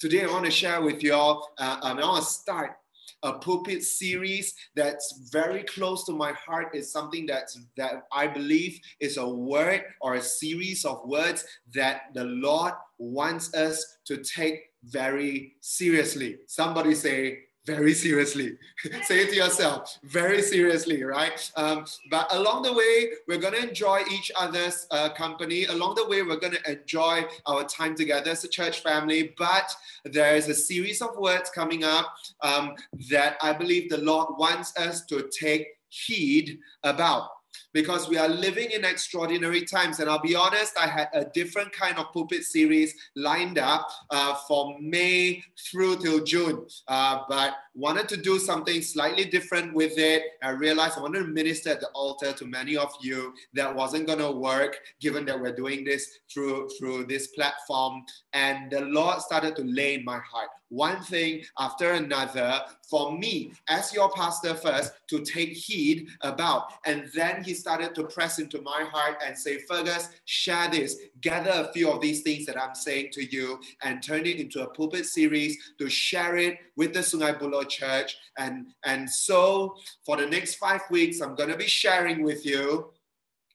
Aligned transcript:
Today, 0.00 0.24
I 0.24 0.30
want 0.30 0.46
to 0.46 0.50
share 0.50 0.80
with 0.80 1.02
you 1.02 1.12
all, 1.12 1.52
uh, 1.58 1.78
I 1.82 1.92
want 1.92 2.24
to 2.24 2.30
start 2.30 2.78
a 3.22 3.34
pulpit 3.34 3.82
series 3.82 4.54
that's 4.74 5.28
very 5.30 5.64
close 5.64 6.06
to 6.06 6.12
my 6.12 6.32
heart. 6.32 6.68
It's 6.72 6.90
something 6.90 7.26
that's, 7.26 7.60
that 7.76 8.04
I 8.10 8.26
believe 8.26 8.80
is 9.00 9.18
a 9.18 9.28
word 9.28 9.82
or 10.00 10.14
a 10.14 10.22
series 10.22 10.86
of 10.86 11.06
words 11.06 11.44
that 11.74 12.04
the 12.14 12.24
Lord 12.24 12.72
wants 12.96 13.52
us 13.52 13.98
to 14.06 14.16
take 14.16 14.70
very 14.84 15.56
seriously. 15.60 16.38
Somebody 16.46 16.94
say, 16.94 17.40
very 17.68 17.92
seriously. 17.92 18.56
Say 19.02 19.20
it 19.24 19.28
to 19.28 19.36
yourself, 19.36 19.98
very 20.02 20.40
seriously, 20.40 21.02
right? 21.04 21.38
Um, 21.54 21.84
but 22.10 22.26
along 22.34 22.62
the 22.62 22.72
way, 22.72 23.10
we're 23.26 23.42
going 23.46 23.52
to 23.52 23.68
enjoy 23.68 24.00
each 24.10 24.32
other's 24.40 24.86
uh, 24.90 25.10
company. 25.10 25.66
Along 25.66 25.94
the 25.94 26.08
way, 26.08 26.22
we're 26.22 26.40
going 26.40 26.56
to 26.60 26.72
enjoy 26.72 27.24
our 27.44 27.64
time 27.64 27.94
together 27.94 28.30
as 28.30 28.42
a 28.44 28.48
church 28.48 28.80
family. 28.80 29.34
But 29.36 29.70
there 30.06 30.34
is 30.34 30.48
a 30.48 30.54
series 30.54 31.02
of 31.02 31.10
words 31.18 31.50
coming 31.50 31.84
up 31.84 32.06
um, 32.40 32.74
that 33.10 33.36
I 33.42 33.52
believe 33.52 33.90
the 33.90 33.98
Lord 33.98 34.28
wants 34.38 34.74
us 34.78 35.04
to 35.06 35.28
take 35.38 35.66
heed 35.90 36.58
about 36.84 37.28
because 37.72 38.08
we 38.08 38.18
are 38.18 38.28
living 38.28 38.70
in 38.70 38.84
extraordinary 38.84 39.64
times. 39.64 40.00
And 40.00 40.08
I'll 40.08 40.20
be 40.20 40.34
honest, 40.34 40.78
I 40.78 40.86
had 40.86 41.08
a 41.12 41.24
different 41.26 41.72
kind 41.72 41.98
of 41.98 42.12
pulpit 42.12 42.44
series 42.44 42.94
lined 43.16 43.58
up 43.58 43.88
uh, 44.10 44.34
from 44.46 44.76
May 44.80 45.42
through 45.70 45.98
till 45.98 46.24
June, 46.24 46.66
uh, 46.88 47.20
but 47.28 47.54
wanted 47.74 48.08
to 48.08 48.16
do 48.16 48.38
something 48.38 48.82
slightly 48.82 49.24
different 49.24 49.74
with 49.74 49.98
it. 49.98 50.22
I 50.42 50.50
realized 50.50 50.98
I 50.98 51.02
wanted 51.02 51.20
to 51.20 51.26
minister 51.26 51.70
at 51.70 51.80
the 51.80 51.88
altar 51.88 52.32
to 52.32 52.46
many 52.46 52.76
of 52.76 52.92
you. 53.00 53.34
That 53.54 53.74
wasn't 53.74 54.06
going 54.06 54.18
to 54.18 54.32
work, 54.32 54.78
given 55.00 55.24
that 55.26 55.40
we're 55.40 55.54
doing 55.54 55.84
this 55.84 56.18
through 56.32 56.68
through 56.78 57.06
this 57.06 57.28
platform. 57.28 58.04
And 58.32 58.70
the 58.70 58.82
Lord 58.82 59.20
started 59.20 59.56
to 59.56 59.62
lay 59.62 59.94
in 59.94 60.04
my 60.04 60.18
heart 60.18 60.48
one 60.70 61.02
thing 61.02 61.42
after 61.58 61.92
another 61.92 62.60
for 62.88 63.16
me 63.16 63.52
as 63.68 63.92
your 63.92 64.10
pastor 64.12 64.54
first 64.54 64.92
to 65.08 65.20
take 65.20 65.50
heed 65.50 66.08
about. 66.22 66.72
And 66.86 67.08
then 67.14 67.37
he 67.44 67.54
started 67.54 67.94
to 67.94 68.04
press 68.04 68.38
into 68.38 68.60
my 68.62 68.84
heart 68.90 69.22
and 69.24 69.36
say, 69.36 69.58
Fergus, 69.58 70.08
share 70.24 70.68
this, 70.70 70.96
gather 71.20 71.50
a 71.50 71.72
few 71.72 71.90
of 71.90 72.00
these 72.00 72.22
things 72.22 72.46
that 72.46 72.60
I'm 72.60 72.74
saying 72.74 73.10
to 73.12 73.24
you 73.24 73.60
and 73.82 74.02
turn 74.02 74.26
it 74.26 74.40
into 74.40 74.62
a 74.62 74.70
pulpit 74.70 75.06
series 75.06 75.56
to 75.78 75.88
share 75.88 76.36
it 76.36 76.58
with 76.76 76.92
the 76.92 77.00
Sungai 77.00 77.38
Buloh 77.38 77.68
Church. 77.68 78.16
And, 78.38 78.68
and 78.84 79.08
so 79.08 79.76
for 80.04 80.16
the 80.16 80.26
next 80.26 80.56
five 80.56 80.82
weeks, 80.90 81.20
I'm 81.20 81.34
going 81.34 81.50
to 81.50 81.56
be 81.56 81.66
sharing 81.66 82.22
with 82.22 82.44
you 82.44 82.90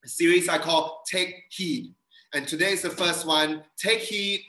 a 0.03 0.07
series 0.07 0.49
I 0.49 0.57
call 0.57 1.03
Take 1.05 1.35
Heed. 1.49 1.93
And 2.33 2.47
today 2.47 2.71
is 2.71 2.81
the 2.81 2.89
first 2.89 3.25
one 3.25 3.63
Take 3.77 4.01
Heed, 4.01 4.41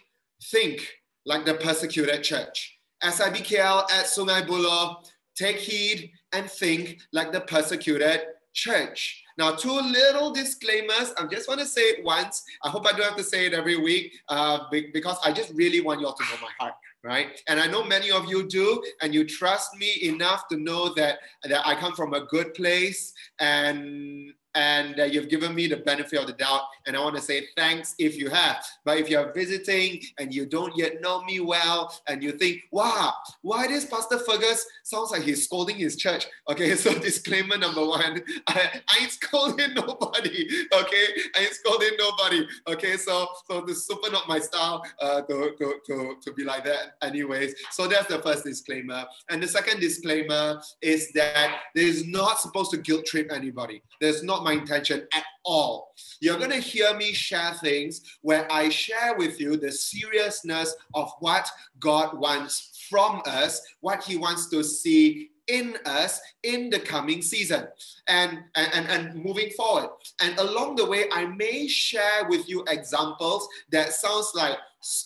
Think 0.51 0.87
like 1.25 1.45
the 1.45 1.55
persecuted 1.55 2.23
church. 2.23 2.79
SIBKL 3.03 3.91
at 3.91 4.07
Sungai 4.07 4.47
Buloh, 4.47 5.05
take 5.35 5.57
heed 5.57 6.11
and 6.33 6.51
think 6.51 7.01
like 7.13 7.33
the 7.33 7.41
persecuted 7.41 8.23
church. 8.53 9.24
Now, 9.37 9.53
two 9.53 9.73
little 9.73 10.33
disclaimers. 10.33 11.13
I 11.19 11.27
just 11.27 11.49
want 11.49 11.61
to 11.61 11.67
say 11.67 11.83
it 11.83 12.05
once. 12.05 12.45
I 12.63 12.69
hope 12.69 12.87
I 12.87 12.93
don't 12.93 13.03
have 13.03 13.17
to 13.17 13.25
say 13.25 13.47
it 13.47 13.55
every 13.55 13.77
week 13.77 14.13
uh, 14.29 14.61
because 14.71 15.19
I 15.25 15.33
just 15.33 15.53
really 15.55 15.81
want 15.81 16.01
you 16.01 16.07
all 16.07 16.15
to 16.15 16.23
know 16.25 16.41
my 16.41 16.51
heart, 16.59 16.75
right? 17.03 17.41
And 17.49 17.59
I 17.59 17.67
know 17.67 17.83
many 17.83 18.11
of 18.11 18.27
you 18.27 18.47
do, 18.47 18.83
and 19.03 19.13
you 19.13 19.25
trust 19.25 19.77
me 19.77 20.05
enough 20.05 20.47
to 20.49 20.57
know 20.57 20.95
that, 20.95 21.19
that 21.45 21.67
I 21.67 21.75
come 21.75 21.95
from 21.95 22.15
a 22.15 22.27
good 22.27 22.55
place 22.55 23.13
and 23.41 24.33
and 24.55 25.01
uh, 25.01 25.05
you've 25.05 25.29
given 25.29 25.55
me 25.55 25.67
the 25.67 25.79
benefit 25.79 26.21
of 26.21 26.27
the 26.27 26.33
doubt. 26.33 26.63
And 26.87 26.97
I 26.97 27.01
want 27.01 27.17
to 27.17 27.23
say 27.23 27.47
thanks 27.57 27.95
if 27.99 28.17
you 28.17 28.31
have. 28.31 28.65
But 28.85 28.99
if 28.99 29.09
you're 29.09 29.33
visiting 29.33 30.03
and 30.19 30.35
you 30.35 30.47
don't 30.47 30.77
yet 30.77 31.01
know 31.01 31.23
me 31.23 31.41
well, 31.41 31.95
and 32.07 32.23
you 32.23 32.33
think, 32.33 32.63
wow, 32.71 33.13
why 33.43 33.67
does 33.67 33.85
Pastor 33.85 34.19
Fergus 34.19 34.65
sounds 34.83 35.11
like 35.11 35.23
he's 35.23 35.45
scolding 35.45 35.77
his 35.77 35.97
church? 35.97 36.27
Okay, 36.49 36.75
so 36.77 36.97
disclaimer 36.99 37.57
number 37.59 37.85
one, 37.85 38.23
I, 38.47 38.81
I 38.89 38.99
ain't 39.03 39.11
scolding 39.11 39.75
nobody. 39.75 40.49
Okay, 40.73 41.07
I 41.37 41.41
ain't 41.41 41.53
scolding 41.53 41.91
nobody. 41.99 42.47
Okay, 42.69 42.97
so 42.97 43.29
so 43.51 43.61
this 43.63 43.79
is 43.79 43.87
super 43.87 44.11
not 44.11 44.29
my 44.29 44.39
style 44.39 44.85
uh, 45.01 45.23
to, 45.23 45.53
to, 45.59 45.75
to, 45.87 46.17
to 46.23 46.33
be 46.33 46.45
like 46.45 46.65
that. 46.65 46.97
Anyways, 47.03 47.55
so 47.71 47.87
that's 47.87 48.07
the 48.07 48.21
first 48.21 48.45
disclaimer. 48.45 49.05
And 49.31 49.43
the 49.43 49.49
second 49.49 49.81
disclaimer 49.81 50.61
is 50.81 51.13
that 51.13 51.61
there's 51.75 52.07
not 52.07 52.41
supposed 52.41 52.71
to 52.73 52.79
guilt 52.79 53.07
trip 53.07 53.31
anybody. 53.33 53.83
There's 54.01 54.23
not 54.23 54.44
my 54.45 54.53
intention 54.53 55.07
at 55.15 55.25
all. 55.45 55.93
You're 56.21 56.39
going 56.39 56.51
to 56.51 56.61
hear 56.61 56.95
me 56.95 57.13
share 57.13 57.55
things 57.55 58.19
where 58.23 58.51
I 58.51 58.69
share 58.69 59.17
with 59.17 59.41
you 59.41 59.57
the 59.57 59.73
seriousness 59.73 60.75
of 60.95 61.11
what 61.21 61.49
God 61.79 62.19
wants 62.19 62.87
from 62.89 63.23
us, 63.27 63.61
what 63.81 64.05
He 64.05 64.17
wants 64.17 64.49
to 64.51 64.63
see 64.63 65.31
in 65.47 65.77
us 65.85 66.21
in 66.43 66.71
the 66.71 66.79
coming 66.79 67.21
season 67.21 67.67
and, 68.09 68.39
and, 68.57 68.87
and 68.89 69.15
moving 69.23 69.51
forward. 69.51 69.91
And 70.23 70.39
along 70.39 70.77
the 70.77 70.87
way, 70.87 71.05
I 71.13 71.27
may 71.27 71.67
share 71.67 72.27
with 72.29 72.49
you 72.49 72.65
examples 72.69 73.47
that 73.71 73.93
sounds 73.93 74.33
like 74.35 74.57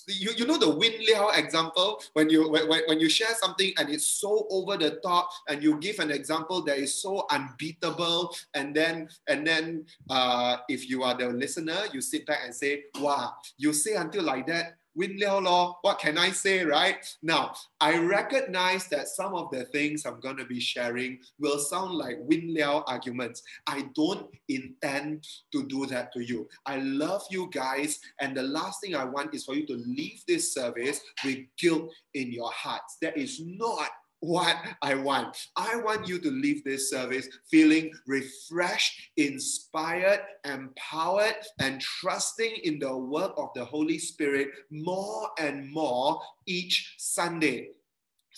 you, 0.09 0.33
you 0.37 0.47
know 0.47 0.59
the 0.59 0.69
Win 0.69 0.93
Liao 1.07 1.29
example? 1.31 2.03
When 2.13 2.31
you 2.31 2.51
when, 2.51 2.69
when 2.69 3.01
you 3.01 3.09
share 3.09 3.35
something 3.35 3.73
and 3.79 3.89
it's 3.89 4.07
so 4.07 4.47
over 4.51 4.77
the 4.77 4.99
top 5.03 5.31
and 5.49 5.63
you 5.63 5.79
give 5.79 5.99
an 5.99 6.11
example 6.11 6.63
that 6.63 6.79
is 6.79 7.01
so 7.01 7.27
unbeatable 7.31 8.35
and 8.55 8.75
then 8.75 9.09
and 9.29 9.47
then 9.47 9.87
uh, 10.11 10.59
if 10.69 10.89
you 10.89 11.03
are 11.03 11.15
the 11.15 11.29
listener 11.29 11.79
you 11.93 12.01
sit 12.01 12.27
back 12.27 12.41
and 12.45 12.55
say 12.55 12.85
wow 13.01 13.33
you 13.57 13.73
say 13.73 13.95
until 13.95 14.25
like 14.25 14.47
that 14.47 14.77
Win 14.99 15.17
Liao 15.17 15.39
Law, 15.39 15.79
what 15.83 16.01
can 16.01 16.19
I 16.19 16.31
say, 16.31 16.65
right? 16.65 16.97
Now, 17.23 17.55
I 17.81 17.99
recognize 17.99 18.89
that 18.89 19.07
some 19.07 19.33
of 19.33 19.49
the 19.53 19.65
things 19.67 20.05
I'm 20.05 20.19
going 20.19 20.37
to 20.39 20.45
be 20.45 20.59
sharing 20.59 21.21
will 21.39 21.61
sound 21.61 21.95
like 21.95 22.17
Win 22.19 22.53
Liao 22.53 22.83
arguments. 22.89 23.45
I 23.69 23.89
don't 23.95 24.27
intend 24.49 25.25
to 25.53 25.65
do 25.69 25.87
that 25.87 26.13
to 26.15 26.21
you. 26.21 26.49
I 26.67 26.79
love 26.79 27.23
you 27.31 27.49
guys, 27.53 28.01
and 28.21 28.37
the 28.37 28.43
last 28.43 28.81
thing 28.81 28.97
I 28.97 29.05
want 29.05 29.33
is 29.35 29.45
for 29.45 29.55
you 29.55 29.67
to 29.69 29.77
leave 29.87 30.21
this 30.27 30.53
service 30.53 31.01
with 31.25 31.39
guilt 31.57 31.93
in 32.15 32.33
your 32.33 32.51
hearts. 32.51 32.97
That 33.01 33.17
is 33.17 33.41
not 33.41 33.91
what 34.21 34.57
I 34.83 34.95
want. 34.95 35.37
I 35.57 35.77
want 35.77 36.09
you 36.09 36.19
to 36.19 36.31
leave 36.31 36.65
this 36.65 36.91
service 36.91 37.29
feeling 37.51 37.93
refreshed, 38.07 39.11
inspired, 39.17 40.21
empowered, 40.45 41.37
and 41.61 41.81
trusting 41.81 42.57
in 42.65 42.79
the 42.79 42.97
work 42.97 43.33
of 43.37 43.51
the 43.55 43.65
Holy 43.65 43.99
Spirit 43.99 44.49
more 44.71 45.31
and 45.39 45.71
more 45.71 46.21
each 46.47 46.95
Sunday. 46.99 47.71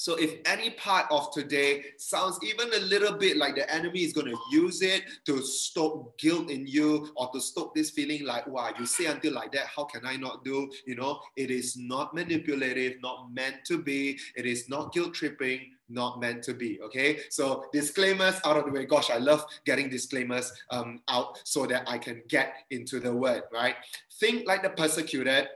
So 0.01 0.15
if 0.15 0.37
any 0.47 0.71
part 0.71 1.05
of 1.11 1.31
today 1.31 1.85
sounds 1.99 2.39
even 2.43 2.73
a 2.73 2.87
little 2.87 3.13
bit 3.19 3.37
like 3.37 3.55
the 3.55 3.71
enemy 3.71 4.01
is 4.03 4.15
going 4.15 4.29
to 4.29 4.39
use 4.51 4.81
it 4.81 5.03
to 5.27 5.43
stoke 5.43 6.17
guilt 6.17 6.49
in 6.49 6.67
you 6.67 7.13
or 7.17 7.31
to 7.35 7.39
stoke 7.39 7.75
this 7.75 7.91
feeling 7.91 8.25
like, 8.25 8.47
wow, 8.47 8.71
you 8.79 8.87
say 8.87 9.05
until 9.05 9.35
like 9.35 9.53
that, 9.53 9.67
how 9.67 9.85
can 9.85 10.07
I 10.07 10.17
not 10.17 10.43
do? 10.43 10.71
You 10.87 10.95
know, 10.95 11.21
it 11.37 11.51
is 11.51 11.77
not 11.77 12.15
manipulative, 12.15 12.95
not 13.03 13.31
meant 13.31 13.57
to 13.67 13.77
be. 13.77 14.19
It 14.37 14.47
is 14.47 14.71
not 14.71 14.95
guilt 14.95 15.13
tripping, 15.13 15.73
not 15.91 16.19
meant 16.19 16.43
to 16.45 16.55
be. 16.55 16.81
Okay, 16.81 17.19
so 17.29 17.67
disclaimers 17.71 18.41
out 18.47 18.57
of 18.57 18.65
the 18.65 18.73
way. 18.73 18.87
Gosh, 18.87 19.11
I 19.11 19.19
love 19.19 19.45
getting 19.67 19.91
disclaimers 19.91 20.51
um, 20.71 21.03
out 21.09 21.43
so 21.45 21.67
that 21.67 21.87
I 21.87 21.99
can 21.99 22.23
get 22.27 22.55
into 22.71 23.01
the 23.01 23.15
word, 23.15 23.43
right? 23.53 23.75
Think 24.19 24.49
like 24.49 24.63
the 24.63 24.71
persecuted 24.71 25.49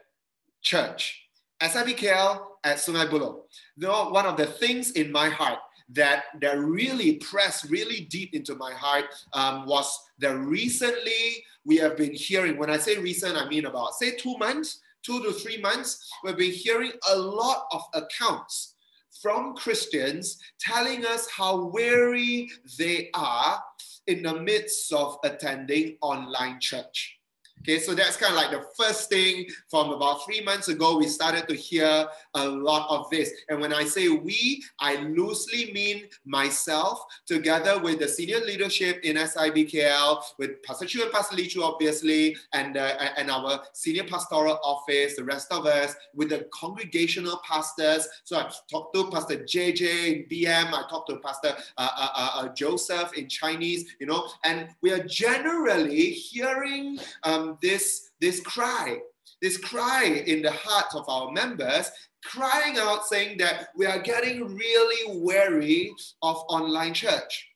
church. 0.61 1.23
SIBKL 1.63 2.54
at 2.65 2.79
Sungai 2.79 3.09
Buloh. 3.09 3.43
Though 3.77 4.11
one 4.11 4.27
of 4.27 4.37
the 4.37 4.47
things 4.47 4.93
in 4.93 5.13
my 5.13 5.29
heart 5.29 5.59
that 5.91 6.25
that 6.41 6.59
really 6.59 7.17
pressed 7.17 7.71
really 7.71 8.01
deep 8.11 8.35
into 8.35 8.55
my 8.55 8.73
heart 8.73 9.05
um, 9.35 9.67
was 9.67 9.87
that 10.19 10.37
recently 10.39 11.45
we 11.65 11.77
have 11.77 11.97
been 11.97 12.15
hearing. 12.15 12.57
When 12.57 12.71
I 12.71 12.79
say 12.79 12.97
recent, 12.99 13.37
I 13.37 13.49
mean 13.49 13.67
about 13.67 13.95
say 13.95 14.17
two 14.17 14.37
months, 14.39 14.81
two 15.03 15.23
to 15.23 15.33
three 15.33 15.61
months. 15.61 16.11
We've 16.23 16.37
been 16.37 16.53
hearing 16.53 16.93
a 17.11 17.17
lot 17.17 17.67
of 17.73 17.83
accounts 17.93 18.75
from 19.23 19.55
Christians 19.55 20.39
telling 20.59 21.05
us 21.07 21.29
how 21.31 21.67
weary 21.67 22.51
they 22.79 23.11
are 23.15 23.63
in 24.07 24.23
the 24.23 24.41
midst 24.41 24.93
of 24.93 25.19
attending 25.25 25.97
online 26.03 26.61
church. 26.61 27.19
Okay, 27.65 27.79
so 27.79 27.95
that's 27.95 28.19
kind 28.19 28.31
of 28.31 28.37
like 28.37 28.51
the 28.51 28.67
first 28.77 29.09
thing 29.09 29.47
from 29.71 29.91
about 29.91 30.23
three 30.27 30.43
months 30.43 30.69
ago, 30.69 30.99
we 30.99 31.07
started 31.07 31.49
to 31.49 31.55
hear 31.55 32.07
a 32.35 32.47
lot 32.47 32.87
of 32.91 33.09
this. 33.09 33.31
And 33.49 33.59
when 33.59 33.73
I 33.73 33.85
say 33.85 34.11
we, 34.11 34.63
I 34.81 34.97
loosely 34.97 35.73
mean 35.73 36.05
myself, 36.27 37.03
together 37.25 37.81
with 37.81 38.01
the 38.01 38.09
senior 38.09 38.41
leadership 38.41 39.01
in 39.03 39.17
SIBKL, 39.17 40.23
with 40.39 40.63
Pastor 40.63 40.85
Chu 40.85 41.05
and 41.05 41.11
Pastor 41.11 41.37
Lee 41.37 41.47
Chu, 41.47 41.63
obviously, 41.63 42.37
and, 42.53 42.77
uh, 42.77 42.99
and 43.17 43.31
our 43.31 43.63
senior 43.73 44.05
pastoral 44.05 44.61
office, 44.63 45.17
the 45.17 45.25
rest 45.25 45.51
of 45.51 45.65
us, 45.65 45.95
with 46.15 46.29
the 46.29 46.47
congregational 46.53 47.41
pastors. 47.49 48.07
So 48.25 48.37
I 48.37 48.53
talked 48.71 48.95
to 48.95 49.11
Pastor 49.11 49.39
JJ 49.39 49.81
in 49.81 50.27
BM, 50.31 50.67
I 50.67 50.87
talked 50.91 51.09
to 51.09 51.17
Pastor 51.17 51.55
uh, 51.79 51.89
uh, 52.15 52.49
Joseph 52.49 53.15
in 53.15 53.27
Chinese, 53.27 53.87
you 54.01 54.07
know, 54.07 54.29
and 54.45 54.69
we 54.83 54.93
are 54.93 55.03
generally 55.05 56.11
hearing 56.11 56.99
um, 57.23 57.54
this, 57.63 58.11
this 58.21 58.41
cry 58.41 58.99
this 59.45 59.59
cry 59.59 60.05
in 60.27 60.43
the 60.43 60.51
hearts 60.51 60.95
of 60.95 61.05
our 61.09 61.31
members, 61.31 61.91
crying 62.25 62.79
out 62.79 63.05
saying 63.05 63.37
that 63.39 63.69
we 63.77 63.85
are 63.87 64.01
getting 64.01 64.57
really 64.57 65.21
weary 65.21 65.93
of 66.23 66.37
online 66.49 66.95
church. 66.95 67.47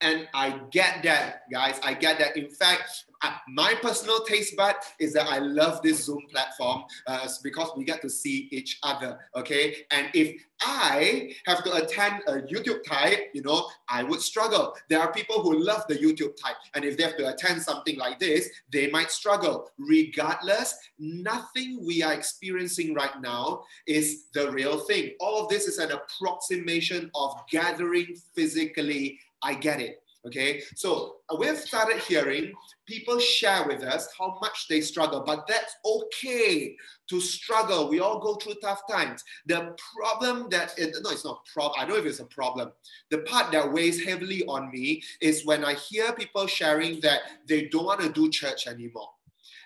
And 0.00 0.28
I 0.32 0.60
get 0.70 1.02
that, 1.02 1.50
guys. 1.50 1.80
I 1.82 1.94
get 1.94 2.18
that. 2.20 2.36
In 2.36 2.50
fact, 2.50 3.04
my 3.48 3.74
personal 3.82 4.20
taste 4.20 4.56
bud 4.56 4.76
is 5.00 5.12
that 5.14 5.26
I 5.26 5.38
love 5.38 5.82
this 5.82 6.04
Zoom 6.04 6.22
platform 6.30 6.84
uh, 7.06 7.26
because 7.42 7.70
we 7.76 7.84
get 7.84 8.00
to 8.02 8.10
see 8.10 8.48
each 8.52 8.78
other. 8.82 9.18
Okay. 9.34 9.86
And 9.90 10.08
if 10.14 10.40
I 10.60 11.34
have 11.46 11.64
to 11.64 11.72
attend 11.74 12.22
a 12.26 12.34
YouTube 12.42 12.84
type, 12.84 13.30
you 13.32 13.42
know, 13.42 13.68
I 13.88 14.02
would 14.02 14.20
struggle. 14.20 14.74
There 14.88 15.00
are 15.00 15.12
people 15.12 15.42
who 15.42 15.58
love 15.58 15.84
the 15.88 15.96
YouTube 15.96 16.36
type. 16.40 16.56
And 16.74 16.84
if 16.84 16.96
they 16.96 17.02
have 17.04 17.16
to 17.16 17.28
attend 17.28 17.62
something 17.62 17.96
like 17.96 18.18
this, 18.18 18.48
they 18.72 18.90
might 18.90 19.10
struggle. 19.10 19.70
Regardless, 19.78 20.76
nothing 20.98 21.84
we 21.84 22.02
are 22.02 22.12
experiencing 22.12 22.94
right 22.94 23.20
now 23.20 23.62
is 23.86 24.26
the 24.32 24.50
real 24.52 24.78
thing. 24.78 25.12
All 25.20 25.42
of 25.42 25.48
this 25.48 25.66
is 25.66 25.78
an 25.78 25.90
approximation 25.92 27.10
of 27.14 27.34
gathering 27.50 28.16
physically 28.34 29.18
I 29.42 29.54
get 29.54 29.80
it. 29.80 30.02
Okay, 30.26 30.60
so 30.74 31.18
uh, 31.30 31.36
we've 31.38 31.56
started 31.56 31.98
hearing 32.00 32.52
people 32.86 33.20
share 33.20 33.66
with 33.68 33.82
us 33.82 34.08
how 34.18 34.36
much 34.42 34.66
they 34.68 34.80
struggle, 34.80 35.22
but 35.24 35.46
that's 35.46 35.76
okay 35.86 36.76
to 37.08 37.20
struggle. 37.20 37.88
We 37.88 38.00
all 38.00 38.18
go 38.18 38.34
through 38.34 38.54
tough 38.60 38.82
times. 38.90 39.22
The 39.46 39.76
problem 39.96 40.48
that, 40.50 40.76
it, 40.76 40.96
no, 41.02 41.10
it's 41.10 41.24
not 41.24 41.44
problem. 41.46 41.74
I 41.78 41.84
don't 41.84 41.94
know 41.94 42.00
if 42.00 42.06
it's 42.06 42.18
a 42.18 42.26
problem. 42.26 42.72
The 43.10 43.18
part 43.18 43.52
that 43.52 43.72
weighs 43.72 44.04
heavily 44.04 44.44
on 44.46 44.72
me 44.72 45.02
is 45.20 45.46
when 45.46 45.64
I 45.64 45.74
hear 45.74 46.12
people 46.12 46.48
sharing 46.48 47.00
that 47.00 47.20
they 47.46 47.66
don't 47.68 47.86
want 47.86 48.00
to 48.00 48.12
do 48.12 48.28
church 48.28 48.66
anymore. 48.66 49.10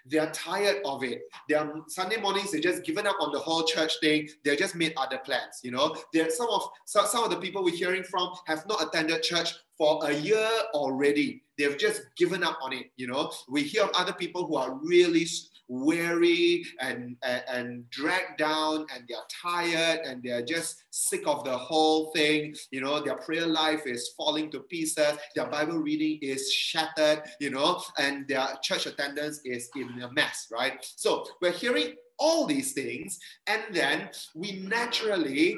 They're 0.06 0.30
tired 0.30 0.82
of 0.84 1.04
it. 1.04 1.22
They're 1.48 1.72
Sunday 1.88 2.20
mornings, 2.20 2.52
they 2.52 2.60
just 2.60 2.84
given 2.84 3.06
up 3.06 3.16
on 3.20 3.32
the 3.32 3.38
whole 3.38 3.64
church 3.64 3.92
thing. 4.00 4.28
They 4.44 4.56
just 4.56 4.74
made 4.74 4.94
other 4.96 5.18
plans. 5.18 5.60
You 5.62 5.72
know, 5.72 5.96
there 6.12 6.30
some 6.30 6.48
of 6.48 6.68
some, 6.86 7.06
some 7.06 7.24
of 7.24 7.30
the 7.30 7.36
people 7.36 7.62
we're 7.62 7.74
hearing 7.74 8.02
from 8.02 8.30
have 8.46 8.66
not 8.66 8.82
attended 8.82 9.22
church 9.22 9.52
for 9.76 10.04
a 10.06 10.12
year 10.12 10.48
already. 10.74 11.42
They've 11.58 11.78
just 11.78 12.02
given 12.16 12.42
up 12.42 12.58
on 12.62 12.72
it. 12.72 12.86
You 12.96 13.08
know, 13.08 13.32
we 13.48 13.62
hear 13.62 13.84
of 13.84 13.90
other 13.94 14.12
people 14.12 14.46
who 14.46 14.56
are 14.56 14.74
really 14.74 15.26
weary 15.72 16.64
and, 16.80 17.16
and, 17.22 17.42
and 17.48 17.90
dragged 17.90 18.38
down 18.38 18.86
and 18.94 19.04
they're 19.08 19.18
tired 19.42 20.00
and 20.04 20.22
they're 20.22 20.44
just 20.44 20.84
sick 20.90 21.26
of 21.26 21.44
the 21.44 21.56
whole 21.56 22.12
thing. 22.12 22.54
You 22.70 22.82
know, 22.82 23.00
their 23.00 23.16
prayer 23.16 23.46
life 23.46 23.86
is 23.86 24.10
falling 24.16 24.50
to 24.50 24.60
pieces, 24.60 25.16
their 25.34 25.46
Bible 25.46 25.78
reading 25.78 26.18
is 26.20 26.52
shattered, 26.52 27.22
you 27.40 27.50
know, 27.50 27.82
and 27.98 28.28
their 28.28 28.46
church 28.62 28.86
attendance 28.86 29.40
is 29.44 29.70
in 29.74 30.02
a 30.02 30.12
mess, 30.12 30.48
right? 30.52 30.74
So 30.96 31.24
we're 31.40 31.52
hearing 31.52 31.94
all 32.18 32.46
these 32.46 32.72
things, 32.72 33.18
and 33.48 33.62
then 33.72 34.08
we 34.34 34.52
naturally 34.52 35.56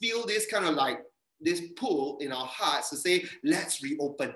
feel 0.00 0.26
this 0.26 0.46
kind 0.50 0.64
of 0.66 0.74
like 0.74 0.98
this 1.40 1.62
pull 1.76 2.18
in 2.18 2.32
our 2.32 2.46
hearts 2.46 2.90
to 2.90 2.96
say, 2.96 3.24
let's 3.44 3.82
reopen. 3.82 4.34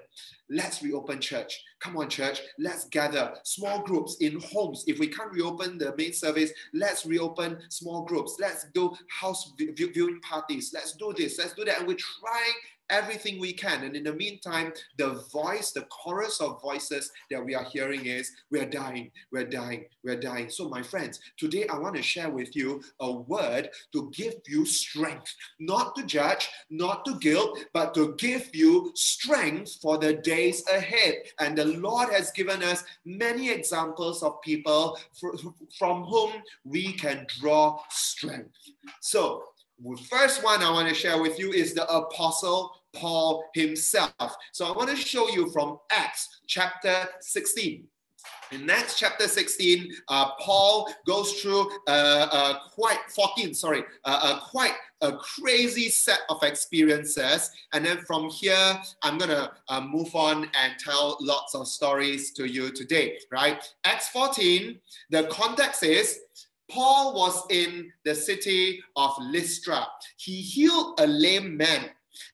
Let's 0.50 0.82
reopen 0.82 1.20
church. 1.20 1.62
Come 1.80 1.96
on, 1.96 2.08
church. 2.08 2.40
Let's 2.58 2.84
gather 2.86 3.34
small 3.44 3.82
groups 3.82 4.16
in 4.20 4.40
homes. 4.40 4.84
If 4.86 4.98
we 4.98 5.08
can't 5.08 5.32
reopen 5.32 5.78
the 5.78 5.94
main 5.96 6.12
service, 6.12 6.50
let's 6.72 7.06
reopen 7.06 7.58
small 7.70 8.04
groups. 8.04 8.36
Let's 8.38 8.66
do 8.74 8.94
house 9.08 9.52
viewing 9.58 10.20
parties. 10.20 10.70
Let's 10.74 10.92
do 10.96 11.14
this. 11.16 11.38
Let's 11.38 11.54
do 11.54 11.64
that. 11.64 11.78
And 11.78 11.88
we're 11.88 11.96
trying 11.96 12.54
everything 12.90 13.40
we 13.40 13.52
can. 13.52 13.84
And 13.84 13.96
in 13.96 14.04
the 14.04 14.12
meantime, 14.12 14.72
the 14.98 15.24
voice, 15.32 15.72
the 15.72 15.86
chorus 15.90 16.40
of 16.40 16.60
voices 16.60 17.10
that 17.30 17.44
we 17.44 17.54
are 17.54 17.64
hearing 17.64 18.06
is 18.06 18.30
we're 18.50 18.66
dying, 18.66 19.10
we're 19.32 19.46
dying, 19.46 19.84
we're 20.02 20.20
dying. 20.20 20.50
So, 20.50 20.68
my 20.68 20.82
friends, 20.82 21.20
today 21.38 21.66
I 21.68 21.78
want 21.78 21.96
to 21.96 22.02
share 22.02 22.30
with 22.30 22.54
you 22.54 22.82
a 23.00 23.10
word 23.12 23.70
to 23.92 24.10
give 24.14 24.34
you 24.46 24.66
strength, 24.66 25.34
not 25.60 25.94
to 25.96 26.04
judge, 26.04 26.48
not 26.70 27.04
to 27.06 27.18
guilt, 27.18 27.58
but 27.72 27.94
to 27.94 28.14
give 28.18 28.50
you 28.54 28.92
strength 28.94 29.78
for 29.80 29.98
the 29.98 30.14
days 30.14 30.64
ahead. 30.72 31.14
And 31.40 31.56
the 31.56 31.64
Lord 31.64 32.12
has 32.12 32.30
given 32.32 32.62
us 32.62 32.84
many 33.04 33.50
examples 33.50 34.22
of 34.22 34.40
people 34.42 34.98
from 35.78 36.04
whom 36.04 36.32
we 36.64 36.92
can 36.92 37.26
draw 37.40 37.80
strength. 37.90 38.50
So, 39.00 39.44
the 39.82 39.96
first 40.08 40.42
one 40.42 40.62
I 40.62 40.70
want 40.70 40.88
to 40.88 40.94
share 40.94 41.20
with 41.20 41.38
you 41.38 41.52
is 41.52 41.74
the 41.74 41.88
Apostle 41.88 42.72
Paul 42.94 43.44
himself. 43.54 44.36
So 44.52 44.66
I 44.66 44.72
want 44.72 44.90
to 44.90 44.96
show 44.96 45.28
you 45.28 45.50
from 45.50 45.78
Acts 45.90 46.40
chapter 46.46 47.08
16. 47.20 47.84
In 48.52 48.70
Acts 48.70 48.98
chapter 48.98 49.26
16, 49.26 49.92
uh, 50.08 50.30
Paul 50.38 50.88
goes 51.06 51.32
through 51.40 51.70
uh, 51.88 52.28
uh, 52.30 52.58
quite 52.74 53.00
14, 53.08 53.52
sorry, 53.52 53.82
uh, 54.04 54.20
uh, 54.22 54.40
quite 54.40 54.74
a 55.00 55.12
crazy 55.16 55.88
set 55.88 56.20
of 56.28 56.42
experiences. 56.42 57.50
And 57.72 57.84
then 57.84 57.98
from 58.06 58.28
here, 58.28 58.80
I'm 59.02 59.18
to 59.18 59.50
uh, 59.68 59.80
move 59.80 60.14
on 60.14 60.44
and 60.44 60.74
tell 60.78 61.18
lots 61.20 61.54
of 61.54 61.66
stories 61.66 62.32
to 62.32 62.46
you 62.46 62.70
today, 62.70 63.18
right? 63.32 63.62
Acts 63.84 64.08
14, 64.08 64.78
the 65.10 65.24
context 65.24 65.82
is 65.82 66.20
Paul 66.70 67.14
was 67.14 67.42
in 67.50 67.92
the 68.04 68.14
city 68.14 68.82
of 68.96 69.12
Lystra. 69.20 69.86
He 70.16 70.40
healed 70.40 70.98
a 71.00 71.06
lame 71.06 71.56
man. 71.56 71.90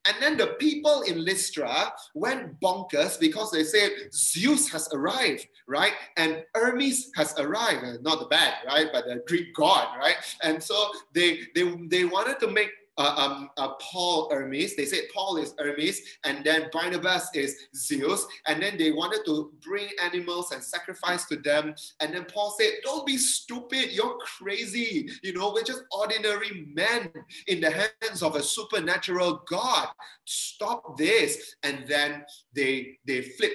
And 0.07 0.17
then 0.21 0.37
the 0.37 0.49
people 0.59 1.03
in 1.03 1.25
Lystra 1.25 1.93
went 2.15 2.61
bonkers 2.61 3.19
because 3.19 3.51
they 3.51 3.65
said 3.65 3.91
Zeus 4.13 4.69
has 4.71 4.89
arrived, 4.93 5.47
right? 5.67 5.95
And 6.17 6.45
Hermes 6.55 7.11
has 7.17 7.35
arrived. 7.39 8.03
Not 8.03 8.21
the 8.21 8.27
bad, 8.27 8.55
right? 8.67 8.89
But 8.93 9.07
the 9.07 9.23
Greek 9.27 9.55
god, 9.55 9.99
right? 9.99 10.17
And 10.43 10.63
so 10.63 10.91
they 11.15 11.41
they 11.55 11.75
they 11.89 12.05
wanted 12.05 12.39
to 12.41 12.49
make 12.49 12.71
uh, 13.01 13.15
um, 13.17 13.51
uh, 13.57 13.73
Paul 13.81 14.29
Hermes. 14.31 14.77
They 14.77 14.85
said 14.85 15.05
Paul 15.15 15.39
is 15.39 15.55
Hermes, 15.59 16.03
and 16.25 16.45
then 16.45 16.69
Barnabas 16.71 17.31
is 17.35 17.57
Zeus. 17.75 18.27
And 18.47 18.63
then 18.63 18.77
they 18.77 18.93
wanted 18.93 19.25
to 19.25 19.53
bring 19.67 19.89
animals 20.03 20.53
and 20.53 20.63
sacrifice 20.63 21.25
to 21.27 21.37
them. 21.37 21.75
And 22.01 22.15
then 22.15 22.27
Paul 22.27 22.55
said, 22.61 22.73
Don't 22.85 23.07
be 23.07 23.17
stupid. 23.17 23.93
You're 23.93 24.19
crazy. 24.19 25.09
You 25.23 25.33
know, 25.33 25.53
we're 25.55 25.65
just 25.65 25.83
ordinary 25.91 26.67
men 26.75 27.11
in 27.47 27.61
the 27.61 27.71
hands 27.71 28.23
of 28.23 28.37
a 28.37 28.43
supernatural 28.43 29.43
God. 29.49 29.89
Stop 30.27 30.99
this. 30.99 31.57
And 31.63 31.85
then 31.89 32.25
they 32.55 32.99
they 33.07 33.23
flip 33.23 33.55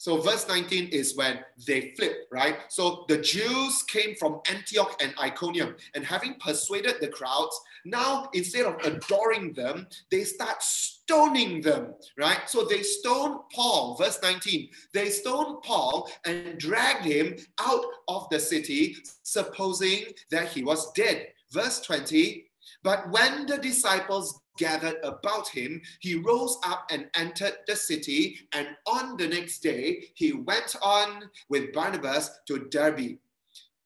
so 0.00 0.16
verse 0.16 0.48
19 0.48 0.88
is 0.88 1.14
when 1.14 1.40
they 1.66 1.92
flip, 1.94 2.26
right? 2.32 2.56
So 2.70 3.04
the 3.08 3.18
Jews 3.18 3.82
came 3.82 4.14
from 4.14 4.40
Antioch 4.50 4.98
and 5.02 5.12
Iconium, 5.20 5.76
and 5.94 6.06
having 6.06 6.36
persuaded 6.40 6.94
the 7.02 7.08
crowds, 7.08 7.54
now 7.84 8.28
instead 8.34 8.66
of 8.66 8.80
adoring 8.84 9.52
them, 9.52 9.86
they 10.10 10.24
start 10.24 10.62
stoning 10.62 11.60
them, 11.60 11.94
right? 12.18 12.48
So 12.48 12.64
they 12.64 12.82
stone 12.82 13.40
Paul, 13.52 13.96
verse 13.96 14.18
19. 14.22 14.68
They 14.94 15.10
stone 15.10 15.60
Paul 15.62 16.10
and 16.24 16.58
dragged 16.58 17.04
him 17.04 17.36
out 17.60 17.84
of 18.08 18.28
the 18.30 18.38
city, 18.38 18.96
supposing 19.22 20.04
that 20.30 20.48
he 20.48 20.62
was 20.62 20.92
dead. 20.92 21.28
Verse 21.52 21.80
20. 21.80 22.46
But 22.82 23.10
when 23.10 23.46
the 23.46 23.58
disciples 23.58 24.40
gathered 24.56 24.96
about 25.02 25.48
him, 25.48 25.80
he 26.00 26.14
rose 26.14 26.58
up 26.64 26.86
and 26.90 27.06
entered 27.14 27.56
the 27.66 27.74
city. 27.74 28.38
And 28.52 28.68
on 28.86 29.16
the 29.16 29.26
next 29.26 29.60
day, 29.60 30.04
he 30.14 30.32
went 30.32 30.76
on 30.82 31.30
with 31.48 31.72
Barnabas 31.72 32.30
to 32.46 32.68
Derbe. 32.70 33.18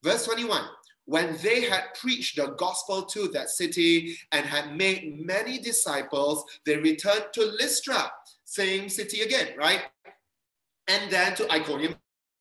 Verse 0.02 0.26
21 0.26 0.64
When 1.06 1.36
they 1.42 1.62
had 1.62 1.94
preached 2.00 2.36
the 2.36 2.48
gospel 2.58 3.02
to 3.02 3.28
that 3.28 3.50
city 3.50 4.16
and 4.32 4.46
had 4.46 4.76
made 4.76 5.24
many 5.24 5.58
disciples, 5.58 6.44
they 6.64 6.76
returned 6.76 7.26
to 7.34 7.44
Lystra, 7.60 8.10
same 8.44 8.88
city 8.88 9.20
again, 9.20 9.48
right? 9.56 9.82
And 10.88 11.10
then 11.10 11.34
to 11.36 11.50
Iconium 11.52 11.96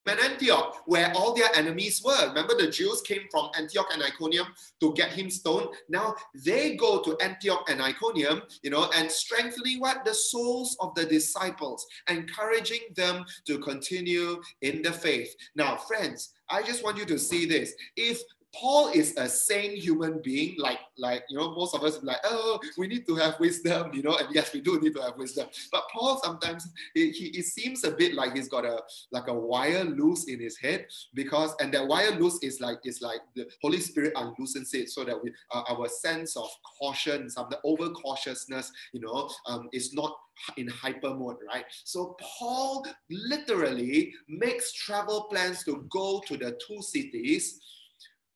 and 0.05 0.20
Antioch, 0.20 0.82
where 0.86 1.13
all 1.15 1.34
their 1.34 1.48
enemies 1.55 2.01
were. 2.03 2.27
Remember, 2.27 2.55
the 2.58 2.70
Jews 2.70 3.01
came 3.01 3.22
from 3.32 3.50
Antioch 3.58 3.88
and 3.93 4.03
Iconium 4.03 4.48
to 4.82 4.93
get 4.93 5.12
him 5.12 5.29
stoned. 5.29 5.70
Now 5.88 6.15
they 6.46 6.75
go 6.75 7.01
to 7.01 7.17
Antioch 7.22 7.70
and 7.70 7.82
Iconium, 7.82 8.41
you 8.63 8.70
know, 8.70 8.89
and 8.96 9.10
strengthening 9.10 9.79
what? 9.79 10.03
The 10.03 10.13
souls 10.13 10.75
of 10.82 10.93
the 10.96 11.05
disciples, 11.05 11.86
encouraging 12.10 12.82
them 12.96 13.24
to 13.48 13.60
continue 13.60 14.41
in 14.62 14.82
the 14.82 14.91
faith. 14.91 15.34
Now, 15.55 15.77
friends, 15.77 16.34
I 16.50 16.63
just 16.63 16.84
want 16.84 16.98
you 16.98 17.05
to 17.05 17.17
see 17.17 17.46
this. 17.46 17.74
If 17.96 18.22
Paul 18.55 18.89
is 18.89 19.15
a 19.17 19.27
sane 19.27 19.75
human 19.75 20.22
being, 20.24 20.55
like 20.57 20.79
like 20.98 21.24
you 21.29 21.38
know, 21.38 21.55
most 21.55 21.74
of 21.74 21.83
us 21.83 22.01
like, 22.03 22.19
oh, 22.24 22.60
we 22.77 22.88
need 22.88 23.05
to 23.07 23.15
have 23.15 23.39
wisdom, 23.39 23.91
you 23.93 24.03
know, 24.03 24.15
and 24.15 24.27
yes, 24.33 24.53
we 24.53 24.62
do 24.62 24.79
need 24.79 24.93
to 24.95 25.01
have 25.01 25.17
wisdom. 25.17 25.48
But 25.72 25.83
Paul 25.91 26.19
sometimes 26.24 26.67
it, 26.95 27.13
he 27.13 27.27
it 27.38 27.45
seems 27.45 27.83
a 27.83 27.91
bit 27.91 28.13
like 28.13 28.36
he's 28.36 28.48
got 28.48 28.65
a 28.65 28.81
like 29.12 29.27
a 29.27 29.33
wire 29.33 29.83
loose 29.83 30.25
in 30.25 30.39
his 30.39 30.57
head 30.57 30.86
because 31.13 31.55
and 31.60 31.74
that 31.74 31.88
wire 31.88 32.12
loose 32.12 32.39
is 32.43 32.62
like 32.62 32.79
is 32.83 33.01
like 33.01 33.22
the 33.36 33.48
Holy 33.62 33.79
Spirit 33.79 34.13
unloosens 34.15 34.74
it 34.74 34.89
so 34.89 35.03
that 35.03 35.22
we 35.22 35.31
uh, 35.51 35.63
our 35.69 35.88
sense 35.88 36.38
of 36.38 36.50
caution, 36.79 37.29
some 37.29 37.48
the 37.50 37.60
over 37.63 37.89
cautiousness, 37.89 38.72
you 38.93 39.01
know, 39.01 39.29
um, 39.48 39.67
is 39.74 39.93
not 39.93 40.15
in 40.57 40.67
hyper 40.67 41.13
mode, 41.13 41.38
right? 41.48 41.65
So 41.83 42.15
Paul 42.19 42.86
literally 43.10 44.13
makes 44.27 44.74
travel 44.74 45.24
plans 45.24 45.63
to 45.65 45.86
go 45.89 46.22
to 46.27 46.38
the 46.38 46.57
two 46.67 46.81
cities 46.81 47.60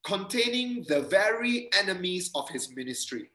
containing 0.08 0.86
the 0.88 1.02
very 1.02 1.70
enemies 1.78 2.32
of 2.34 2.48
his 2.50 2.74
ministry. 2.74 3.30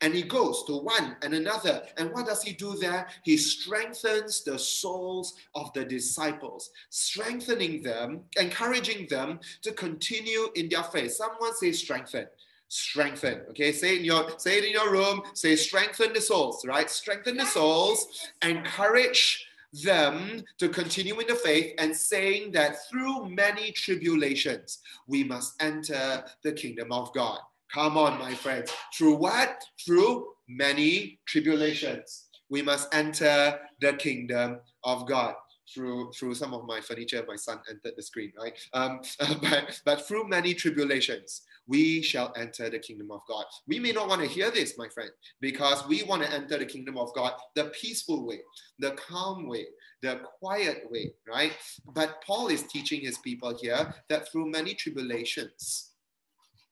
And 0.00 0.14
he 0.14 0.22
goes 0.22 0.64
to 0.64 0.78
one 0.78 1.16
and 1.22 1.34
another. 1.34 1.82
And 1.98 2.10
what 2.12 2.26
does 2.26 2.42
he 2.42 2.52
do 2.54 2.76
there? 2.76 3.06
He 3.22 3.36
strengthens 3.36 4.42
the 4.44 4.58
souls 4.58 5.34
of 5.54 5.70
the 5.74 5.84
disciples, 5.84 6.70
strengthening 6.88 7.82
them, 7.82 8.22
encouraging 8.40 9.08
them 9.10 9.40
to 9.62 9.72
continue 9.72 10.48
in 10.54 10.70
their 10.70 10.84
faith. 10.84 11.12
Someone 11.12 11.54
say 11.54 11.72
strengthen. 11.72 12.26
Strengthen. 12.68 13.42
Okay, 13.50 13.72
say 13.72 13.96
it 13.96 13.98
in 14.00 14.04
your 14.04 14.38
say 14.38 14.58
it 14.58 14.64
in 14.64 14.72
your 14.72 14.90
room. 14.90 15.22
Say 15.34 15.56
strengthen 15.56 16.12
the 16.12 16.20
souls, 16.20 16.64
right? 16.66 16.88
Strengthen 16.88 17.36
the 17.38 17.46
souls, 17.46 18.30
encourage 18.42 19.47
them 19.72 20.42
to 20.58 20.68
continue 20.68 21.18
in 21.20 21.26
the 21.26 21.34
faith 21.34 21.74
and 21.78 21.94
saying 21.94 22.52
that 22.52 22.76
through 22.88 23.28
many 23.28 23.72
tribulations 23.72 24.78
we 25.06 25.24
must 25.24 25.60
enter 25.60 26.24
the 26.42 26.52
kingdom 26.52 26.92
of 26.92 27.12
God. 27.12 27.38
Come 27.72 27.98
on, 27.98 28.18
my 28.18 28.34
friends. 28.34 28.72
Through 28.96 29.16
what? 29.16 29.62
Through 29.84 30.26
many 30.48 31.18
tribulations. 31.26 32.28
We 32.48 32.62
must 32.62 32.92
enter 32.94 33.58
the 33.80 33.92
kingdom 33.92 34.60
of 34.84 35.06
God. 35.06 35.34
Through, 35.74 36.12
through 36.12 36.34
some 36.34 36.54
of 36.54 36.64
my 36.66 36.80
furniture, 36.80 37.24
my 37.28 37.36
son 37.36 37.60
entered 37.68 37.94
the 37.96 38.02
screen, 38.02 38.32
right? 38.38 38.54
Um, 38.72 39.00
but, 39.42 39.80
but 39.84 40.06
through 40.06 40.28
many 40.28 40.54
tribulations, 40.54 41.42
we 41.66 42.00
shall 42.02 42.32
enter 42.36 42.70
the 42.70 42.78
kingdom 42.78 43.10
of 43.10 43.20
God. 43.28 43.44
We 43.66 43.78
may 43.78 43.92
not 43.92 44.08
want 44.08 44.22
to 44.22 44.26
hear 44.26 44.50
this, 44.50 44.78
my 44.78 44.88
friend, 44.88 45.10
because 45.40 45.86
we 45.86 46.02
want 46.04 46.22
to 46.22 46.32
enter 46.32 46.58
the 46.58 46.64
kingdom 46.66 46.96
of 46.96 47.12
God 47.14 47.34
the 47.54 47.64
peaceful 47.80 48.26
way, 48.26 48.40
the 48.78 48.92
calm 48.92 49.46
way, 49.46 49.66
the 50.00 50.20
quiet 50.40 50.84
way, 50.90 51.12
right? 51.28 51.52
But 51.92 52.22
Paul 52.26 52.48
is 52.48 52.62
teaching 52.62 53.02
his 53.02 53.18
people 53.18 53.56
here 53.60 53.94
that 54.08 54.32
through 54.32 54.50
many 54.50 54.74
tribulations, 54.74 55.90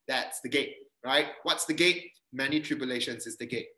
that's 0.09 0.41
the 0.41 0.49
gate 0.49 0.77
right? 1.07 1.27
What's 1.45 1.65
the 1.65 1.73
gate? 1.73 2.11
Many 2.33 2.61
tribulations 2.61 3.27
is 3.27 3.37
the 3.37 3.47
gate. 3.47 3.69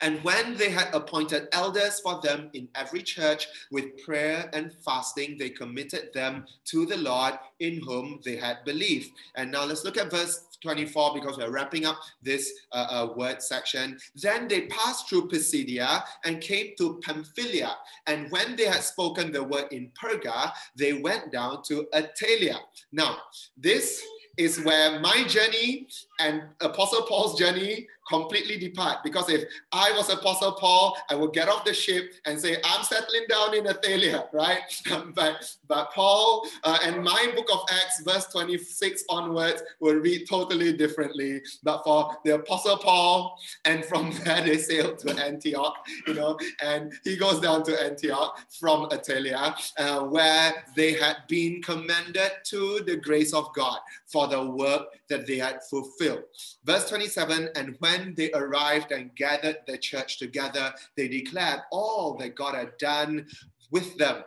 And 0.00 0.22
when 0.24 0.56
they 0.56 0.70
had 0.70 0.94
appointed 0.94 1.48
elders 1.52 2.00
for 2.00 2.20
them 2.20 2.50
in 2.54 2.68
every 2.74 3.02
church 3.02 3.46
with 3.70 4.02
prayer 4.04 4.50
and 4.52 4.72
fasting, 4.84 5.36
they 5.38 5.50
committed 5.50 6.10
them 6.14 6.46
to 6.66 6.86
the 6.86 6.96
Lord 6.96 7.34
in 7.60 7.80
whom 7.84 8.20
they 8.24 8.36
had 8.36 8.58
believed. 8.64 9.12
And 9.36 9.50
now 9.50 9.64
let's 9.64 9.84
look 9.84 9.96
at 9.96 10.10
verse 10.10 10.46
24 10.62 11.14
because 11.14 11.38
we're 11.38 11.50
wrapping 11.50 11.84
up 11.84 11.98
this 12.22 12.52
uh, 12.72 12.86
uh, 12.90 13.12
word 13.14 13.42
section. 13.42 13.98
Then 14.16 14.48
they 14.48 14.62
passed 14.62 15.08
through 15.08 15.28
Pisidia 15.28 16.02
and 16.24 16.40
came 16.40 16.72
to 16.78 17.00
Pamphylia. 17.04 17.72
And 18.06 18.30
when 18.30 18.56
they 18.56 18.64
had 18.64 18.82
spoken 18.82 19.30
the 19.30 19.44
word 19.44 19.66
in 19.70 19.90
Perga, 20.00 20.52
they 20.74 20.94
went 20.94 21.30
down 21.30 21.62
to 21.64 21.86
Attalia. 21.94 22.56
Now, 22.92 23.18
this 23.56 24.02
is 24.36 24.60
where 24.64 24.98
my 25.00 25.24
journey 25.24 25.86
and 26.18 26.42
Apostle 26.60 27.02
Paul's 27.02 27.38
journey 27.38 27.86
completely 28.06 28.58
depart. 28.58 28.98
Because 29.02 29.28
if 29.28 29.44
I 29.72 29.92
was 29.92 30.10
Apostle 30.10 30.52
Paul, 30.52 30.96
I 31.10 31.14
would 31.14 31.32
get 31.32 31.48
off 31.48 31.64
the 31.64 31.74
ship 31.74 32.12
and 32.26 32.40
say, 32.40 32.56
I'm 32.64 32.84
settling 32.84 33.24
down 33.28 33.54
in 33.54 33.64
Attalia, 33.64 34.26
right? 34.32 34.60
but, 35.14 35.56
but 35.68 35.92
Paul 35.92 36.46
uh, 36.64 36.78
and 36.82 37.02
my 37.02 37.32
book 37.34 37.48
of 37.52 37.60
Acts, 37.70 38.02
verse 38.02 38.26
26 38.26 39.04
onwards, 39.08 39.62
will 39.80 39.96
read 39.96 40.28
totally 40.28 40.72
differently. 40.72 41.42
But 41.62 41.82
for 41.84 42.16
the 42.24 42.36
Apostle 42.36 42.78
Paul, 42.78 43.38
and 43.64 43.84
from 43.84 44.12
there 44.24 44.42
they 44.42 44.58
sailed 44.58 44.98
to 45.00 45.16
Antioch, 45.22 45.76
you 46.06 46.14
know, 46.14 46.38
and 46.62 46.92
he 47.04 47.16
goes 47.16 47.40
down 47.40 47.64
to 47.64 47.82
Antioch 47.82 48.38
from 48.58 48.88
Attalia, 48.90 49.54
uh, 49.78 50.00
where 50.04 50.64
they 50.76 50.92
had 50.92 51.16
been 51.28 51.62
commended 51.62 52.32
to 52.44 52.80
the 52.86 52.96
grace 52.96 53.32
of 53.32 53.52
God 53.54 53.78
for 54.06 54.28
the 54.28 54.50
work 54.50 54.86
that 55.08 55.26
they 55.26 55.38
had 55.38 55.62
fulfilled. 55.64 56.22
Verse 56.64 56.88
27 56.88 57.50
And 57.56 57.76
when 57.78 57.93
they 58.16 58.32
arrived 58.32 58.92
and 58.92 59.14
gathered 59.14 59.58
the 59.66 59.78
church 59.78 60.18
together, 60.18 60.72
they 60.96 61.08
declared 61.08 61.60
all 61.70 62.16
that 62.18 62.34
God 62.34 62.54
had 62.54 62.76
done 62.78 63.26
with 63.70 63.96
them 63.98 64.22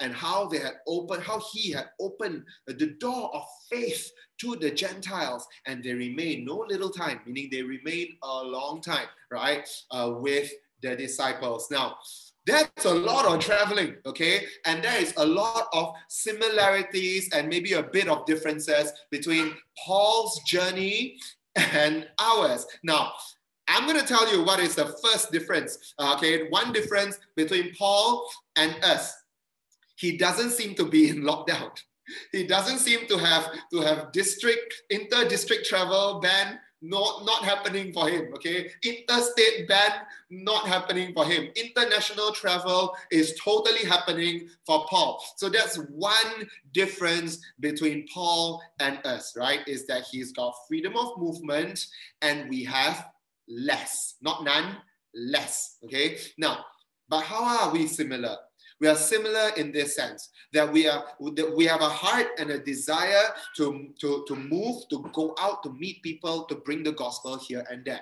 and 0.00 0.12
how 0.12 0.46
they 0.48 0.58
had 0.58 0.74
opened, 0.86 1.22
how 1.22 1.40
he 1.52 1.72
had 1.72 1.86
opened 2.00 2.44
the 2.66 2.94
door 3.00 3.34
of 3.34 3.44
faith 3.70 4.12
to 4.38 4.56
the 4.56 4.70
Gentiles, 4.70 5.46
and 5.66 5.82
they 5.82 5.94
remained 5.94 6.46
no 6.46 6.64
little 6.68 6.90
time, 6.90 7.20
meaning 7.26 7.48
they 7.50 7.62
remained 7.62 8.10
a 8.22 8.42
long 8.44 8.80
time, 8.80 9.06
right, 9.30 9.68
uh, 9.90 10.12
with 10.16 10.50
the 10.82 10.96
disciples. 10.96 11.68
Now, 11.70 11.96
that's 12.44 12.84
a 12.84 12.92
lot 12.94 13.24
of 13.24 13.40
traveling, 13.40 13.96
okay? 14.04 14.46
And 14.66 14.82
there 14.82 15.00
is 15.00 15.14
a 15.16 15.24
lot 15.24 15.68
of 15.72 15.94
similarities 16.08 17.30
and 17.32 17.48
maybe 17.48 17.74
a 17.74 17.84
bit 17.84 18.08
of 18.08 18.26
differences 18.26 18.92
between 19.10 19.54
Paul's 19.84 20.40
journey 20.44 21.18
and 21.56 22.08
ours. 22.18 22.66
Now, 22.82 23.12
I'm 23.68 23.86
going 23.86 24.00
to 24.00 24.06
tell 24.06 24.30
you 24.32 24.44
what 24.44 24.60
is 24.60 24.74
the 24.74 24.94
first 25.04 25.30
difference, 25.32 25.94
uh, 25.98 26.14
okay? 26.16 26.48
One 26.50 26.72
difference 26.72 27.18
between 27.36 27.74
Paul 27.74 28.28
and 28.56 28.74
us. 28.82 29.14
He 29.96 30.16
doesn't 30.16 30.50
seem 30.50 30.74
to 30.74 30.84
be 30.84 31.08
in 31.08 31.22
lockdown. 31.22 31.70
He 32.32 32.46
doesn't 32.46 32.78
seem 32.78 33.06
to 33.06 33.16
have 33.16 33.52
to 33.72 33.80
have 33.80 34.12
district 34.12 34.74
inter-district 34.90 35.64
travel 35.66 36.20
ban 36.20 36.58
not 36.82 37.24
not 37.24 37.44
happening 37.44 37.92
for 37.92 38.08
him 38.08 38.32
okay? 38.34 38.70
Interstate 38.82 39.68
ban 39.68 39.92
not 40.30 40.66
happening 40.66 41.14
for 41.14 41.24
him. 41.24 41.48
International 41.54 42.32
travel 42.32 42.94
is 43.10 43.38
totally 43.42 43.84
happening 43.84 44.48
for 44.66 44.84
paul. 44.90 45.22
So 45.36 45.48
that's 45.48 45.76
one 45.76 46.48
difference 46.72 47.38
between 47.60 48.06
paul 48.12 48.60
and 48.80 48.98
us 49.06 49.34
right? 49.36 49.60
Is 49.66 49.86
that 49.86 50.02
he's 50.10 50.32
got 50.32 50.54
freedom 50.68 50.96
of 50.96 51.18
movement 51.18 51.86
and 52.20 52.50
we 52.50 52.64
have 52.64 53.06
less 53.48 54.16
not 54.20 54.44
none 54.44 54.76
less 55.14 55.78
okay? 55.84 56.18
Now 56.36 56.64
but 57.08 57.22
how 57.22 57.44
are 57.44 57.72
we 57.72 57.86
similar 57.86 58.36
we 58.82 58.88
are 58.88 58.96
similar 58.96 59.50
in 59.56 59.70
this 59.70 59.94
sense 59.94 60.30
that 60.52 60.70
we 60.70 60.88
are 60.88 61.04
that 61.36 61.56
we 61.56 61.64
have 61.66 61.80
a 61.80 61.88
heart 61.88 62.26
and 62.38 62.50
a 62.50 62.58
desire 62.58 63.28
to, 63.56 63.88
to, 64.00 64.24
to 64.26 64.34
move, 64.34 64.82
to 64.90 65.08
go 65.12 65.36
out, 65.40 65.62
to 65.62 65.72
meet 65.74 66.02
people, 66.02 66.44
to 66.46 66.56
bring 66.56 66.82
the 66.82 66.90
gospel 66.90 67.38
here 67.38 67.64
and 67.70 67.84
there. 67.84 68.00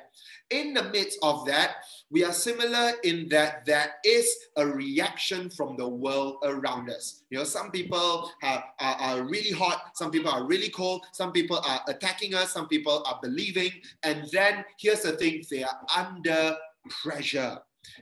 In 0.49 0.73
the 0.73 0.85
midst 0.85 1.19
of 1.23 1.45
that, 1.47 1.77
we 2.11 2.25
are 2.25 2.33
similar 2.33 2.93
in 3.05 3.29
that 3.29 3.67
there 3.67 3.93
is 4.07 4.27
a 4.57 4.67
reaction 4.67 5.51
from 5.51 5.77
the 5.77 5.87
world 5.87 6.39
around 6.45 6.89
us. 6.89 7.25
You 7.29 7.39
know, 7.39 7.45
some 7.45 7.71
people 7.71 8.31
are, 8.43 8.65
are, 8.81 8.95
are 8.95 9.23
really 9.23 9.53
hot, 9.53 9.91
some 9.95 10.11
people 10.11 10.31
are 10.31 10.47
really 10.47 10.71
cold, 10.71 11.05
some 11.13 11.31
people 11.31 11.59
are 11.59 11.83
attacking 11.89 12.35
us, 12.35 12.53
some 12.53 12.69
people 12.69 13.05
are 13.07 13.19
believing. 13.23 13.71
And 14.03 14.27
then 14.33 14.65
here's 14.79 15.03
the 15.03 15.13
thing 15.13 15.45
they 15.51 15.63
are 15.63 15.81
under 15.95 16.57
pressure. 16.89 17.59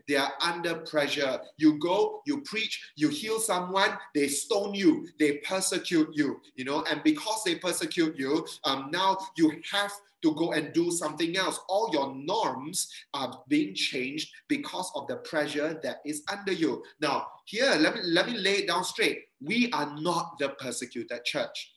They 0.06 0.16
are 0.16 0.32
under 0.42 0.76
pressure. 0.76 1.40
You 1.56 1.78
go, 1.78 2.23
you 2.26 2.42
preach, 2.42 2.92
you 2.97 3.08
heal 3.08 3.38
someone, 3.38 3.97
they 4.14 4.28
stone 4.28 4.75
you, 4.75 5.06
they 5.18 5.38
persecute 5.38 6.08
you, 6.12 6.40
you 6.56 6.64
know, 6.64 6.85
and 6.90 7.02
because 7.02 7.42
they 7.44 7.56
persecute 7.56 8.18
you, 8.18 8.47
um, 8.64 8.90
now 8.92 9.18
you 9.37 9.52
have 9.70 9.92
to 10.23 10.35
go 10.35 10.52
and 10.52 10.73
do 10.73 10.90
something 10.90 11.37
else. 11.37 11.61
All 11.68 11.90
your 11.92 12.14
norms 12.14 12.90
are 13.14 13.42
being 13.49 13.75
changed 13.75 14.30
because 14.49 14.90
of 14.94 15.06
the 15.06 15.16
pressure 15.16 15.78
that 15.82 15.99
is 16.04 16.23
under 16.30 16.52
you. 16.52 16.82
Now, 17.00 17.26
here, 17.44 17.75
let 17.78 17.94
me, 17.94 18.00
let 18.04 18.26
me 18.26 18.37
lay 18.37 18.58
it 18.58 18.68
down 18.68 18.85
straight. 18.85 19.26
We 19.40 19.70
are 19.73 19.94
not 20.00 20.38
the 20.38 20.50
persecuted 20.50 21.25
church. 21.25 21.73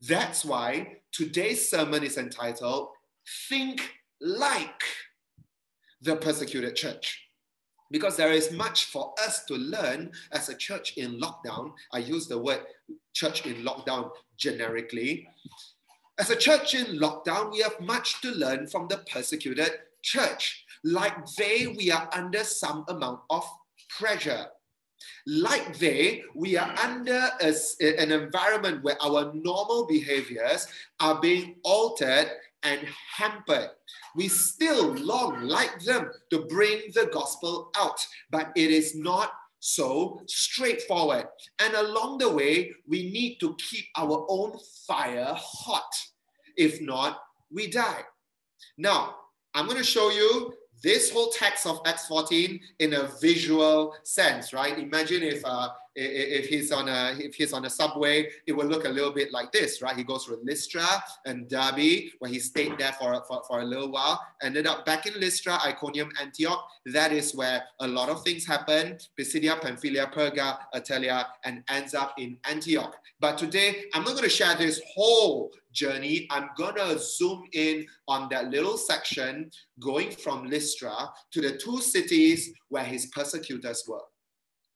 That's 0.00 0.44
why 0.44 0.96
today's 1.12 1.68
sermon 1.68 2.02
is 2.02 2.16
entitled 2.16 2.88
Think 3.48 3.88
Like 4.20 4.82
the 6.02 6.16
persecuted 6.16 6.76
church. 6.76 7.28
Because 7.90 8.16
there 8.16 8.32
is 8.32 8.50
much 8.52 8.86
for 8.86 9.14
us 9.22 9.44
to 9.44 9.54
learn 9.54 10.12
as 10.32 10.48
a 10.48 10.56
church 10.56 10.96
in 10.96 11.20
lockdown. 11.20 11.72
I 11.92 11.98
use 11.98 12.26
the 12.26 12.38
word 12.38 12.60
church 13.12 13.46
in 13.46 13.56
lockdown 13.62 14.10
generically. 14.36 15.28
As 16.18 16.30
a 16.30 16.36
church 16.36 16.74
in 16.74 16.98
lockdown, 16.98 17.52
we 17.52 17.60
have 17.60 17.78
much 17.80 18.20
to 18.22 18.30
learn 18.30 18.66
from 18.66 18.88
the 18.88 18.98
persecuted 19.12 19.72
church. 20.02 20.64
Like 20.84 21.26
they, 21.36 21.66
we 21.66 21.90
are 21.90 22.08
under 22.12 22.44
some 22.44 22.84
amount 22.88 23.20
of 23.30 23.44
pressure. 23.98 24.46
Like 25.26 25.78
they, 25.78 26.22
we 26.34 26.56
are 26.56 26.74
under 26.78 27.30
a, 27.40 27.54
an 28.00 28.10
environment 28.10 28.82
where 28.82 29.00
our 29.02 29.32
normal 29.34 29.86
behaviors 29.86 30.66
are 31.00 31.20
being 31.20 31.56
altered 31.62 32.30
and 32.62 32.80
hampered. 33.16 33.70
We 34.14 34.28
still 34.28 34.94
long, 34.94 35.42
like 35.42 35.80
them, 35.80 36.10
to 36.30 36.44
bring 36.46 36.80
the 36.94 37.10
gospel 37.12 37.70
out, 37.76 38.06
but 38.30 38.52
it 38.56 38.70
is 38.70 38.94
not 38.94 39.32
so 39.60 40.20
straightforward. 40.26 41.26
And 41.60 41.74
along 41.74 42.18
the 42.18 42.30
way, 42.30 42.72
we 42.86 43.10
need 43.10 43.38
to 43.40 43.56
keep 43.56 43.86
our 43.96 44.26
own 44.28 44.58
fire 44.86 45.34
hot. 45.36 45.90
If 46.56 46.80
not, 46.80 47.20
we 47.50 47.68
die. 47.68 48.02
Now, 48.76 49.16
I'm 49.54 49.66
going 49.66 49.78
to 49.78 49.84
show 49.84 50.10
you 50.10 50.52
this 50.82 51.10
whole 51.10 51.30
text 51.30 51.66
of 51.66 51.80
Acts 51.86 52.06
14 52.06 52.60
in 52.80 52.94
a 52.94 53.08
visual 53.20 53.94
sense, 54.02 54.52
right? 54.52 54.78
Imagine 54.78 55.22
if 55.22 55.42
uh, 55.44 55.68
if 55.94 56.46
he's 56.46 56.72
on 56.72 56.88
a 56.88 57.14
if 57.18 57.34
he's 57.34 57.52
on 57.52 57.66
a 57.66 57.70
subway, 57.70 58.30
it 58.46 58.52
will 58.52 58.66
look 58.66 58.86
a 58.86 58.88
little 58.88 59.12
bit 59.12 59.32
like 59.32 59.52
this, 59.52 59.82
right? 59.82 59.96
He 59.96 60.04
goes 60.04 60.24
through 60.24 60.40
Lystra 60.42 60.86
and 61.26 61.48
Derbe, 61.48 62.10
where 62.18 62.30
he 62.30 62.38
stayed 62.38 62.78
there 62.78 62.92
for, 62.92 63.22
for, 63.28 63.42
for 63.46 63.60
a 63.60 63.64
little 63.64 63.90
while, 63.90 64.20
ended 64.42 64.66
up 64.66 64.86
back 64.86 65.06
in 65.06 65.14
Lystra, 65.20 65.58
Iconium, 65.66 66.10
Antioch. 66.20 66.64
That 66.86 67.12
is 67.12 67.34
where 67.34 67.62
a 67.80 67.86
lot 67.86 68.08
of 68.08 68.22
things 68.22 68.46
happen. 68.46 68.98
Pisidia, 69.18 69.56
Pamphylia, 69.60 70.06
Perga, 70.06 70.58
Attalia, 70.74 71.26
and 71.44 71.62
ends 71.68 71.94
up 71.94 72.14
in 72.18 72.38
Antioch. 72.48 72.96
But 73.20 73.36
today, 73.38 73.84
I'm 73.94 74.02
not 74.02 74.12
going 74.12 74.24
to 74.24 74.30
share 74.30 74.56
this 74.56 74.80
whole 74.94 75.52
journey. 75.72 76.26
I'm 76.30 76.48
to 76.58 76.98
zoom 76.98 77.44
in 77.52 77.86
on 78.08 78.28
that 78.30 78.50
little 78.50 78.76
section 78.76 79.50
going 79.80 80.10
from 80.10 80.48
Lystra 80.48 80.94
to 81.32 81.40
the 81.40 81.56
two 81.56 81.80
cities 81.80 82.52
where 82.68 82.84
his 82.84 83.06
persecutors 83.06 83.84
were. 83.88 84.02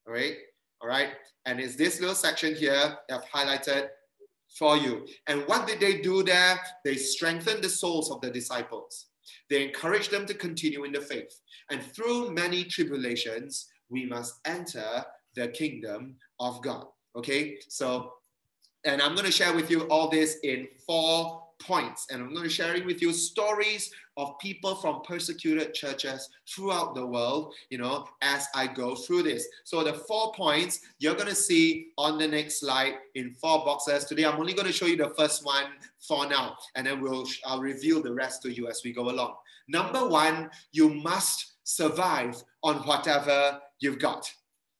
All 0.07 0.15
right. 0.15 0.37
All 0.81 0.89
right. 0.89 1.11
And 1.47 1.61
it's 1.61 1.77
this 1.77 2.01
little 2.01 2.15
section 2.15 2.55
here 2.55 2.97
I've 3.11 3.25
highlighted 3.25 3.89
for 4.59 4.77
you. 4.77 5.07
And 5.27 5.43
what 5.47 5.67
did 5.67 5.81
they 5.81 6.01
do 6.01 6.23
there? 6.23 6.59
They 6.85 6.97
strengthened 6.97 7.63
the 7.63 7.69
souls 7.69 8.11
of 8.11 8.21
the 8.21 8.31
disciples. 8.31 9.07
They 9.51 9.65
encouraged 9.65 10.11
them 10.11 10.27
to 10.27 10.35
continue 10.35 10.85
in 10.85 10.93
the 10.93 11.01
faith. 11.01 11.41
And 11.71 11.83
through 11.83 12.33
many 12.33 12.65
tribulations, 12.65 13.67
we 13.89 14.07
must 14.07 14.35
enter 14.45 15.05
the 15.35 15.49
kingdom 15.49 16.17
of 16.41 16.63
God. 16.63 16.87
Okay. 17.17 17.59
So, 17.69 18.13
and 18.87 19.03
I'm 19.03 19.15
going 19.15 19.27
to 19.27 19.33
share 19.33 19.53
with 19.53 19.71
you 19.71 19.83
all 19.89 20.09
this 20.09 20.39
in 20.45 20.69
four 20.87 21.43
points. 21.59 22.07
And 22.11 22.23
I'm 22.23 22.33
going 22.33 22.45
to 22.45 22.51
share 22.51 22.83
with 22.85 23.03
you 23.03 23.13
stories 23.13 23.91
of 24.17 24.39
people 24.39 24.77
from 24.77 25.03
persecuted 25.03 25.75
churches 25.75 26.29
throughout 26.49 26.95
the 26.95 27.05
world, 27.05 27.55
you 27.71 27.79
know, 27.79 28.07
as 28.23 28.47
I 28.55 28.67
go 28.67 28.95
through 28.95 29.25
this. 29.25 29.47
So 29.65 29.83
the 29.83 29.93
four 29.93 30.33
points 30.33 30.81
you're 30.99 31.15
going 31.15 31.29
to 31.29 31.35
see 31.35 31.89
on 31.99 32.19
the 32.19 32.29
next 32.29 32.61
slide 32.61 32.95
in 33.15 33.35
four 33.35 33.65
boxes. 33.65 34.05
Today, 34.05 34.25
I'm 34.25 34.39
only 34.39 34.55
going 34.55 34.67
to 34.67 34.73
show 34.73 34.87
you 34.87 34.97
the 34.97 35.15
first 35.19 35.45
one 35.45 35.67
for 35.99 36.27
now, 36.27 36.57
and 36.77 36.87
then 36.87 37.01
we'll 37.01 37.27
I'll 37.45 37.61
reveal 37.61 38.03
the 38.03 38.15
rest 38.15 38.43
to 38.43 38.53
you 38.53 38.69
as 38.69 38.83
we 38.85 38.93
go 38.93 39.11
along. 39.11 39.35
Number 39.69 40.09
one, 40.09 40.51
you 40.73 40.95
must 40.95 41.55
survive 41.65 42.43
on 42.63 42.77
whatever 42.87 43.61
you've 43.81 43.99
got. 43.99 44.31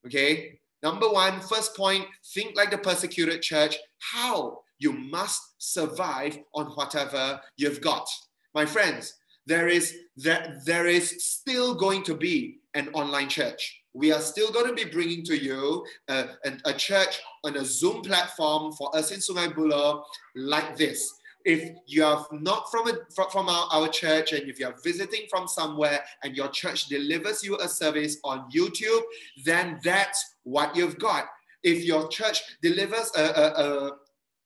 Okay. 0.05 0.59
Number 0.83 1.09
one, 1.09 1.39
first 1.41 1.75
point, 1.75 2.05
think 2.33 2.55
like 2.55 2.71
the 2.71 2.77
persecuted 2.77 3.41
church. 3.41 3.77
How? 3.99 4.59
You 4.79 4.93
must 4.93 5.41
survive 5.57 6.37
on 6.53 6.67
whatever 6.67 7.41
you've 7.57 7.81
got. 7.81 8.07
My 8.53 8.65
friends, 8.65 9.13
there 9.47 9.67
is 9.67 9.95
there, 10.15 10.61
there 10.65 10.85
is 10.85 11.23
still 11.23 11.73
going 11.73 12.03
to 12.03 12.15
be 12.15 12.59
an 12.75 12.89
online 12.93 13.29
church. 13.29 13.81
We 13.93 14.11
are 14.11 14.19
still 14.19 14.51
going 14.51 14.67
to 14.67 14.73
be 14.73 14.89
bringing 14.91 15.23
to 15.25 15.35
you 15.35 15.83
uh, 16.07 16.25
a, 16.45 16.49
a, 16.49 16.57
a 16.65 16.73
church 16.73 17.19
on 17.43 17.55
a 17.55 17.65
Zoom 17.65 18.03
platform 18.03 18.73
for 18.73 18.95
us 18.95 19.11
in 19.11 19.19
Sungai 19.19 19.51
Buloh 19.53 20.03
like 20.35 20.77
this. 20.77 21.11
If 21.45 21.77
you 21.85 22.03
are 22.03 22.25
not 22.31 22.69
from, 22.69 22.89
a, 22.89 22.93
from 23.31 23.47
our, 23.47 23.67
our 23.71 23.87
church 23.87 24.33
and 24.33 24.49
if 24.49 24.59
you 24.59 24.67
are 24.67 24.75
visiting 24.83 25.27
from 25.29 25.47
somewhere 25.47 26.03
and 26.23 26.35
your 26.35 26.49
church 26.49 26.87
delivers 26.87 27.43
you 27.43 27.57
a 27.57 27.67
service 27.67 28.17
on 28.23 28.49
YouTube, 28.51 29.01
then 29.45 29.79
that's 29.83 30.35
what 30.43 30.75
you've 30.75 30.99
got. 30.99 31.25
If 31.63 31.85
your 31.85 32.07
church 32.09 32.41
delivers 32.61 33.11
a, 33.15 33.23
a, 33.23 33.63
a 33.63 33.91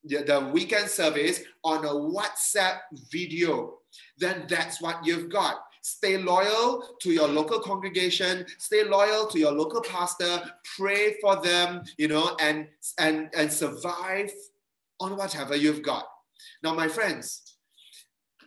the 0.03 0.49
weekend 0.53 0.89
service 0.89 1.41
on 1.63 1.85
a 1.85 1.89
WhatsApp 1.89 2.79
video, 3.11 3.77
then 4.17 4.45
that's 4.47 4.81
what 4.81 5.05
you've 5.05 5.29
got. 5.29 5.57
Stay 5.83 6.17
loyal 6.17 6.83
to 7.01 7.11
your 7.11 7.27
local 7.27 7.59
congregation, 7.59 8.45
stay 8.59 8.83
loyal 8.83 9.25
to 9.27 9.39
your 9.39 9.51
local 9.51 9.81
pastor, 9.81 10.41
pray 10.77 11.15
for 11.19 11.41
them, 11.41 11.83
you 11.97 12.07
know, 12.07 12.35
and 12.39 12.67
and 12.99 13.29
and 13.35 13.51
survive 13.51 14.31
on 14.99 15.17
whatever 15.17 15.55
you've 15.55 15.81
got. 15.81 16.05
Now, 16.63 16.73
my 16.75 16.87
friends, 16.87 17.55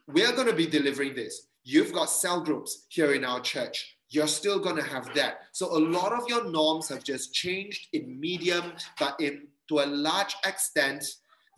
we 0.07 0.25
are 0.25 0.33
going 0.33 0.47
to 0.47 0.55
be 0.55 0.67
delivering 0.67 1.15
this. 1.15 1.49
You've 1.65 1.93
got 1.93 2.11
cell 2.11 2.41
groups 2.41 2.87
here 2.89 3.15
in 3.15 3.25
our 3.25 3.41
church. 3.41 3.97
You're 4.11 4.29
still 4.29 4.61
going 4.61 4.77
to 4.77 4.83
have 4.83 5.13
that. 5.15 5.39
So 5.53 5.67
a 5.77 5.79
lot 5.79 6.13
of 6.13 6.29
your 6.29 6.49
norms 6.51 6.89
have 6.91 7.03
just 7.03 7.35
changed 7.35 7.89
in 7.93 8.21
medium, 8.21 8.73
but 9.01 9.19
in 9.21 9.49
to 9.69 9.81
a 9.81 9.87
large 9.87 10.37
extent, 10.47 11.05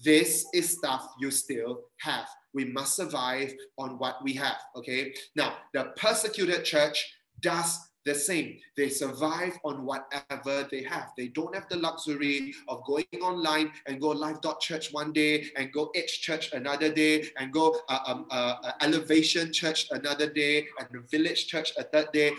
this 0.05 0.47
is 0.55 0.71
stuff 0.71 1.09
you 1.19 1.31
still 1.31 1.81
have. 2.01 2.27
We 2.55 2.65
must 2.65 2.97
survive 2.97 3.53
on 3.79 3.99
what 3.99 4.23
we 4.23 4.33
have. 4.35 4.59
Okay. 4.77 5.13
Now, 5.35 5.57
the 5.75 5.93
persecuted 5.97 6.65
church 6.65 7.15
does 7.41 7.79
the 8.07 8.15
same. 8.15 8.57
They 8.77 8.89
survive 8.89 9.59
on 9.65 9.85
whatever 9.85 10.67
they 10.71 10.83
have. 10.85 11.11
They 11.19 11.29
don't 11.29 11.55
have 11.55 11.69
the 11.69 11.77
luxury 11.77 12.55
of 12.69 12.85
going 12.87 13.05
online 13.21 13.73
and 13.87 14.01
go 14.01 14.11
Life.Church 14.11 14.93
one 14.93 15.13
day 15.13 15.47
and 15.57 15.73
go 15.73 15.91
edge 15.95 16.21
church 16.21 16.53
another 16.53 16.91
day 16.93 17.25
and 17.37 17.53
go 17.53 17.77
uh, 17.89 17.99
um, 18.07 18.27
uh, 18.31 18.55
uh, 18.63 18.73
elevation 18.81 19.53
church 19.53 19.89
another 19.91 20.31
day 20.31 20.67
and 20.79 20.89
the 20.93 21.01
village 21.11 21.49
church 21.49 21.73
a 21.79 21.83
third 21.83 22.07
day. 22.13 22.31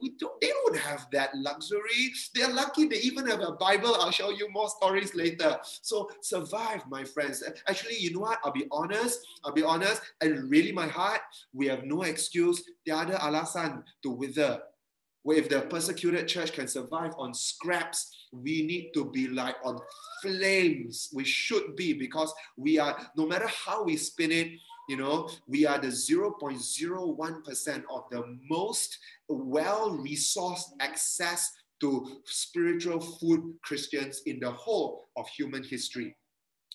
We 0.00 0.12
don't, 0.18 0.40
they 0.40 0.48
don't 0.48 0.78
have 0.78 1.08
that 1.12 1.30
luxury. 1.34 2.12
They're 2.34 2.52
lucky 2.52 2.86
they 2.86 2.98
even 2.98 3.26
have 3.26 3.40
a 3.40 3.52
Bible. 3.52 3.96
I'll 3.96 4.12
show 4.12 4.30
you 4.30 4.48
more 4.52 4.68
stories 4.68 5.14
later. 5.14 5.58
So 5.82 6.08
survive, 6.20 6.82
my 6.88 7.02
friends. 7.02 7.42
Actually, 7.68 7.96
you 7.98 8.14
know 8.14 8.20
what? 8.20 8.38
I'll 8.44 8.52
be 8.52 8.66
honest. 8.70 9.18
I'll 9.44 9.52
be 9.52 9.64
honest. 9.64 10.02
And 10.20 10.48
really, 10.48 10.70
my 10.70 10.86
heart, 10.86 11.20
we 11.52 11.66
have 11.66 11.82
no 11.82 12.02
excuse. 12.02 12.62
The 12.84 12.92
other 12.92 13.14
alasan 13.14 13.82
to 14.04 14.10
wither 14.10 14.62
where 15.26 15.38
if 15.38 15.48
the 15.48 15.60
persecuted 15.62 16.28
church 16.28 16.52
can 16.52 16.68
survive 16.68 17.12
on 17.18 17.34
scraps, 17.34 18.28
we 18.30 18.64
need 18.64 18.92
to 18.94 19.10
be 19.10 19.26
like 19.26 19.56
on 19.64 19.76
flames. 20.22 21.08
We 21.12 21.24
should 21.24 21.74
be 21.74 21.94
because 21.94 22.32
we 22.56 22.78
are, 22.78 22.96
no 23.16 23.26
matter 23.26 23.48
how 23.48 23.82
we 23.82 23.96
spin 23.96 24.30
it, 24.30 24.52
you 24.88 24.96
know, 24.96 25.28
we 25.48 25.66
are 25.66 25.80
the 25.80 25.88
0.01% 25.88 27.82
of 27.90 28.04
the 28.12 28.38
most 28.48 28.98
well 29.28 29.98
resourced 29.98 30.70
access 30.78 31.50
to 31.80 32.20
spiritual 32.24 33.00
food 33.00 33.52
Christians 33.62 34.22
in 34.26 34.38
the 34.38 34.52
whole 34.52 35.06
of 35.16 35.26
human 35.26 35.64
history. 35.64 36.14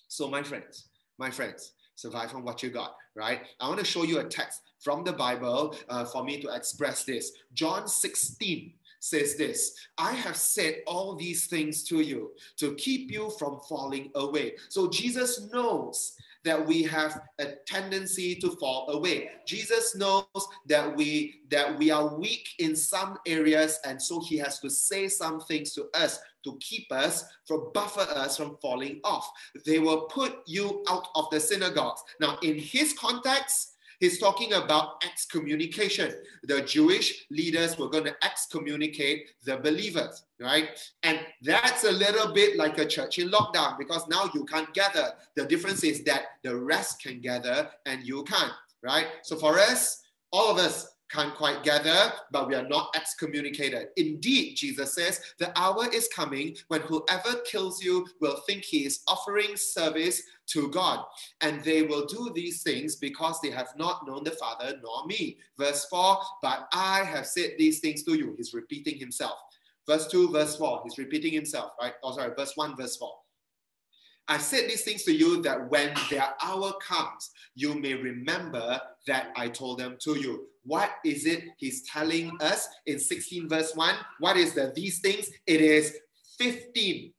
So, 0.08 0.28
my 0.28 0.42
friends, 0.42 0.90
my 1.16 1.30
friends, 1.30 1.72
survive 2.02 2.34
on 2.34 2.42
what 2.42 2.62
you 2.62 2.70
got, 2.70 2.96
right? 3.14 3.42
I 3.60 3.68
want 3.68 3.78
to 3.78 3.86
show 3.86 4.02
you 4.02 4.18
a 4.18 4.24
text 4.24 4.62
from 4.80 5.04
the 5.04 5.12
Bible 5.12 5.76
uh, 5.88 6.04
for 6.04 6.24
me 6.24 6.40
to 6.42 6.48
express 6.54 7.04
this. 7.04 7.32
John 7.54 7.86
16 7.86 8.72
says 8.98 9.36
this 9.36 9.74
I 9.98 10.12
have 10.12 10.36
said 10.36 10.82
all 10.86 11.16
these 11.16 11.46
things 11.46 11.84
to 11.84 12.00
you 12.00 12.32
to 12.58 12.74
keep 12.74 13.10
you 13.10 13.30
from 13.38 13.60
falling 13.68 14.10
away. 14.14 14.54
So 14.68 14.88
Jesus 14.88 15.48
knows 15.52 16.16
that 16.44 16.66
we 16.66 16.82
have 16.82 17.20
a 17.38 17.52
tendency 17.66 18.34
to 18.36 18.50
fall 18.56 18.90
away. 18.90 19.30
Jesus 19.46 19.94
knows 19.94 20.26
that 20.66 20.96
we 20.96 21.42
that 21.50 21.78
we 21.78 21.90
are 21.90 22.18
weak 22.18 22.48
in 22.58 22.74
some 22.74 23.18
areas 23.26 23.78
and 23.84 24.00
so 24.00 24.20
he 24.20 24.36
has 24.38 24.58
to 24.60 24.70
say 24.70 25.08
some 25.08 25.40
things 25.40 25.72
to 25.74 25.86
us 25.94 26.18
to 26.44 26.56
keep 26.60 26.90
us 26.92 27.24
from 27.46 27.70
buffer 27.72 28.06
us 28.14 28.36
from 28.36 28.56
falling 28.60 29.00
off. 29.04 29.30
They 29.64 29.78
will 29.78 30.02
put 30.02 30.38
you 30.46 30.84
out 30.88 31.08
of 31.14 31.26
the 31.30 31.40
synagogues. 31.40 32.02
Now 32.20 32.38
in 32.42 32.58
his 32.58 32.92
context 32.92 33.72
He's 34.02 34.18
talking 34.18 34.52
about 34.54 35.00
excommunication. 35.04 36.12
The 36.42 36.62
Jewish 36.62 37.24
leaders 37.30 37.78
were 37.78 37.88
going 37.88 38.02
to 38.02 38.16
excommunicate 38.24 39.30
the 39.44 39.58
believers, 39.58 40.24
right? 40.40 40.70
And 41.04 41.20
that's 41.40 41.84
a 41.84 41.92
little 41.92 42.34
bit 42.34 42.56
like 42.56 42.78
a 42.78 42.84
church 42.84 43.20
in 43.20 43.30
lockdown 43.30 43.78
because 43.78 44.08
now 44.08 44.28
you 44.34 44.44
can't 44.44 44.74
gather. 44.74 45.12
The 45.36 45.44
difference 45.44 45.84
is 45.84 46.02
that 46.02 46.22
the 46.42 46.56
rest 46.56 47.00
can 47.00 47.20
gather 47.20 47.70
and 47.86 48.02
you 48.02 48.24
can't, 48.24 48.50
right? 48.82 49.06
So 49.22 49.36
for 49.36 49.56
us, 49.60 50.02
all 50.32 50.50
of 50.50 50.58
us 50.58 50.91
can't 51.12 51.34
quite 51.34 51.62
gather, 51.62 52.12
but 52.30 52.48
we 52.48 52.54
are 52.54 52.66
not 52.66 52.94
excommunicated. 52.96 53.88
Indeed, 53.96 54.56
Jesus 54.56 54.94
says, 54.94 55.20
the 55.38 55.52
hour 55.58 55.86
is 55.92 56.08
coming 56.08 56.56
when 56.68 56.80
whoever 56.82 57.34
kills 57.44 57.82
you 57.82 58.06
will 58.20 58.40
think 58.46 58.64
he 58.64 58.86
is 58.86 59.00
offering 59.06 59.56
service 59.56 60.22
to 60.46 60.70
God. 60.70 61.04
And 61.40 61.62
they 61.62 61.82
will 61.82 62.06
do 62.06 62.32
these 62.34 62.62
things 62.62 62.96
because 62.96 63.40
they 63.40 63.50
have 63.50 63.68
not 63.76 64.06
known 64.06 64.24
the 64.24 64.30
Father 64.32 64.74
nor 64.82 65.06
me. 65.06 65.38
Verse 65.58 65.84
4, 65.86 66.18
but 66.40 66.68
I 66.72 67.04
have 67.04 67.26
said 67.26 67.52
these 67.58 67.80
things 67.80 68.02
to 68.04 68.14
you. 68.14 68.34
He's 68.36 68.54
repeating 68.54 68.98
himself. 68.98 69.38
Verse 69.86 70.06
2, 70.06 70.30
verse 70.30 70.56
4, 70.56 70.82
he's 70.84 70.98
repeating 70.98 71.32
himself, 71.32 71.72
right? 71.80 71.94
Oh, 72.02 72.14
sorry, 72.14 72.32
verse 72.36 72.52
1, 72.54 72.76
verse 72.76 72.96
4. 72.96 73.12
I 74.28 74.38
said 74.38 74.68
these 74.68 74.84
things 74.84 75.02
to 75.04 75.12
you 75.12 75.42
that 75.42 75.68
when 75.68 75.92
their 76.08 76.34
hour 76.42 76.72
comes, 76.80 77.32
you 77.54 77.74
may 77.74 77.94
remember 77.94 78.80
that 79.08 79.32
I 79.36 79.48
told 79.48 79.80
them 79.80 79.96
to 80.02 80.18
you. 80.18 80.46
What 80.64 80.90
is 81.04 81.26
it 81.26 81.44
he's 81.56 81.82
telling 81.88 82.36
us 82.40 82.68
in 82.86 82.98
16 82.98 83.48
verse 83.48 83.74
1? 83.74 83.94
What 84.20 84.36
is 84.36 84.54
the 84.54 84.72
these 84.74 85.00
things? 85.00 85.28
It 85.46 85.60
is 85.60 85.96
15. 86.38 87.12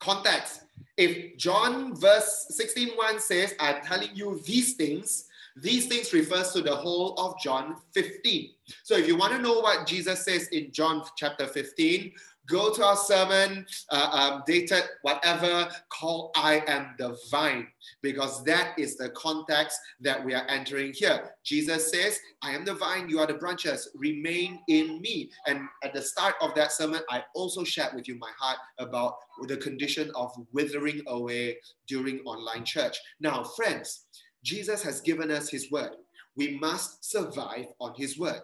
Context. 0.00 0.62
If 0.96 1.36
John 1.36 1.94
verse 1.94 2.46
16 2.50 2.90
1 2.96 3.20
says, 3.20 3.54
I'm 3.60 3.82
telling 3.82 4.10
you 4.14 4.40
these 4.44 4.74
things, 4.74 5.26
These 5.56 5.86
things 5.86 6.12
refers 6.12 6.52
to 6.52 6.62
the 6.62 6.74
whole 6.74 7.14
of 7.14 7.38
John 7.40 7.76
15. 7.94 8.50
So 8.84 8.96
if 8.96 9.06
you 9.06 9.16
want 9.16 9.32
to 9.32 9.42
know 9.42 9.60
what 9.60 9.86
Jesus 9.86 10.24
says 10.24 10.48
in 10.48 10.70
John 10.72 11.02
chapter 11.16 11.46
15, 11.46 12.12
go 12.48 12.72
to 12.72 12.84
our 12.84 12.96
sermon 12.96 13.66
uh, 13.90 14.08
um, 14.12 14.42
dated 14.46 14.82
whatever 15.02 15.68
call 15.88 16.30
I 16.36 16.62
am 16.66 16.94
the 16.98 17.16
vine, 17.30 17.68
because 18.02 18.42
that 18.44 18.78
is 18.78 18.96
the 18.96 19.10
context 19.10 19.78
that 20.00 20.24
we 20.24 20.34
are 20.34 20.46
entering 20.48 20.92
here. 20.94 21.30
Jesus 21.44 21.90
says, 21.90 22.18
I 22.42 22.52
am 22.52 22.64
the 22.64 22.74
vine, 22.74 23.08
you 23.08 23.20
are 23.20 23.26
the 23.26 23.34
branches, 23.34 23.90
remain 23.94 24.60
in 24.68 25.00
me. 25.00 25.30
And 25.46 25.60
at 25.84 25.94
the 25.94 26.02
start 26.02 26.34
of 26.40 26.54
that 26.54 26.72
sermon, 26.72 27.00
I 27.10 27.22
also 27.34 27.64
shared 27.64 27.94
with 27.94 28.08
you 28.08 28.18
my 28.18 28.30
heart 28.38 28.58
about 28.78 29.14
the 29.46 29.56
condition 29.56 30.10
of 30.14 30.32
withering 30.52 31.02
away 31.06 31.58
during 31.86 32.20
online 32.20 32.64
church. 32.64 32.98
Now, 33.20 33.44
friends, 33.44 34.06
Jesus 34.42 34.82
has 34.82 35.00
given 35.00 35.30
us 35.30 35.50
his 35.50 35.70
word. 35.70 35.90
We 36.36 36.58
must 36.58 37.04
survive 37.04 37.66
on 37.80 37.94
his 37.96 38.18
word. 38.18 38.40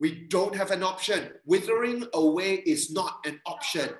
We 0.00 0.26
don't 0.28 0.54
have 0.54 0.70
an 0.70 0.82
option. 0.82 1.30
Withering 1.44 2.06
away 2.14 2.54
is 2.54 2.90
not 2.90 3.18
an 3.26 3.38
option. 3.46 3.90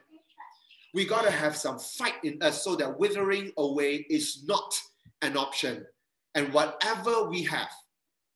We 0.94 1.04
got 1.04 1.24
to 1.24 1.30
have 1.30 1.56
some 1.56 1.78
fight 1.78 2.14
in 2.24 2.42
us 2.42 2.64
so 2.64 2.74
that 2.76 2.98
withering 2.98 3.52
away 3.58 4.06
is 4.08 4.42
not 4.46 4.74
an 5.22 5.36
option. 5.36 5.84
And 6.34 6.52
whatever 6.52 7.28
we 7.28 7.42
have, 7.44 7.68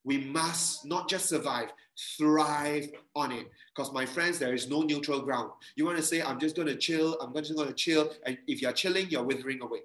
we 0.04 0.18
must 0.18 0.84
not 0.84 1.08
just 1.08 1.28
survive, 1.28 1.72
thrive 2.18 2.88
on 3.16 3.32
it. 3.32 3.46
Because 3.74 3.92
my 3.92 4.04
friends, 4.04 4.38
there 4.38 4.52
is 4.52 4.68
no 4.68 4.82
neutral 4.82 5.22
ground. 5.22 5.50
You 5.76 5.86
want 5.86 5.96
to 5.96 6.02
say, 6.02 6.22
I'm 6.22 6.38
just 6.38 6.56
going 6.56 6.68
to 6.68 6.76
chill, 6.76 7.16
I'm 7.20 7.34
just 7.34 7.56
going 7.56 7.68
to 7.68 7.74
chill. 7.74 8.10
And 8.26 8.36
if 8.46 8.60
you're 8.60 8.72
chilling, 8.72 9.08
you're 9.08 9.24
withering 9.24 9.62
away. 9.62 9.80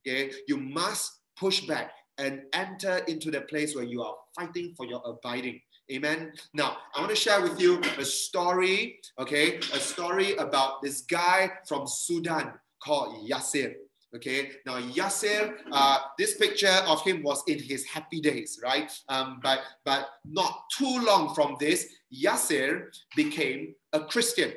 Okay? 0.00 0.32
You 0.48 0.56
must 0.56 1.20
push 1.38 1.60
back 1.66 1.92
and 2.16 2.42
enter 2.54 2.98
into 3.08 3.30
the 3.30 3.42
place 3.42 3.74
where 3.74 3.84
you 3.84 4.02
are 4.02 4.14
fighting 4.34 4.74
for 4.76 4.86
your 4.86 5.02
abiding. 5.04 5.60
Amen. 5.90 6.32
Now, 6.54 6.76
I 6.94 7.00
want 7.00 7.10
to 7.10 7.16
share 7.16 7.42
with 7.42 7.60
you 7.60 7.80
a 7.98 8.04
story, 8.04 9.00
okay? 9.18 9.56
A 9.74 9.80
story 9.80 10.36
about 10.36 10.82
this 10.82 11.00
guy 11.00 11.50
from 11.66 11.86
Sudan 11.88 12.52
called 12.80 13.28
Yasser. 13.28 13.74
Okay, 14.14 14.50
now 14.66 14.80
Yasser, 14.80 15.54
uh, 15.70 15.98
this 16.18 16.36
picture 16.36 16.82
of 16.88 17.00
him 17.04 17.22
was 17.22 17.44
in 17.46 17.60
his 17.60 17.84
happy 17.86 18.20
days, 18.20 18.58
right? 18.60 18.90
Um, 19.08 19.38
but 19.40 19.60
but 19.84 20.08
not 20.24 20.64
too 20.76 21.00
long 21.04 21.32
from 21.32 21.56
this, 21.60 21.86
Yasser 22.12 22.88
became 23.14 23.74
a 23.92 24.00
Christian. 24.00 24.52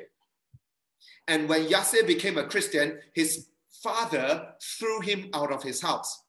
And 1.28 1.48
when 1.48 1.66
Yasser 1.68 2.04
became 2.04 2.36
a 2.36 2.46
Christian, 2.46 2.98
his 3.14 3.46
father 3.80 4.54
threw 4.60 5.00
him 5.00 5.30
out 5.32 5.52
of 5.52 5.62
his 5.62 5.80
house. 5.80 6.24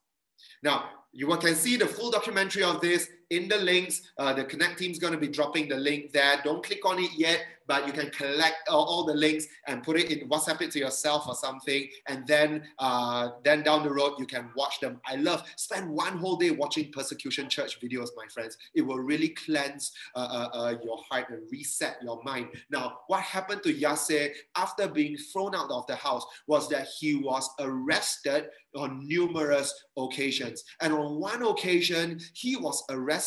Now, 0.61 0.89
you 1.11 1.27
can 1.37 1.55
see 1.55 1.77
the 1.77 1.87
full 1.87 2.11
documentary 2.11 2.63
of 2.63 2.79
this 2.81 3.07
in 3.29 3.47
the 3.47 3.57
links. 3.57 4.01
Uh, 4.17 4.33
the 4.33 4.43
Connect 4.43 4.77
team 4.77 4.91
is 4.91 4.99
going 4.99 5.13
to 5.13 5.19
be 5.19 5.27
dropping 5.27 5.67
the 5.67 5.75
link 5.75 6.11
there. 6.11 6.41
Don't 6.43 6.63
click 6.63 6.85
on 6.85 6.99
it 6.99 7.11
yet, 7.17 7.41
but 7.67 7.88
you 7.88 7.93
can 7.93 8.09
collect 8.11 8.67
all, 8.69 8.85
all 8.85 9.05
the 9.05 9.13
links 9.13 9.47
and 9.67 9.83
put 9.83 9.99
it 9.99 10.11
in 10.11 10.29
WhatsApp 10.29 10.61
it 10.61 10.71
to 10.71 10.79
yourself 10.79 11.27
or 11.27 11.35
something. 11.35 11.88
And 12.07 12.25
then, 12.27 12.63
uh, 12.79 13.29
then 13.43 13.63
down 13.63 13.83
the 13.83 13.91
road, 13.91 14.13
you 14.19 14.25
can 14.25 14.49
watch 14.55 14.79
them. 14.79 14.99
I 15.05 15.15
love 15.15 15.43
spend 15.55 15.89
one 15.89 16.17
whole 16.17 16.35
day 16.35 16.51
watching 16.51 16.91
persecution 16.91 17.49
church 17.49 17.79
videos, 17.81 18.09
my 18.15 18.27
friends. 18.33 18.57
It 18.73 18.81
will 18.81 18.99
really 18.99 19.29
cleanse 19.29 19.91
uh, 20.15 20.19
uh, 20.19 20.57
uh 20.57 20.75
your 20.83 20.99
heart 21.09 21.29
and 21.29 21.41
reset 21.51 21.97
your 22.03 22.21
mind. 22.23 22.49
Now, 22.69 22.99
what 23.07 23.21
happened 23.21 23.63
to 23.63 23.73
Yasser 23.73 24.31
after 24.55 24.88
being 24.88 25.17
thrown 25.17 25.55
out 25.55 25.71
of 25.71 25.88
the 25.88 25.95
house 25.95 26.25
was 26.47 26.69
that 26.69 26.88
he 26.99 27.15
was 27.15 27.49
arrested 27.59 28.49
on 28.75 29.07
numerous 29.07 29.73
occasions. 29.97 30.63
And 30.81 30.93
on 30.93 31.19
one 31.19 31.43
occasion, 31.43 32.19
he 32.33 32.55
was 32.55 32.83
arrested 32.89 33.24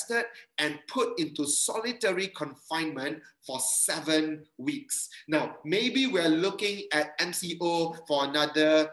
and 0.59 0.79
put 0.89 1.19
into 1.19 1.47
solitary 1.47 2.29
confinement 2.29 3.21
for 3.47 3.59
seven 3.61 4.45
weeks. 4.59 5.09
Now, 5.29 5.57
maybe 5.65 6.07
we're 6.07 6.29
looking 6.29 6.83
at 6.93 7.19
MCO 7.19 7.97
for 8.07 8.25
another 8.25 8.91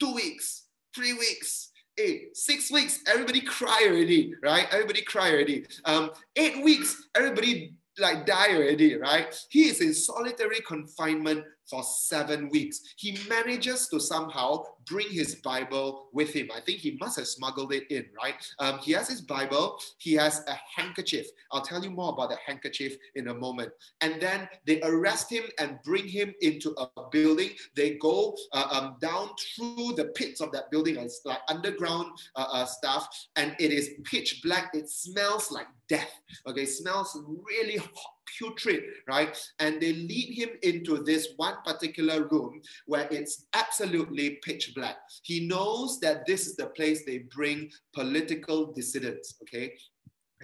two 0.00 0.14
weeks, 0.14 0.66
three 0.94 1.12
weeks, 1.12 1.70
eight, 1.98 2.36
six 2.36 2.70
weeks, 2.70 3.00
everybody 3.06 3.40
cry 3.40 3.86
already, 3.88 4.34
right? 4.42 4.66
Everybody 4.72 5.02
cry 5.02 5.30
already. 5.30 5.64
Um, 5.84 6.10
eight 6.36 6.62
weeks, 6.64 7.08
everybody 7.14 7.74
like 7.98 8.26
die 8.26 8.54
already, 8.54 8.96
right? 8.96 9.34
He 9.50 9.68
is 9.68 9.80
in 9.80 9.94
solitary 9.94 10.60
confinement 10.66 11.44
for 11.68 11.82
seven 11.82 12.48
weeks. 12.50 12.80
He 12.96 13.18
manages 13.28 13.88
to 13.88 14.00
somehow 14.00 14.64
bring 14.86 15.08
his 15.10 15.36
Bible 15.36 16.08
with 16.12 16.32
him. 16.32 16.48
I 16.54 16.60
think 16.60 16.78
he 16.78 16.96
must 17.00 17.16
have 17.16 17.26
smuggled 17.26 17.72
it 17.72 17.90
in, 17.90 18.06
right? 18.22 18.34
Um, 18.58 18.78
he 18.78 18.92
has 18.92 19.08
his 19.08 19.20
Bible, 19.20 19.78
he 19.98 20.14
has 20.14 20.42
a 20.46 20.56
handkerchief. 20.76 21.26
I'll 21.52 21.62
tell 21.62 21.82
you 21.82 21.90
more 21.90 22.12
about 22.12 22.30
the 22.30 22.36
handkerchief 22.46 22.96
in 23.14 23.28
a 23.28 23.34
moment. 23.34 23.72
And 24.00 24.20
then 24.20 24.48
they 24.66 24.82
arrest 24.82 25.30
him 25.30 25.44
and 25.58 25.78
bring 25.84 26.06
him 26.06 26.34
into 26.40 26.74
a 26.78 26.88
building. 27.10 27.50
They 27.74 27.94
go 27.94 28.36
uh, 28.52 28.68
um, 28.70 28.96
down 29.00 29.30
through 29.56 29.94
the 29.96 30.12
pits 30.14 30.40
of 30.40 30.52
that 30.52 30.70
building, 30.70 30.96
it's 30.96 31.20
like 31.24 31.38
underground 31.48 32.06
uh, 32.36 32.46
uh, 32.52 32.64
stuff, 32.64 33.08
and 33.36 33.54
it 33.58 33.72
is 33.72 33.90
pitch 34.04 34.40
black. 34.42 34.70
It 34.74 34.88
smells 34.88 35.50
like 35.50 35.66
death. 35.88 36.20
Okay, 36.46 36.66
smells 36.66 37.18
really 37.26 37.76
hot 37.76 38.13
putrid, 38.38 38.84
right? 39.08 39.36
And 39.58 39.80
they 39.80 39.92
lead 39.92 40.34
him 40.34 40.50
into 40.62 41.02
this 41.02 41.28
one 41.36 41.56
particular 41.64 42.26
room 42.28 42.60
where 42.86 43.08
it's 43.10 43.46
absolutely 43.54 44.38
pitch 44.42 44.72
black. 44.74 44.96
He 45.22 45.46
knows 45.46 46.00
that 46.00 46.26
this 46.26 46.46
is 46.46 46.56
the 46.56 46.66
place 46.66 47.04
they 47.04 47.24
bring 47.34 47.70
political 47.94 48.72
dissidents, 48.72 49.34
okay? 49.42 49.72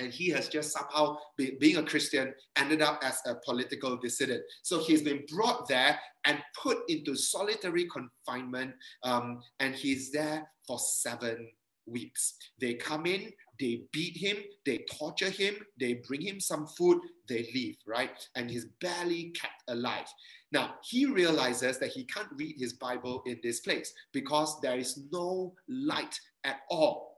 and 0.01 0.13
he 0.13 0.29
has 0.31 0.49
just 0.49 0.73
somehow, 0.73 1.19
be, 1.37 1.57
being 1.61 1.77
a 1.77 1.83
Christian, 1.83 2.33
ended 2.57 2.81
up 2.81 3.01
as 3.03 3.21
a 3.27 3.35
political 3.45 3.97
dissident. 3.97 4.43
So 4.63 4.81
he's 4.81 5.03
been 5.03 5.25
brought 5.33 5.69
there 5.69 5.99
and 6.25 6.39
put 6.61 6.79
into 6.89 7.15
solitary 7.15 7.87
confinement, 7.87 8.75
um, 9.03 9.43
and 9.61 9.75
he's 9.75 10.11
there 10.11 10.49
for 10.67 10.79
seven 10.79 11.51
weeks. 11.87 12.35
They 12.61 12.75
come 12.75 13.07
in, 13.07 13.33
they 13.61 13.83
beat 13.93 14.17
him, 14.17 14.39
they 14.65 14.85
torture 14.91 15.31
him, 15.31 15.55
they 15.79 16.01
bring 16.09 16.23
him 16.23 16.41
some 16.41 16.67
food, 16.67 16.99
they 17.29 17.49
leave, 17.55 17.77
right? 17.87 18.27
And 18.35 18.51
he's 18.51 18.65
barely 18.81 19.31
kept 19.31 19.63
alive. 19.69 20.07
Now, 20.51 20.75
he 20.83 21.07
realizes 21.07 21.79
that 21.79 21.91
he 21.91 22.05
can't 22.05 22.29
read 22.37 22.57
his 22.59 22.73
Bible 22.73 23.23
in 23.27 23.39
this 23.43 23.61
place 23.61 23.93
because 24.13 24.61
there 24.61 24.79
is 24.79 25.05
no 25.13 25.55
light 25.69 26.19
at 26.45 26.61
all 26.71 27.10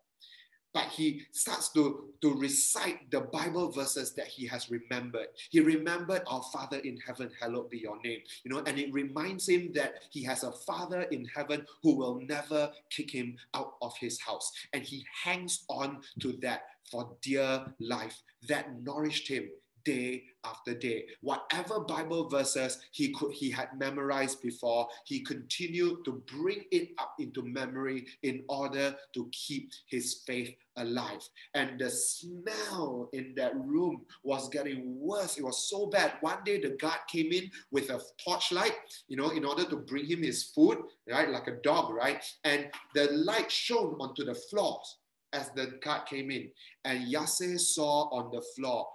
but 0.73 0.85
he 0.85 1.23
starts 1.33 1.71
to, 1.71 2.09
to 2.23 2.35
recite 2.35 3.11
the 3.11 3.21
Bible 3.21 3.71
verses 3.71 4.15
that 4.15 4.27
he 4.27 4.47
has 4.47 4.71
remembered. 4.71 5.27
He 5.51 5.61
remembered 5.61 6.23
our 6.27 6.43
Father 6.53 6.79
in 6.79 6.99
heaven, 7.07 7.31
hallowed 7.41 7.71
be 7.71 7.79
your 7.79 8.01
name. 8.03 8.21
You 8.45 8.53
know, 8.53 8.63
and 8.67 8.79
it 8.79 8.93
reminds 8.93 9.49
him 9.49 9.73
that 9.75 9.95
he 10.11 10.23
has 10.25 10.45
a 10.45 10.53
Father 10.53 11.03
in 11.03 11.25
heaven 11.27 11.67
who 11.83 11.97
will 11.97 12.21
never 12.21 12.71
kick 12.91 13.11
him 13.11 13.37
out 13.55 13.75
of 13.83 13.97
his 13.99 14.21
house. 14.21 14.51
And 14.73 14.83
he 14.83 15.05
hangs 15.25 15.65
on 15.69 16.01
to 16.21 16.33
that 16.43 16.63
for 16.91 17.17
dear 17.21 17.67
life. 17.81 18.23
That 18.49 18.83
nourished 18.83 19.29
him 19.29 19.49
day 19.85 20.25
after 20.45 20.75
day. 20.75 21.07
Whatever 21.21 21.81
Bible 21.81 22.29
verses 22.29 22.79
he 22.91 23.13
could 23.13 23.33
he 23.33 23.51
had 23.51 23.69
memorized 23.79 24.43
before, 24.43 24.89
he 25.05 25.21
continued 25.21 26.05
to 26.05 26.23
bring 26.27 26.65
it 26.71 26.91
up 26.99 27.15
into 27.19 27.43
memory 27.43 28.07
in 28.23 28.43
order 28.49 28.95
to 29.15 29.29
keep 29.33 29.71
his 29.87 30.23
faith 30.27 30.55
alive. 30.77 31.29
And 31.55 31.79
the 31.79 31.91
smell 31.91 33.09
in 33.13 33.35
that 33.37 33.55
room 33.57 34.03
was 34.25 34.49
getting 34.49 34.99
worse. 34.99 35.39
It 35.39 35.45
was 35.45 35.69
so 35.69 35.87
bad. 35.87 36.15
One 36.21 36.39
day 36.45 36.61
the 36.61 36.71
guard 36.71 37.01
came 37.09 37.33
in 37.33 37.51
with 37.71 37.91
a 37.91 38.01
torchlight, 38.25 38.75
you 39.09 39.17
know, 39.17 39.31
in 39.31 39.45
order 39.45 39.65
to 39.65 39.77
bring 39.77 40.07
him 40.07 40.23
his 40.23 40.45
food, 40.45 40.79
right? 41.09 41.29
Like 41.29 41.49
a 41.49 41.61
dog, 41.63 41.93
right? 41.93 42.25
And 42.45 42.69
the 42.95 43.13
light 43.13 43.51
shone 43.51 43.97
onto 44.01 44.25
the 44.25 44.35
floors 44.35 44.99
as 45.33 45.51
the 45.51 45.79
guard 45.83 46.07
came 46.07 46.31
in. 46.31 46.51
And 46.85 47.13
Yasser 47.13 47.59
saw 47.59 48.09
on 48.11 48.31
the 48.31 48.43
floor 48.57 48.87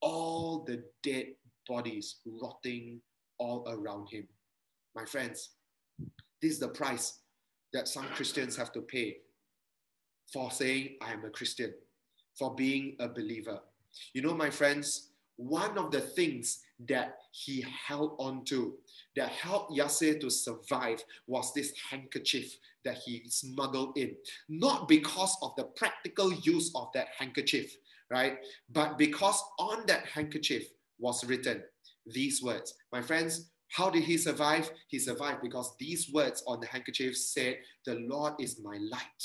all 0.00 0.64
the 0.66 0.82
dead 1.02 1.26
bodies 1.68 2.16
rotting 2.24 3.00
all 3.38 3.64
around 3.68 4.08
him. 4.08 4.26
My 4.94 5.04
friends, 5.04 5.50
this 6.40 6.52
is 6.52 6.58
the 6.58 6.68
price 6.68 7.20
that 7.72 7.88
some 7.88 8.06
Christians 8.14 8.56
have 8.56 8.72
to 8.72 8.80
pay 8.80 9.18
for 10.32 10.50
saying, 10.50 10.96
I 11.02 11.12
am 11.12 11.24
a 11.24 11.30
Christian, 11.30 11.72
for 12.38 12.54
being 12.54 12.96
a 13.00 13.08
believer. 13.08 13.60
You 14.14 14.22
know, 14.22 14.34
my 14.34 14.50
friends, 14.50 15.10
one 15.36 15.78
of 15.78 15.90
the 15.90 16.00
things 16.00 16.60
that 16.88 17.18
he 17.30 17.64
held 17.86 18.16
on 18.18 18.44
to 18.46 18.74
that 19.16 19.30
helped 19.30 19.72
Yasser 19.72 20.20
to 20.20 20.30
survive 20.30 21.02
was 21.26 21.52
this 21.54 21.72
handkerchief 21.90 22.56
that 22.84 22.98
he 22.98 23.22
smuggled 23.28 23.96
in. 23.96 24.16
Not 24.48 24.88
because 24.88 25.36
of 25.42 25.52
the 25.56 25.64
practical 25.64 26.32
use 26.32 26.72
of 26.74 26.88
that 26.94 27.08
handkerchief, 27.18 27.76
right? 28.10 28.38
But 28.70 28.98
because 28.98 29.42
on 29.58 29.86
that 29.86 30.06
handkerchief 30.06 30.64
was 30.98 31.24
written 31.24 31.62
these 32.06 32.42
words, 32.42 32.74
my 32.92 33.02
friends, 33.02 33.50
how 33.70 33.90
did 33.90 34.04
he 34.04 34.16
survive? 34.16 34.70
He 34.88 34.98
survived 34.98 35.42
because 35.42 35.74
these 35.78 36.10
words 36.12 36.42
on 36.46 36.60
the 36.60 36.66
handkerchief 36.66 37.16
said, 37.16 37.58
The 37.84 37.96
Lord 37.96 38.34
is 38.40 38.60
my 38.62 38.78
light 38.78 39.24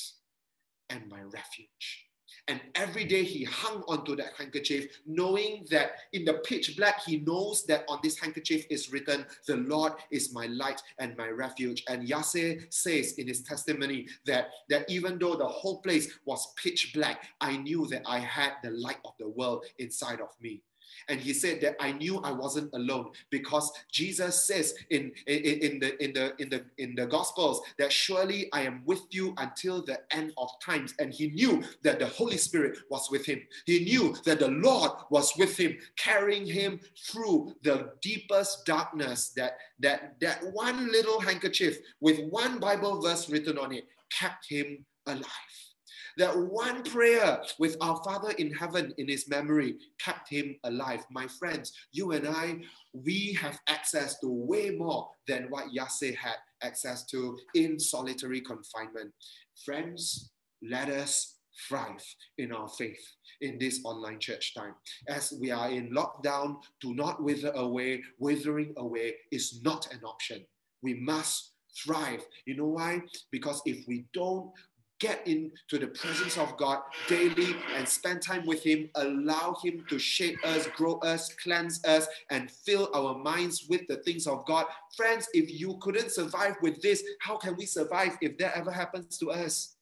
and 0.89 1.09
my 1.09 1.21
refuge. 1.21 2.07
And 2.47 2.61
every 2.75 3.05
day 3.05 3.23
he 3.23 3.43
hung 3.43 3.83
onto 3.87 4.15
that 4.15 4.33
handkerchief, 4.37 5.01
knowing 5.05 5.65
that 5.71 5.91
in 6.13 6.25
the 6.25 6.35
pitch 6.45 6.75
black, 6.75 7.01
he 7.03 7.17
knows 7.17 7.63
that 7.65 7.85
on 7.87 7.99
this 8.03 8.19
handkerchief 8.19 8.65
is 8.69 8.91
written, 8.91 9.25
The 9.47 9.57
Lord 9.57 9.93
is 10.11 10.33
my 10.33 10.47
light 10.47 10.81
and 10.99 11.15
my 11.17 11.29
refuge. 11.29 11.83
And 11.87 12.07
Yasser 12.07 12.65
says 12.73 13.13
in 13.13 13.27
his 13.27 13.43
testimony 13.43 14.07
that, 14.25 14.49
that 14.69 14.89
even 14.89 15.19
though 15.19 15.35
the 15.35 15.47
whole 15.47 15.81
place 15.81 16.11
was 16.25 16.53
pitch 16.55 16.91
black, 16.93 17.23
I 17.39 17.57
knew 17.57 17.87
that 17.87 18.03
I 18.05 18.19
had 18.19 18.53
the 18.63 18.71
light 18.71 18.99
of 19.05 19.13
the 19.19 19.29
world 19.29 19.65
inside 19.79 20.19
of 20.19 20.29
me. 20.41 20.61
And 21.09 21.19
he 21.19 21.33
said 21.33 21.61
that 21.61 21.75
I 21.79 21.91
knew 21.91 22.19
I 22.19 22.31
wasn't 22.31 22.73
alone 22.73 23.11
because 23.29 23.71
Jesus 23.91 24.45
says 24.45 24.73
in, 24.89 25.11
in, 25.27 25.43
in, 25.43 25.79
the 25.79 26.03
in 26.03 26.13
the 26.13 26.33
in 26.39 26.49
the 26.49 26.65
in 26.77 26.95
the 26.95 27.05
gospels 27.05 27.61
that 27.77 27.91
surely 27.91 28.49
I 28.53 28.61
am 28.61 28.81
with 28.85 29.01
you 29.11 29.33
until 29.37 29.83
the 29.83 29.99
end 30.11 30.33
of 30.37 30.49
times. 30.63 30.93
And 30.99 31.13
he 31.13 31.29
knew 31.29 31.63
that 31.83 31.99
the 31.99 32.07
Holy 32.07 32.37
Spirit 32.37 32.77
was 32.89 33.09
with 33.11 33.25
him. 33.25 33.41
He 33.65 33.85
knew 33.85 34.15
that 34.25 34.39
the 34.39 34.49
Lord 34.49 34.91
was 35.09 35.33
with 35.37 35.57
him, 35.57 35.77
carrying 35.97 36.45
him 36.45 36.79
through 37.07 37.53
the 37.63 37.91
deepest 38.01 38.65
darkness 38.65 39.29
that 39.35 39.57
that 39.79 40.15
that 40.21 40.43
one 40.53 40.91
little 40.91 41.19
handkerchief 41.19 41.77
with 41.99 42.19
one 42.29 42.59
Bible 42.59 43.01
verse 43.01 43.29
written 43.29 43.57
on 43.57 43.71
it 43.71 43.85
kept 44.11 44.47
him 44.47 44.85
alive. 45.07 45.72
That 46.17 46.37
one 46.37 46.83
prayer 46.83 47.41
with 47.59 47.75
our 47.81 48.01
Father 48.03 48.31
in 48.37 48.53
heaven 48.53 48.93
in 48.97 49.07
his 49.07 49.27
memory 49.27 49.77
kept 49.99 50.29
him 50.29 50.55
alive. 50.63 51.03
My 51.09 51.27
friends, 51.27 51.73
you 51.91 52.11
and 52.11 52.27
I, 52.27 52.61
we 52.93 53.33
have 53.41 53.59
access 53.67 54.19
to 54.19 54.27
way 54.27 54.71
more 54.71 55.09
than 55.27 55.47
what 55.49 55.73
Yasser 55.75 56.15
had 56.15 56.35
access 56.61 57.05
to 57.07 57.37
in 57.55 57.79
solitary 57.79 58.41
confinement. 58.41 59.11
Friends, 59.65 60.31
let 60.61 60.89
us 60.89 61.37
thrive 61.67 62.03
in 62.37 62.51
our 62.51 62.67
faith 62.67 63.03
in 63.41 63.57
this 63.59 63.81
online 63.83 64.19
church 64.19 64.53
time. 64.55 64.73
As 65.07 65.33
we 65.39 65.51
are 65.51 65.69
in 65.69 65.91
lockdown, 65.91 66.57
do 66.81 66.93
not 66.93 67.23
wither 67.23 67.51
away. 67.51 68.01
Withering 68.19 68.73
away 68.77 69.15
is 69.31 69.61
not 69.63 69.91
an 69.93 70.01
option. 70.03 70.45
We 70.81 70.95
must 70.95 71.51
thrive. 71.75 72.25
You 72.45 72.57
know 72.57 72.67
why? 72.67 73.01
Because 73.31 73.61
if 73.65 73.87
we 73.87 74.05
don't, 74.13 74.51
get 75.03 75.27
into 75.27 75.77
the 75.77 75.87
presence 75.87 76.37
of 76.37 76.55
God 76.55 76.79
daily 77.09 77.57
and 77.75 77.85
spend 77.85 78.21
time 78.21 78.45
with 78.45 78.63
Him, 78.63 78.89
allow 78.95 79.57
Him 79.61 79.83
to 79.89 79.99
shape 79.99 80.37
us, 80.45 80.65
grow 80.77 80.93
us, 80.99 81.33
cleanse 81.43 81.83
us, 81.83 82.07
and 82.31 82.49
fill 82.49 82.89
our 82.95 83.17
minds 83.17 83.65
with 83.69 83.85
the 83.89 83.97
things 83.97 84.27
of 84.27 84.45
God. 84.45 84.65
Friends, 84.95 85.27
if 85.33 85.59
you 85.59 85.77
couldn't 85.81 86.09
survive 86.09 86.55
with 86.61 86.81
this, 86.81 87.03
how 87.19 87.35
can 87.35 87.57
we 87.57 87.65
survive 87.65 88.17
if 88.21 88.37
that 88.37 88.55
ever 88.57 88.71
happens 88.71 89.17
to 89.17 89.29
us? 89.31 89.75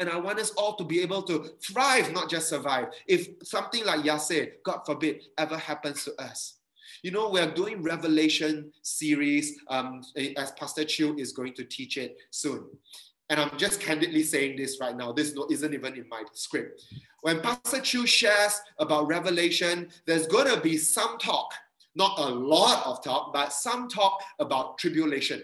And 0.00 0.08
I 0.08 0.16
want 0.16 0.38
us 0.38 0.52
all 0.52 0.76
to 0.76 0.84
be 0.84 1.02
able 1.02 1.22
to 1.24 1.50
thrive, 1.62 2.10
not 2.12 2.30
just 2.30 2.48
survive. 2.48 2.86
If 3.06 3.28
something 3.42 3.84
like 3.84 4.00
Yasser, 4.00 4.52
God 4.64 4.80
forbid, 4.86 5.24
ever 5.36 5.58
happens 5.58 6.04
to 6.04 6.14
us. 6.18 6.54
You 7.02 7.10
know, 7.10 7.28
we're 7.28 7.50
doing 7.50 7.82
Revelation 7.82 8.72
series 8.80 9.58
um, 9.68 10.00
as 10.38 10.52
Pastor 10.52 10.84
Chiu 10.84 11.16
is 11.18 11.32
going 11.32 11.52
to 11.54 11.64
teach 11.64 11.98
it 11.98 12.16
soon 12.30 12.64
and 13.32 13.40
I'm 13.40 13.56
just 13.56 13.80
candidly 13.80 14.24
saying 14.24 14.58
this 14.58 14.78
right 14.78 14.94
now, 14.94 15.10
this 15.10 15.34
isn't 15.50 15.72
even 15.72 15.94
in 15.94 16.06
my 16.10 16.22
script. 16.34 16.84
When 17.22 17.40
Pastor 17.40 17.80
Chu 17.80 18.06
shares 18.06 18.60
about 18.78 19.08
Revelation, 19.08 19.88
there's 20.06 20.26
going 20.26 20.54
to 20.54 20.60
be 20.60 20.76
some 20.76 21.16
talk, 21.16 21.50
not 21.94 22.18
a 22.18 22.26
lot 22.26 22.84
of 22.86 23.02
talk, 23.02 23.32
but 23.32 23.54
some 23.54 23.88
talk 23.88 24.22
about 24.38 24.76
tribulation. 24.76 25.42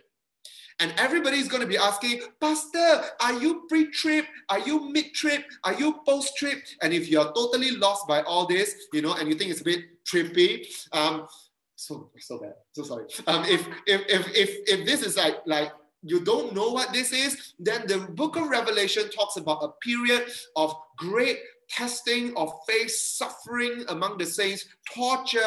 And 0.81 0.93
everybody's 0.99 1.49
going 1.49 1.63
to 1.63 1.67
be 1.67 1.79
asking, 1.79 2.21
Pastor, 2.43 3.05
are 3.23 3.33
you 3.33 3.65
pre 3.71 3.91
trip? 3.91 4.27
Are 4.51 4.61
you 4.61 4.91
mid 4.91 5.15
trip? 5.15 5.47
Are 5.65 5.73
you 5.73 6.01
post 6.07 6.37
trip? 6.37 6.59
And 6.83 6.93
if 6.93 7.09
you're 7.09 7.33
totally 7.33 7.71
lost 7.71 8.07
by 8.07 8.21
all 8.21 8.45
this, 8.45 8.75
you 8.93 9.01
know, 9.01 9.15
and 9.15 9.31
you 9.31 9.35
think 9.35 9.51
it's 9.51 9.63
a 9.63 9.65
bit 9.65 9.81
trippy, 10.05 10.67
um, 10.93 11.27
so 11.75 12.11
so 12.19 12.39
bad, 12.39 12.53
so 12.73 12.83
sorry. 12.83 13.07
Um, 13.27 13.47
if 13.47 13.67
if 13.87 14.03
if 14.09 14.37
if 14.37 14.51
if 14.69 14.87
this 14.87 15.03
is 15.03 15.17
like 15.17 15.39
like 15.47 15.73
you 16.03 16.21
don't 16.21 16.55
know 16.55 16.71
what 16.71 16.93
this 16.93 17.13
is, 17.13 17.55
then 17.59 17.87
the 17.87 17.99
book 17.99 18.37
of 18.37 18.49
Revelation 18.49 19.09
talks 19.11 19.37
about 19.37 19.63
a 19.63 19.69
period 19.83 20.25
of 20.57 20.75
great 20.97 21.39
testing 21.69 22.35
of 22.37 22.51
faith, 22.67 22.91
suffering 22.91 23.85
among 23.89 24.19
the 24.19 24.27
saints, 24.27 24.65
torture 24.95 25.39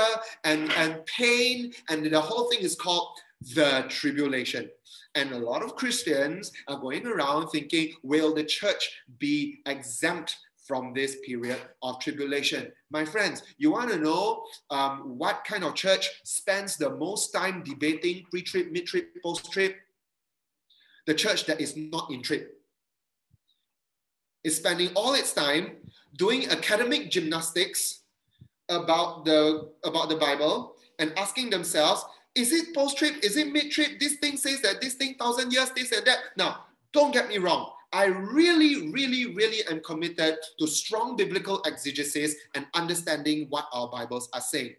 and, 0.44 0.72
and 0.74 1.06
pain, 1.06 1.72
and 1.90 2.06
the 2.06 2.22
whole 2.22 2.50
thing 2.50 2.60
is 2.60 2.76
called 2.76 3.08
the 3.56 3.86
tribulation. 3.90 4.70
And 5.16 5.32
a 5.32 5.38
lot 5.38 5.64
of 5.64 5.76
Christians 5.76 6.52
are 6.68 6.80
going 6.80 7.06
around 7.06 7.50
thinking, 7.50 7.94
will 8.04 8.34
the 8.34 8.44
church 8.44 9.02
be 9.20 9.60
exempt 9.66 10.38
from 10.72 10.94
this 10.94 11.18
period 11.26 11.60
of 11.84 12.00
tribulation. 12.00 12.72
My 12.92 13.04
friends, 13.04 13.44
you 13.58 13.72
want 13.72 13.92
to 13.92 13.98
know 13.98 14.44
um, 14.70 15.18
what 15.18 15.44
kind 15.44 15.66
of 15.66 15.76
church 15.76 16.10
spends 16.24 16.78
the 16.78 16.92
most 16.92 17.34
time 17.34 17.62
debating 17.64 18.24
pre 18.30 18.42
trip, 18.42 18.72
mid 18.72 18.86
trip, 18.86 19.10
post 19.22 19.52
trip? 19.52 19.76
The 21.12 21.18
church 21.18 21.46
that 21.46 21.60
is 21.60 21.76
not 21.76 22.10
in 22.10 22.22
trade 22.22 22.48
is 24.46 24.56
spending 24.56 24.90
all 24.96 25.14
its 25.14 25.34
time 25.34 25.76
doing 26.16 26.48
academic 26.50 27.12
gymnastics 27.12 28.04
about 28.70 29.26
the 29.26 29.70
about 29.84 30.08
the 30.08 30.16
Bible 30.16 30.76
and 31.00 31.12
asking 31.18 31.50
themselves, 31.50 32.06
is 32.34 32.54
it 32.54 32.74
post 32.74 32.98
trip? 32.98 33.16
Is 33.24 33.36
it 33.36 33.52
mid 33.52 33.72
trip? 33.72 34.00
This 34.00 34.16
thing 34.24 34.38
says 34.38 34.62
that 34.62 34.80
this 34.80 34.94
thing 34.94 35.16
thousand 35.20 35.52
years, 35.52 35.70
this 35.72 35.92
and 35.92 36.06
that. 36.06 36.20
Now, 36.38 36.64
don't 36.94 37.12
get 37.12 37.28
me 37.28 37.40
wrong. 37.40 37.70
I 37.92 38.06
really, 38.06 38.90
really, 38.92 39.36
really 39.36 39.68
am 39.70 39.82
committed 39.82 40.38
to 40.60 40.66
strong 40.66 41.18
biblical 41.18 41.62
exegesis 41.66 42.36
and 42.56 42.66
understanding 42.74 43.48
what 43.50 43.66
our 43.74 43.90
Bibles 43.90 44.30
are 44.32 44.40
saying. 44.40 44.76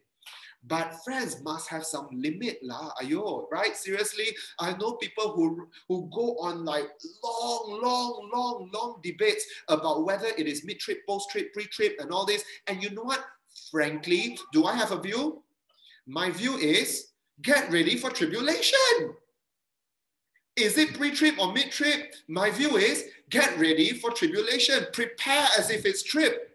But 0.64 1.02
friends 1.02 1.42
must 1.42 1.68
have 1.68 1.84
some 1.84 2.08
limit 2.12 2.58
lah. 2.62 2.92
Ayo, 3.02 3.50
right? 3.50 3.76
Seriously, 3.76 4.34
I 4.60 4.76
know 4.76 4.92
people 4.94 5.32
who 5.32 5.66
who 5.88 6.08
go 6.14 6.38
on 6.38 6.64
like 6.64 6.86
long, 7.24 7.80
long, 7.82 8.30
long, 8.32 8.70
long 8.72 9.00
debates 9.02 9.44
about 9.68 10.04
whether 10.04 10.28
it 10.38 10.46
is 10.46 10.64
mid-trip, 10.64 11.04
post-trip, 11.06 11.52
pre-trip, 11.52 11.96
and 11.98 12.12
all 12.12 12.24
this. 12.24 12.44
And 12.68 12.82
you 12.82 12.90
know 12.90 13.02
what? 13.02 13.24
Frankly, 13.70 14.38
do 14.52 14.64
I 14.64 14.74
have 14.74 14.92
a 14.92 15.00
view? 15.00 15.42
My 16.06 16.30
view 16.30 16.56
is 16.56 17.10
get 17.42 17.70
ready 17.72 17.96
for 17.96 18.10
tribulation. 18.10 19.16
Is 20.54 20.78
it 20.78 20.94
pre-trip 20.94 21.38
or 21.40 21.52
mid-trip? 21.52 22.14
My 22.28 22.50
view 22.50 22.76
is 22.76 23.04
get 23.30 23.58
ready 23.58 23.94
for 23.94 24.10
tribulation. 24.10 24.86
Prepare 24.92 25.48
as 25.58 25.70
if 25.70 25.86
it's 25.86 26.02
trip 26.02 26.51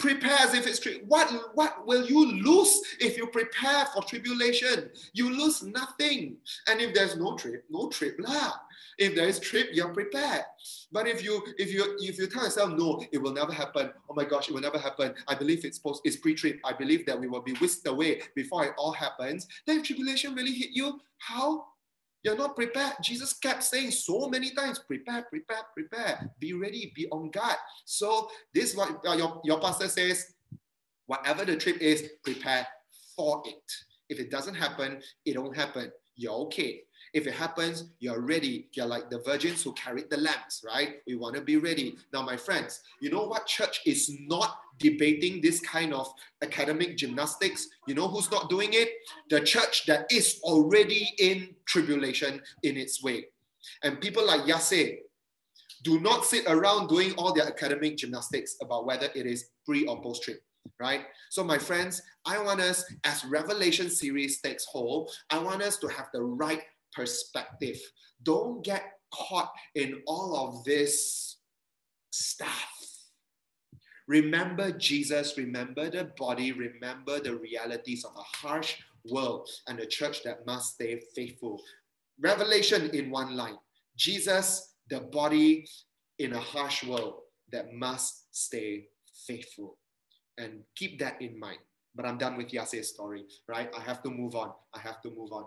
prepare 0.00 0.36
as 0.40 0.54
if 0.54 0.66
it's 0.66 0.84
what 1.06 1.30
what 1.54 1.86
will 1.86 2.04
you 2.04 2.32
lose 2.42 2.80
if 2.98 3.16
you 3.16 3.26
prepare 3.26 3.86
for 3.86 4.02
tribulation? 4.02 4.90
You 5.12 5.30
lose 5.30 5.62
nothing. 5.62 6.36
And 6.68 6.80
if 6.80 6.94
there's 6.94 7.16
no 7.16 7.36
trip 7.36 7.64
no 7.70 7.88
trip 7.88 8.16
lah 8.18 8.52
if 8.98 9.14
there 9.14 9.28
is 9.28 9.38
trip 9.38 9.68
you're 9.72 9.92
prepared. 9.92 10.44
But 10.90 11.06
if 11.06 11.22
you 11.22 11.42
if 11.58 11.72
you 11.72 11.96
if 12.00 12.18
you 12.18 12.26
tell 12.26 12.44
yourself 12.44 12.70
no 12.70 13.04
it 13.12 13.18
will 13.18 13.32
never 13.32 13.52
happen. 13.52 13.90
Oh 14.08 14.14
my 14.14 14.24
gosh 14.24 14.48
it 14.48 14.54
will 14.54 14.60
never 14.60 14.78
happen. 14.78 15.14
I 15.28 15.34
believe 15.34 15.64
it's 15.64 15.78
post 15.78 16.00
it's 16.04 16.16
pre-trip 16.16 16.58
i 16.64 16.72
believe 16.72 17.04
that 17.06 17.18
we 17.18 17.28
will 17.28 17.42
be 17.42 17.52
whisked 17.54 17.86
away 17.86 18.20
before 18.34 18.64
it 18.64 18.72
all 18.78 18.92
happens 18.92 19.46
then 19.66 19.82
tribulation 19.82 20.34
really 20.34 20.52
hit 20.52 20.70
you. 20.72 21.00
How 21.18 21.66
you're 22.22 22.36
not 22.36 22.56
prepared. 22.56 22.94
Jesus 23.02 23.32
kept 23.32 23.62
saying 23.62 23.92
so 23.92 24.28
many 24.28 24.50
times, 24.50 24.78
prepare, 24.78 25.22
prepare, 25.30 25.62
prepare. 25.74 26.30
Be 26.38 26.52
ready, 26.52 26.92
be 26.94 27.08
on 27.08 27.30
guard. 27.30 27.56
So 27.84 28.28
this 28.54 28.70
is 28.70 28.76
what 28.76 29.04
uh, 29.06 29.14
your, 29.14 29.40
your 29.44 29.60
pastor 29.60 29.88
says, 29.88 30.34
whatever 31.06 31.44
the 31.44 31.56
trip 31.56 31.78
is, 31.80 32.10
prepare 32.22 32.66
for 33.16 33.42
it. 33.46 33.72
If 34.08 34.20
it 34.20 34.30
doesn't 34.30 34.54
happen, 34.54 35.00
it 35.24 35.40
won't 35.40 35.56
happen. 35.56 35.90
You're 36.16 36.34
okay. 36.34 36.82
If 37.12 37.26
it 37.26 37.34
happens, 37.34 37.90
you're 37.98 38.20
ready. 38.20 38.68
You're 38.72 38.86
like 38.86 39.10
the 39.10 39.18
virgins 39.20 39.62
who 39.62 39.72
carried 39.72 40.10
the 40.10 40.18
lamps, 40.18 40.62
right? 40.64 40.96
We 41.06 41.16
want 41.16 41.34
to 41.36 41.40
be 41.40 41.56
ready. 41.56 41.96
Now, 42.12 42.22
my 42.22 42.36
friends, 42.36 42.80
you 43.00 43.10
know 43.10 43.26
what 43.26 43.46
church 43.46 43.80
is 43.86 44.14
not 44.20 44.60
debating 44.80 45.40
this 45.40 45.60
kind 45.60 45.94
of 45.94 46.12
academic 46.42 46.96
gymnastics? 46.96 47.68
You 47.86 47.94
know 47.94 48.08
who's 48.08 48.30
not 48.30 48.50
doing 48.50 48.70
it? 48.72 48.88
The 49.30 49.40
church 49.40 49.86
that 49.86 50.10
is 50.10 50.40
already 50.42 51.12
in 51.18 51.54
tribulation 51.66 52.40
in 52.62 52.76
its 52.76 53.02
way. 53.02 53.26
And 53.84 54.00
people 54.00 54.26
like 54.26 54.42
Yasser 54.42 54.98
do 55.84 56.00
not 56.00 56.24
sit 56.24 56.44
around 56.46 56.88
doing 56.88 57.12
all 57.14 57.32
their 57.32 57.46
academic 57.46 57.96
gymnastics 57.96 58.56
about 58.60 58.86
whether 58.86 59.08
it 59.14 59.26
is 59.26 59.50
pre 59.64 59.86
or 59.86 60.02
post 60.02 60.22
trip 60.22 60.42
right? 60.78 61.02
So, 61.30 61.44
my 61.44 61.58
friends, 61.58 62.02
I 62.26 62.42
want 62.42 62.60
us, 62.60 62.84
as 63.04 63.24
Revelation 63.24 63.90
series 63.90 64.40
takes 64.40 64.64
hold, 64.64 65.10
I 65.30 65.38
want 65.38 65.62
us 65.62 65.76
to 65.78 65.88
have 65.88 66.06
the 66.12 66.22
right 66.22 66.62
perspective. 66.92 67.78
Don't 68.22 68.64
get 68.64 68.82
caught 69.12 69.52
in 69.74 70.02
all 70.06 70.36
of 70.36 70.64
this 70.64 71.36
stuff. 72.10 72.79
Remember 74.10 74.72
Jesus, 74.72 75.38
remember 75.38 75.88
the 75.88 76.10
body, 76.18 76.50
remember 76.50 77.20
the 77.20 77.36
realities 77.36 78.04
of 78.04 78.10
a 78.16 78.26
harsh 78.36 78.82
world 79.08 79.48
and 79.68 79.78
a 79.78 79.86
church 79.86 80.24
that 80.24 80.44
must 80.44 80.74
stay 80.74 81.00
faithful. 81.14 81.62
Revelation 82.18 82.90
in 82.90 83.08
one 83.12 83.36
line 83.36 83.56
Jesus, 83.96 84.74
the 84.90 84.98
body 84.98 85.64
in 86.18 86.32
a 86.32 86.40
harsh 86.40 86.82
world. 86.82 87.22
that 87.52 87.72
must 87.72 88.34
stay 88.34 88.86
faithful. 89.26 89.78
And 90.38 90.62
keep 90.74 90.98
that 90.98 91.22
in 91.22 91.38
mind. 91.38 91.58
But 91.94 92.06
I'm 92.06 92.18
done 92.18 92.36
with 92.36 92.52
Yasser's 92.52 92.88
story, 92.88 93.26
right? 93.48 93.70
I 93.76 93.80
have 93.82 94.02
to 94.02 94.10
move 94.10 94.34
on. 94.34 94.52
I 94.74 94.80
have 94.80 95.00
to 95.02 95.10
move 95.10 95.32
on. 95.32 95.46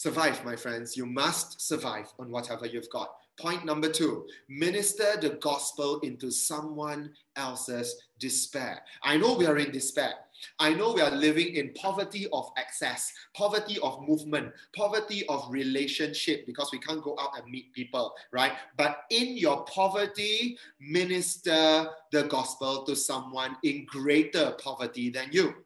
Survive, 0.00 0.42
my 0.46 0.56
friends. 0.56 0.96
You 0.96 1.04
must 1.04 1.60
survive 1.60 2.10
on 2.18 2.30
whatever 2.30 2.64
you've 2.64 2.88
got. 2.88 3.16
Point 3.38 3.66
number 3.66 3.90
two 3.90 4.26
minister 4.48 5.04
the 5.20 5.36
gospel 5.42 6.00
into 6.00 6.30
someone 6.30 7.10
else's 7.36 8.00
despair. 8.18 8.80
I 9.02 9.18
know 9.18 9.34
we 9.34 9.44
are 9.44 9.58
in 9.58 9.70
despair. 9.72 10.14
I 10.58 10.72
know 10.72 10.94
we 10.94 11.02
are 11.02 11.10
living 11.10 11.54
in 11.54 11.74
poverty 11.74 12.28
of 12.32 12.48
access, 12.56 13.12
poverty 13.36 13.78
of 13.82 14.00
movement, 14.08 14.54
poverty 14.74 15.26
of 15.28 15.46
relationship 15.50 16.46
because 16.46 16.70
we 16.72 16.78
can't 16.78 17.02
go 17.02 17.14
out 17.20 17.38
and 17.38 17.50
meet 17.50 17.70
people, 17.74 18.14
right? 18.32 18.52
But 18.78 19.02
in 19.10 19.36
your 19.36 19.66
poverty, 19.66 20.56
minister 20.80 21.90
the 22.10 22.22
gospel 22.22 22.84
to 22.84 22.96
someone 22.96 23.58
in 23.64 23.84
greater 23.84 24.52
poverty 24.52 25.10
than 25.10 25.28
you. 25.30 25.56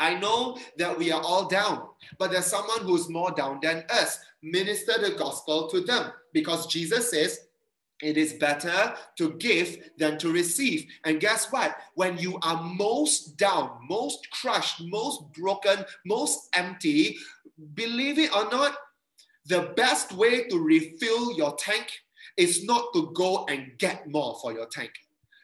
I 0.00 0.14
know 0.14 0.58
that 0.78 0.98
we 0.98 1.12
are 1.12 1.22
all 1.22 1.46
down, 1.46 1.86
but 2.18 2.32
there's 2.32 2.46
someone 2.46 2.80
who's 2.80 3.08
more 3.10 3.30
down 3.30 3.60
than 3.62 3.84
us. 3.90 4.18
Minister 4.42 4.94
the 5.00 5.14
gospel 5.16 5.68
to 5.68 5.82
them 5.82 6.10
because 6.32 6.66
Jesus 6.66 7.10
says, 7.10 7.38
it 8.00 8.16
is 8.16 8.32
better 8.32 8.94
to 9.18 9.32
give 9.34 9.90
than 9.98 10.18
to 10.18 10.32
receive. 10.32 10.86
And 11.04 11.20
guess 11.20 11.52
what? 11.52 11.76
When 11.94 12.16
you 12.16 12.38
are 12.42 12.62
most 12.62 13.36
down, 13.36 13.78
most 13.86 14.30
crushed, 14.30 14.80
most 14.86 15.32
broken, 15.34 15.84
most 16.06 16.48
empty, 16.54 17.18
believe 17.74 18.18
it 18.18 18.34
or 18.34 18.50
not, 18.50 18.74
the 19.44 19.74
best 19.76 20.12
way 20.12 20.44
to 20.44 20.58
refill 20.58 21.36
your 21.36 21.54
tank 21.56 21.90
is 22.38 22.64
not 22.64 22.86
to 22.94 23.12
go 23.14 23.44
and 23.50 23.72
get 23.76 24.08
more 24.10 24.38
for 24.40 24.54
your 24.54 24.66
tank. 24.66 24.92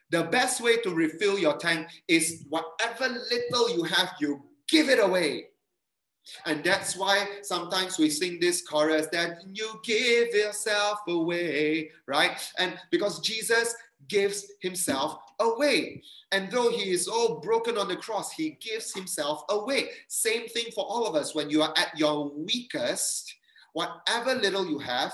The 0.09 0.23
best 0.23 0.61
way 0.61 0.77
to 0.77 0.93
refill 0.93 1.37
your 1.37 1.57
tank 1.57 1.87
is 2.07 2.45
whatever 2.49 3.07
little 3.09 3.69
you 3.75 3.83
have, 3.83 4.13
you 4.19 4.41
give 4.69 4.89
it 4.89 5.03
away. 5.03 5.47
And 6.45 6.63
that's 6.63 6.95
why 6.95 7.25
sometimes 7.41 7.97
we 7.97 8.09
sing 8.09 8.39
this 8.39 8.61
chorus 8.61 9.07
that 9.11 9.39
you 9.53 9.79
give 9.83 10.33
yourself 10.33 10.99
away, 11.07 11.91
right? 12.05 12.37
And 12.57 12.77
because 12.91 13.19
Jesus 13.19 13.73
gives 14.09 14.45
himself 14.61 15.19
away. 15.39 16.03
And 16.31 16.51
though 16.51 16.69
he 16.69 16.91
is 16.91 17.07
all 17.07 17.39
broken 17.39 17.77
on 17.77 17.87
the 17.87 17.95
cross, 17.95 18.31
he 18.31 18.51
gives 18.61 18.93
himself 18.93 19.43
away. 19.49 19.89
Same 20.07 20.47
thing 20.47 20.65
for 20.73 20.85
all 20.85 21.05
of 21.05 21.15
us. 21.15 21.33
When 21.33 21.49
you 21.49 21.61
are 21.61 21.73
at 21.77 21.97
your 21.97 22.31
weakest, 22.31 23.33
whatever 23.73 24.35
little 24.35 24.69
you 24.69 24.79
have, 24.79 25.13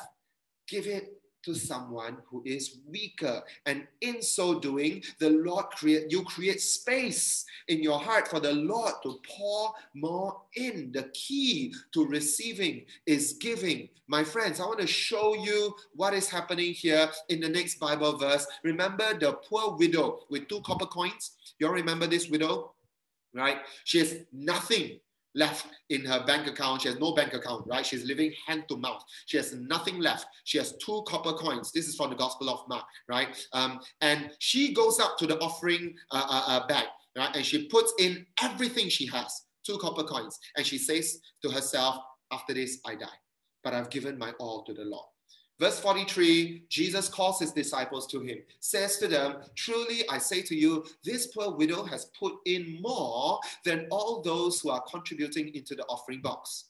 give 0.68 0.88
it 0.88 1.13
to 1.44 1.54
someone 1.54 2.18
who 2.30 2.42
is 2.46 2.80
weaker. 2.88 3.42
And 3.66 3.88
in 4.02 4.22
so 4.22 4.60
doing, 4.60 5.04
the 5.20 5.30
Lord 5.30 5.66
create 5.72 6.12
you 6.12 6.24
create 6.24 6.62
space 6.62 7.46
in 7.68 7.82
your 7.84 8.00
heart 8.00 8.28
for 8.28 8.40
the 8.40 8.54
Lord 8.54 8.94
to 9.04 9.20
pour 9.28 9.74
more 9.94 10.42
in. 10.56 10.92
The 10.92 11.04
key 11.14 11.74
to 11.94 12.06
receiving 12.06 12.86
is 13.06 13.34
giving. 13.34 13.90
My 14.08 14.24
friends, 14.24 14.60
I 14.60 14.66
want 14.66 14.80
to 14.80 14.88
show 14.88 15.36
you 15.36 15.74
what 15.96 16.14
is 16.14 16.30
happening 16.30 16.74
here 16.74 17.10
in 17.30 17.40
the 17.40 17.50
next 17.50 17.80
Bible 17.80 18.18
verse. 18.18 18.46
Remember 18.64 19.18
the 19.18 19.34
poor 19.34 19.76
widow 19.78 20.20
with 20.30 20.48
two 20.48 20.62
copper 20.62 20.86
coins? 20.86 21.32
You 21.60 21.68
all 21.68 21.74
remember 21.74 22.08
this 22.08 22.30
widow? 22.30 22.74
Right? 23.34 23.58
She 23.84 24.00
has 24.00 24.18
nothing 24.32 25.00
left 25.36 25.68
in 25.90 26.06
her 26.06 26.24
bank 26.26 26.48
account. 26.48 26.82
She 26.82 26.90
has 26.90 27.00
no 27.00 27.14
bank 27.14 27.34
account, 27.34 27.66
right? 27.68 27.86
She's 27.86 28.06
living 28.06 28.34
hand 28.46 28.66
to 28.70 28.78
mouth. 28.78 29.04
She 29.26 29.38
has 29.38 29.54
nothing 29.54 30.00
left. 30.00 30.26
She 30.44 30.58
has 30.58 30.76
two 30.78 31.04
copper 31.08 31.34
coins. 31.34 31.72
This 31.72 31.88
is 31.88 31.96
from 31.96 32.10
the 32.10 32.16
Gospel 32.16 32.50
of 32.50 32.68
Mark, 32.68 32.86
right? 33.08 33.30
Um, 33.54 33.80
and 34.02 34.32
she 34.40 34.74
goes 34.74 35.00
up 35.00 35.18
to 35.20 35.28
the 35.28 35.40
offering 35.40 35.96
uh, 36.12 36.26
uh, 36.30 36.44
uh, 36.48 36.68
bag, 36.68 36.86
right? 37.18 37.36
And 37.36 37.46
she 37.46 37.68
puts 37.68 37.94
in 38.00 38.26
everything 38.42 38.90
she 38.90 39.08
has, 39.08 39.44
two 39.66 39.78
copper 39.78 40.04
coins. 40.04 40.38
And 40.58 40.66
she 40.66 40.78
says 40.78 41.20
to 41.44 41.50
herself, 41.50 41.98
after 42.32 42.54
this, 42.54 42.80
I 42.86 42.96
die. 42.96 43.08
But 43.64 43.74
I've 43.74 43.90
given 43.90 44.18
my 44.18 44.32
all 44.40 44.64
to 44.64 44.74
the 44.74 44.84
Lord. 44.84 45.06
Verse 45.60 45.80
43 45.80 46.66
Jesus 46.70 47.08
calls 47.08 47.40
his 47.40 47.52
disciples 47.52 48.08
to 48.08 48.22
him, 48.22 48.40
says 48.60 48.98
to 48.98 49.08
them, 49.08 49.38
Truly 49.56 50.08
I 50.10 50.18
say 50.18 50.42
to 50.44 50.56
you, 50.56 50.86
this 51.04 51.28
poor 51.28 51.52
widow 51.52 51.84
has 51.84 52.06
put 52.18 52.34
in 52.46 52.82
more 52.82 53.40
than 53.64 53.88
all 53.92 54.22
those 54.22 54.60
who 54.60 54.70
are 54.72 54.84
contributing 54.90 55.54
into 55.54 55.76
the 55.76 55.84
offering 55.84 56.22
box. 56.22 56.66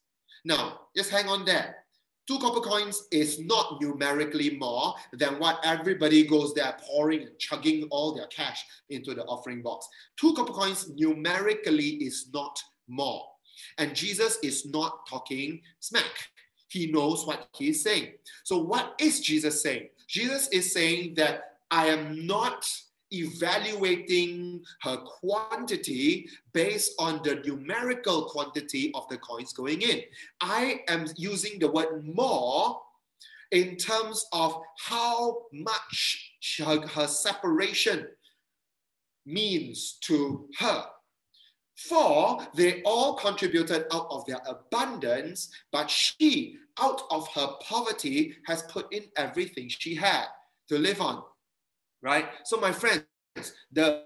Now, 0.46 0.82
just 0.96 1.10
hang 1.10 1.28
on 1.28 1.46
there. 1.46 1.78
Two 2.26 2.39
copper 2.39 2.62
coins 2.62 3.04
is 3.12 3.39
not 3.41 3.82
numerically 3.82 4.58
more 4.58 4.96
than 5.12 5.39
what 5.39 5.60
everybody 5.65 6.26
goes 6.26 6.54
there 6.54 6.78
pouring 6.80 7.24
and 7.24 7.38
chugging 7.38 7.86
all 7.91 8.15
their 8.15 8.28
cash 8.28 8.63
into 8.89 9.13
the 9.13 9.24
offering 9.26 9.62
box. 9.62 9.88
Two 10.17 10.34
copper 10.34 10.54
coins 10.54 10.89
numerically 10.96 11.96
is 11.96 12.30
not 12.34 12.58
more. 12.88 13.26
And 13.78 13.93
Jesus 13.93 14.38
is 14.41 14.65
not 14.65 15.06
talking 15.08 15.62
smack. 15.80 16.30
He 16.73 16.91
knows 16.91 17.23
what 17.27 17.47
he's 17.53 17.83
saying. 17.83 18.13
So, 18.43 18.57
what 18.57 18.95
is 18.99 19.19
Jesus 19.19 19.62
saying? 19.62 19.89
Jesus 20.07 20.47
is 20.47 20.73
saying 20.73 21.13
that 21.15 21.57
I 21.69 21.86
am 21.86 22.25
not 22.25 22.67
evaluating 23.12 24.63
her 24.81 24.97
quantity 24.97 26.27
based 26.51 26.93
on 26.97 27.21
the 27.23 27.36
numerical 27.45 28.23
quantity 28.23 28.91
of 28.95 29.07
the 29.09 29.19
coins 29.19 29.53
going 29.53 29.83
in. 29.83 30.01
I 30.41 30.79
am 30.88 31.05
using 31.15 31.59
the 31.59 31.69
word 31.69 32.03
more 32.03 32.81
in 33.51 33.75
terms 33.75 34.25
of 34.33 34.59
how 34.79 35.43
much 35.51 36.33
her, 36.57 36.88
her 36.88 37.05
separation 37.05 38.07
means 39.27 39.99
to 40.05 40.49
her. 40.57 40.86
For 41.75 42.47
they 42.55 42.81
all 42.83 43.15
contributed 43.15 43.86
out 43.91 44.07
of 44.09 44.25
their 44.25 44.41
abundance, 44.47 45.49
but 45.71 45.89
she, 45.89 46.57
out 46.79 47.03
of 47.12 47.27
her 47.29 47.47
poverty, 47.62 48.36
has 48.45 48.63
put 48.63 48.91
in 48.93 49.03
everything 49.17 49.69
she 49.69 49.95
had 49.95 50.25
to 50.69 50.77
live 50.77 51.01
on. 51.01 51.23
Right? 52.01 52.25
So, 52.45 52.59
my 52.59 52.71
friends, 52.71 53.05
the 53.71 54.03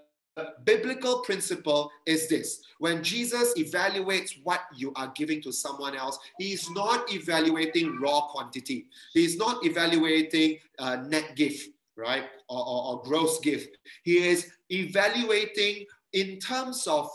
biblical 0.64 1.20
principle 1.20 1.90
is 2.06 2.28
this 2.28 2.62
when 2.78 3.02
Jesus 3.02 3.54
evaluates 3.54 4.32
what 4.44 4.60
you 4.76 4.92
are 4.94 5.12
giving 5.16 5.42
to 5.42 5.52
someone 5.52 5.96
else, 5.96 6.18
he's 6.38 6.70
not 6.70 7.12
evaluating 7.12 7.98
raw 8.00 8.20
quantity, 8.28 8.86
he's 9.14 9.36
not 9.36 9.64
evaluating 9.64 10.58
uh, 10.78 10.96
net 11.08 11.34
gift, 11.34 11.70
right? 11.96 12.24
Or, 12.48 12.60
or, 12.60 12.92
or 12.92 13.02
gross 13.02 13.40
gift. 13.40 13.76
He 14.04 14.28
is 14.28 14.50
evaluating 14.70 15.86
in 16.12 16.38
terms 16.38 16.86
of 16.86 17.10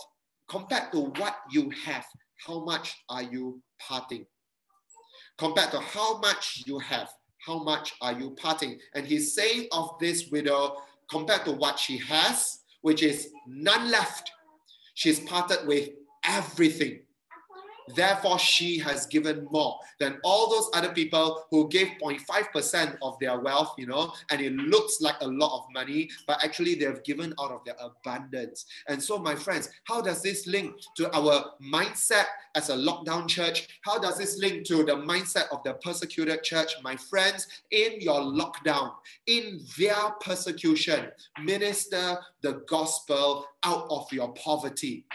compared 0.48 0.92
to 0.92 1.06
what 1.18 1.38
you 1.52 1.72
have, 1.86 2.06
how 2.46 2.64
much 2.64 2.96
are 3.10 3.24
you 3.24 3.62
parting? 3.80 4.26
Compared 5.38 5.72
to 5.72 5.80
how 5.80 6.20
much 6.20 6.64
you 6.66 6.80
have, 6.80 7.10
how 7.46 7.64
much 7.64 7.94
are 8.02 8.14
you 8.14 8.32
parting? 8.32 8.80
And 8.94 9.06
he's 9.06 9.34
saying 9.34 9.68
of 9.72 9.98
this 10.00 10.30
widow, 10.30 10.78
compared 11.10 11.46
to 11.46 11.52
what 11.52 11.80
she 11.80 11.98
has, 11.98 12.60
which 12.82 13.04
is 13.04 13.30
none 13.48 13.90
left, 13.90 14.32
she's 14.94 15.20
parted 15.22 15.68
with 15.68 15.90
everything. 16.24 17.02
Therefore, 17.96 18.40
she 18.40 18.80
has 18.80 19.06
given 19.06 19.48
more 19.52 19.80
than 20.00 20.20
all 20.24 20.50
those 20.50 20.70
other 20.74 20.94
people 20.94 21.44
who 21.52 21.68
gave 21.70 21.90
0.5% 22.02 22.98
of 23.02 23.18
their 23.20 23.40
wealth, 23.40 23.76
you 23.78 23.88
know, 23.88 24.14
and 24.32 24.42
it 24.42 24.54
looks 24.54 25.02
like 25.02 25.16
a 25.22 25.28
lot 25.28 25.60
of 25.60 25.66
money, 25.74 26.10
but 26.28 26.44
actually 26.44 26.76
they 26.76 26.86
have 26.86 27.04
given 27.04 27.34
out 27.40 27.52
of 27.52 27.64
their 27.66 27.76
abundance. 27.80 28.66
And 28.88 29.02
so, 29.02 29.18
my 29.18 29.36
friends, 29.36 29.70
how 29.86 30.02
does 30.02 30.22
this 30.22 30.48
link 30.48 30.76
to 30.98 31.14
our 31.16 31.52
mindset 31.62 32.26
as 32.56 32.70
a 32.70 32.76
lockdown 32.76 33.28
church? 33.28 33.68
How 33.84 34.00
does 34.00 34.18
this 34.18 34.38
link 34.38 34.66
to 34.68 34.84
the 34.84 34.96
mindset 34.96 35.46
of 35.52 35.64
the 35.64 35.74
persecuted 35.76 36.44
church? 36.44 36.74
My 36.84 36.96
friends, 36.96 37.48
in 37.72 38.00
your 38.00 38.22
lockdown, 38.22 38.94
in 39.28 39.62
their 39.78 40.12
persecution, 40.22 41.08
minister 41.42 42.18
the 42.42 42.64
gospel 42.68 43.46
out 43.64 43.88
of 43.90 44.12
your 44.12 44.34
poverty. 44.34 45.06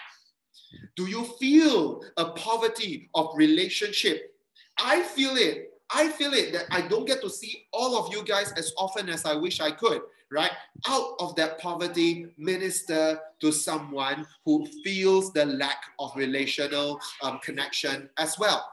Do 0.97 1.07
you 1.07 1.25
feel 1.41 2.03
a 2.17 2.27
poverty 2.27 3.11
of 3.15 3.31
relationship? 3.35 4.35
I 4.79 5.03
feel 5.03 5.37
it. 5.37 5.73
I 5.91 6.09
feel 6.09 6.35
it 6.35 6.53
that 6.53 6.67
I 6.71 6.87
don't 6.87 7.07
get 7.07 7.23
to 7.23 7.31
see 7.31 7.67
all 7.73 7.97
of 7.97 8.13
you 8.13 8.25
guys 8.25 8.53
as 8.57 8.73
often 8.77 9.09
as 9.09 9.25
I 9.25 9.35
wish 9.35 9.61
I 9.61 9.71
could, 9.71 10.03
right? 10.31 10.51
Out 10.87 11.15
of 11.19 11.35
that 11.37 11.59
poverty, 11.59 12.27
minister 12.37 13.19
to 13.41 13.53
someone 13.53 14.27
who 14.45 14.67
feels 14.85 15.33
the 15.33 15.47
lack 15.47 15.83
of 15.99 16.15
relational 16.15 17.01
um, 17.23 17.39
connection 17.43 18.11
as 18.19 18.39
well 18.39 18.67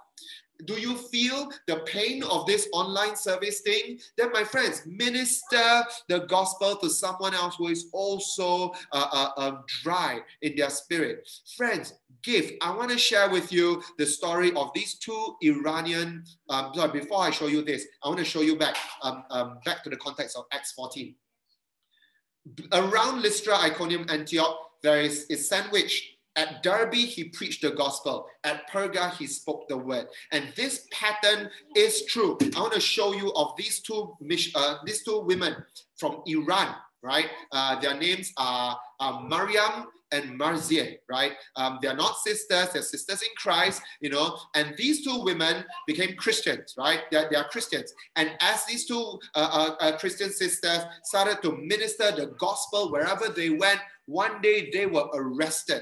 do 0.63 0.75
you 0.75 0.95
feel 0.95 1.51
the 1.67 1.77
pain 1.85 2.23
of 2.23 2.45
this 2.45 2.67
online 2.71 3.15
service 3.15 3.61
thing? 3.61 3.99
Then, 4.17 4.31
my 4.31 4.43
friends, 4.43 4.83
minister 4.85 5.83
the 6.07 6.25
gospel 6.29 6.75
to 6.77 6.89
someone 6.89 7.33
else 7.33 7.55
who 7.55 7.67
is 7.67 7.87
also 7.91 8.71
uh, 8.91 9.07
uh, 9.11 9.29
uh, 9.37 9.51
dry 9.83 10.19
in 10.41 10.55
their 10.55 10.69
spirit. 10.69 11.27
Friends, 11.57 11.93
give. 12.23 12.53
I 12.61 12.75
want 12.75 12.91
to 12.91 12.97
share 12.97 13.29
with 13.29 13.51
you 13.51 13.83
the 13.97 14.05
story 14.05 14.53
of 14.55 14.71
these 14.73 14.95
two 14.95 15.35
Iranian. 15.41 16.23
Um, 16.49 16.71
sorry, 16.73 16.99
before 16.99 17.21
I 17.21 17.31
show 17.31 17.47
you 17.47 17.63
this, 17.63 17.85
I 18.03 18.07
want 18.07 18.19
to 18.19 18.25
show 18.25 18.41
you 18.41 18.57
back 18.57 18.77
um, 19.03 19.23
um, 19.29 19.59
back 19.65 19.83
to 19.83 19.89
the 19.89 19.97
context 19.97 20.37
of 20.37 20.45
Acts 20.51 20.71
14. 20.73 21.15
around 22.73 23.21
Lystra, 23.21 23.57
Iconium, 23.57 24.05
Antioch, 24.09 24.55
there 24.83 25.01
is, 25.01 25.25
is 25.31 25.49
sandwiched 25.49 26.14
at 26.36 26.63
Derbe, 26.63 26.95
he 26.95 27.25
preached 27.25 27.61
the 27.61 27.71
gospel. 27.71 28.27
At 28.43 28.69
Perga, 28.69 29.11
he 29.11 29.25
spoke 29.27 29.67
the 29.67 29.77
word. 29.77 30.07
And 30.31 30.51
this 30.55 30.88
pattern 30.91 31.49
is 31.75 32.05
true. 32.05 32.38
I 32.55 32.59
want 32.59 32.73
to 32.73 32.79
show 32.79 33.13
you 33.13 33.33
of 33.33 33.55
these 33.57 33.79
two, 33.81 34.15
uh, 34.55 34.75
these 34.86 35.03
two 35.03 35.19
women 35.19 35.55
from 35.97 36.21
Iran, 36.25 36.75
right? 37.01 37.27
Uh, 37.51 37.79
their 37.79 37.97
names 37.97 38.33
are 38.38 38.77
uh, 38.99 39.21
Mariam 39.21 39.88
and 40.11 40.39
Marzieh, 40.39 40.97
right? 41.09 41.33
Um, 41.55 41.79
they 41.81 41.88
are 41.88 41.95
not 41.95 42.17
sisters, 42.17 42.69
they're 42.73 42.81
sisters 42.81 43.21
in 43.21 43.29
Christ, 43.38 43.81
you 44.01 44.09
know. 44.09 44.38
And 44.55 44.75
these 44.77 45.03
two 45.03 45.23
women 45.23 45.63
became 45.88 46.15
Christians, 46.15 46.75
right? 46.77 47.01
They're, 47.11 47.29
they 47.29 47.38
are 47.38 47.47
Christians. 47.49 47.93
And 48.15 48.31
as 48.41 48.65
these 48.65 48.86
two 48.86 49.19
uh, 49.36 49.75
uh, 49.79 49.83
uh, 49.83 49.97
Christian 49.97 50.31
sisters 50.31 50.81
started 51.03 51.41
to 51.43 51.57
minister 51.57 52.11
the 52.11 52.36
gospel 52.38 52.91
wherever 52.91 53.29
they 53.29 53.49
went, 53.49 53.79
one 54.05 54.41
day 54.41 54.69
they 54.71 54.86
were 54.86 55.07
arrested 55.13 55.81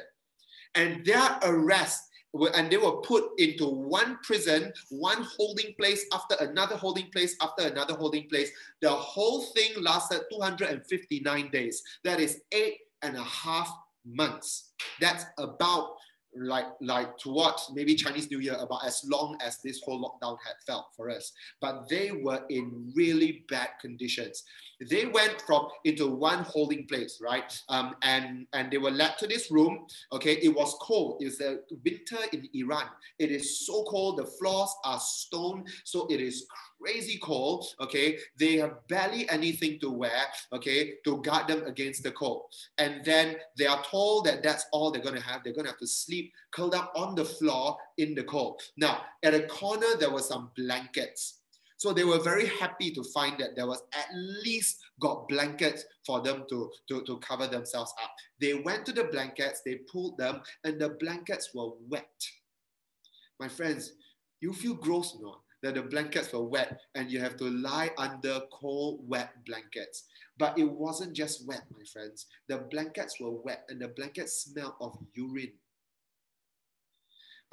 and 0.76 1.05
their 1.05 1.39
arrest 1.43 2.09
and 2.55 2.71
they 2.71 2.78
were 2.78 2.97
put 2.97 3.26
into 3.38 3.67
one 3.67 4.17
prison, 4.24 4.74
one 4.89 5.26
holding 5.38 5.74
place 5.76 6.05
after 6.11 6.36
another 6.39 6.76
holding 6.76 7.09
place 7.11 7.36
after 7.41 7.67
another 7.67 7.93
holding 7.93 8.28
place. 8.28 8.49
The 8.82 8.89
whole 8.89 9.43
thing 9.53 9.71
lasted 9.82 10.21
259 10.32 11.51
days. 11.51 11.84
That 12.03 12.19
is 12.19 12.41
eight 12.51 12.78
and 13.03 13.15
a 13.15 13.24
half 13.24 13.71
months. 14.05 14.71
That's 14.99 15.26
about 15.38 15.95
like 16.36 16.66
like 16.82 17.18
towards 17.18 17.72
maybe 17.74 17.96
Chinese 17.96 18.30
New 18.30 18.40
Year 18.40 18.56
about 18.60 18.86
as 18.86 19.04
long 19.06 19.38
as 19.42 19.60
this 19.62 19.82
whole 19.84 20.02
lockdown 20.02 20.38
had 20.46 20.56
felt 20.66 20.88
for 20.96 21.10
us. 21.10 21.32
But 21.62 21.88
they 21.90 22.12
were 22.12 22.42
in 22.50 22.92
really 22.96 23.46
bad 23.50 23.70
conditions. 23.82 24.44
They 24.90 25.06
went 25.06 25.42
from 25.42 25.68
into 25.86 26.08
one 26.08 26.44
holding 26.44 26.86
place, 26.88 27.20
right? 27.22 27.58
Um, 27.70 27.96
and 28.02 28.48
and 28.54 28.72
they 28.72 28.78
were 28.78 28.92
led 28.92 29.18
to 29.20 29.28
this 29.28 29.52
room. 29.52 29.86
Okay, 30.12 30.34
it 30.42 30.54
was 30.54 30.76
cold. 30.82 31.18
It's 31.20 31.38
the 31.38 31.62
winter 31.86 32.18
in 32.32 32.50
Iran. 32.54 32.86
It 33.20 33.32
is 33.32 33.66
so 33.66 33.84
cold. 33.84 34.18
The 34.18 34.26
floors 34.26 34.74
are 34.84 35.00
stone, 35.00 35.66
so 35.84 36.08
it 36.08 36.20
is 36.20 36.46
crazy 36.82 37.18
cold. 37.20 37.66
Okay, 37.80 38.18
they 38.38 38.58
have 38.58 38.86
barely 38.88 39.30
anything 39.30 39.80
to 39.80 39.90
wear. 39.90 40.24
Okay, 40.52 40.96
to 41.06 41.22
guard 41.22 41.48
them 41.48 41.64
against 41.66 42.04
the 42.04 42.12
cold. 42.12 42.44
And 42.78 43.04
then 43.06 43.38
they 43.58 43.68
are 43.68 43.84
told 43.84 44.26
that 44.26 44.44
that's 44.44 44.66
all 44.72 44.92
they're 44.92 45.02
gonna 45.02 45.22
have. 45.22 45.44
They're 45.44 45.54
gonna 45.54 45.70
have 45.70 45.80
to 45.80 45.88
sleep 45.88 46.22
curled 46.51 46.76
up 46.76 46.91
on 46.95 47.15
the 47.15 47.26
floor 47.26 47.78
in 47.97 48.15
the 48.15 48.24
cold. 48.24 48.61
Now, 48.78 49.01
at 49.24 49.34
a 49.34 49.47
corner 49.47 49.97
there 49.99 50.11
were 50.11 50.21
some 50.21 50.51
blankets. 50.55 51.39
So 51.78 51.91
they 51.91 52.05
were 52.05 52.19
very 52.19 52.47
happy 52.47 52.91
to 52.91 53.03
find 53.13 53.38
that 53.39 53.57
there 53.57 53.67
was 53.67 53.84
at 53.93 54.07
least 54.45 54.78
got 55.01 55.28
blankets 55.28 55.84
for 56.05 56.21
them 56.21 56.45
to, 56.49 56.71
to, 56.88 57.03
to 57.03 57.17
cover 57.17 57.45
themselves 57.45 57.93
up. 58.01 58.11
They 58.39 58.53
went 58.53 58.86
to 58.86 58.93
the 58.93 59.03
blankets, 59.05 59.61
they 59.65 59.80
pulled 59.91 60.17
them, 60.17 60.39
and 60.63 60.80
the 60.80 60.91
blankets 60.99 61.49
were 61.53 61.71
wet. 61.89 62.26
My 63.39 63.49
friends, 63.49 63.93
you 64.39 64.53
feel 64.53 64.76
gross 64.76 65.17
not? 65.19 65.41
That 65.61 65.76
the 65.76 65.82
blankets 65.82 66.32
were 66.32 66.43
wet 66.43 66.80
and 66.95 67.09
you 67.09 67.19
have 67.19 67.38
to 67.38 67.45
lie 67.49 67.89
under 67.97 68.41
cold, 68.51 68.99
wet 69.07 69.32
blankets. 69.45 70.05
But 70.38 70.57
it 70.57 70.69
wasn't 70.69 71.13
just 71.13 71.47
wet, 71.47 71.63
my 71.71 71.84
friends. 71.91 72.28
The 72.47 72.57
blankets 72.69 73.19
were 73.19 73.32
wet 73.32 73.65
and 73.69 73.82
the 73.82 73.89
blankets 73.89 74.43
smelled 74.43 74.74
of 74.82 74.97
urine. 75.15 75.53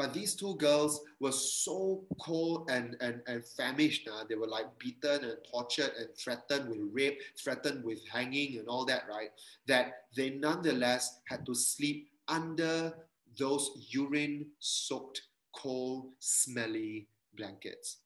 But 0.01 0.15
these 0.15 0.35
two 0.35 0.55
girls 0.55 1.03
were 1.21 1.31
so 1.31 2.03
cold 2.19 2.71
and, 2.71 2.97
and, 3.03 3.21
and 3.27 3.45
famished. 3.45 4.09
Uh, 4.09 4.25
they 4.27 4.35
were 4.35 4.47
like 4.47 4.65
beaten 4.79 5.25
and 5.25 5.37
tortured 5.53 5.93
and 5.99 6.09
threatened 6.17 6.71
with 6.71 6.79
rape, 6.91 7.21
threatened 7.39 7.85
with 7.85 8.01
hanging 8.09 8.59
and 8.59 8.67
all 8.67 8.87
that, 8.87 9.03
right? 9.11 9.29
That 9.67 10.07
they 10.17 10.31
nonetheless 10.31 11.21
had 11.29 11.45
to 11.45 11.55
sleep 11.55 12.09
under 12.29 12.95
those 13.39 13.89
urine 13.91 14.47
soaked, 14.59 15.21
cold, 15.55 16.13
smelly 16.19 17.07
blankets. 17.37 17.99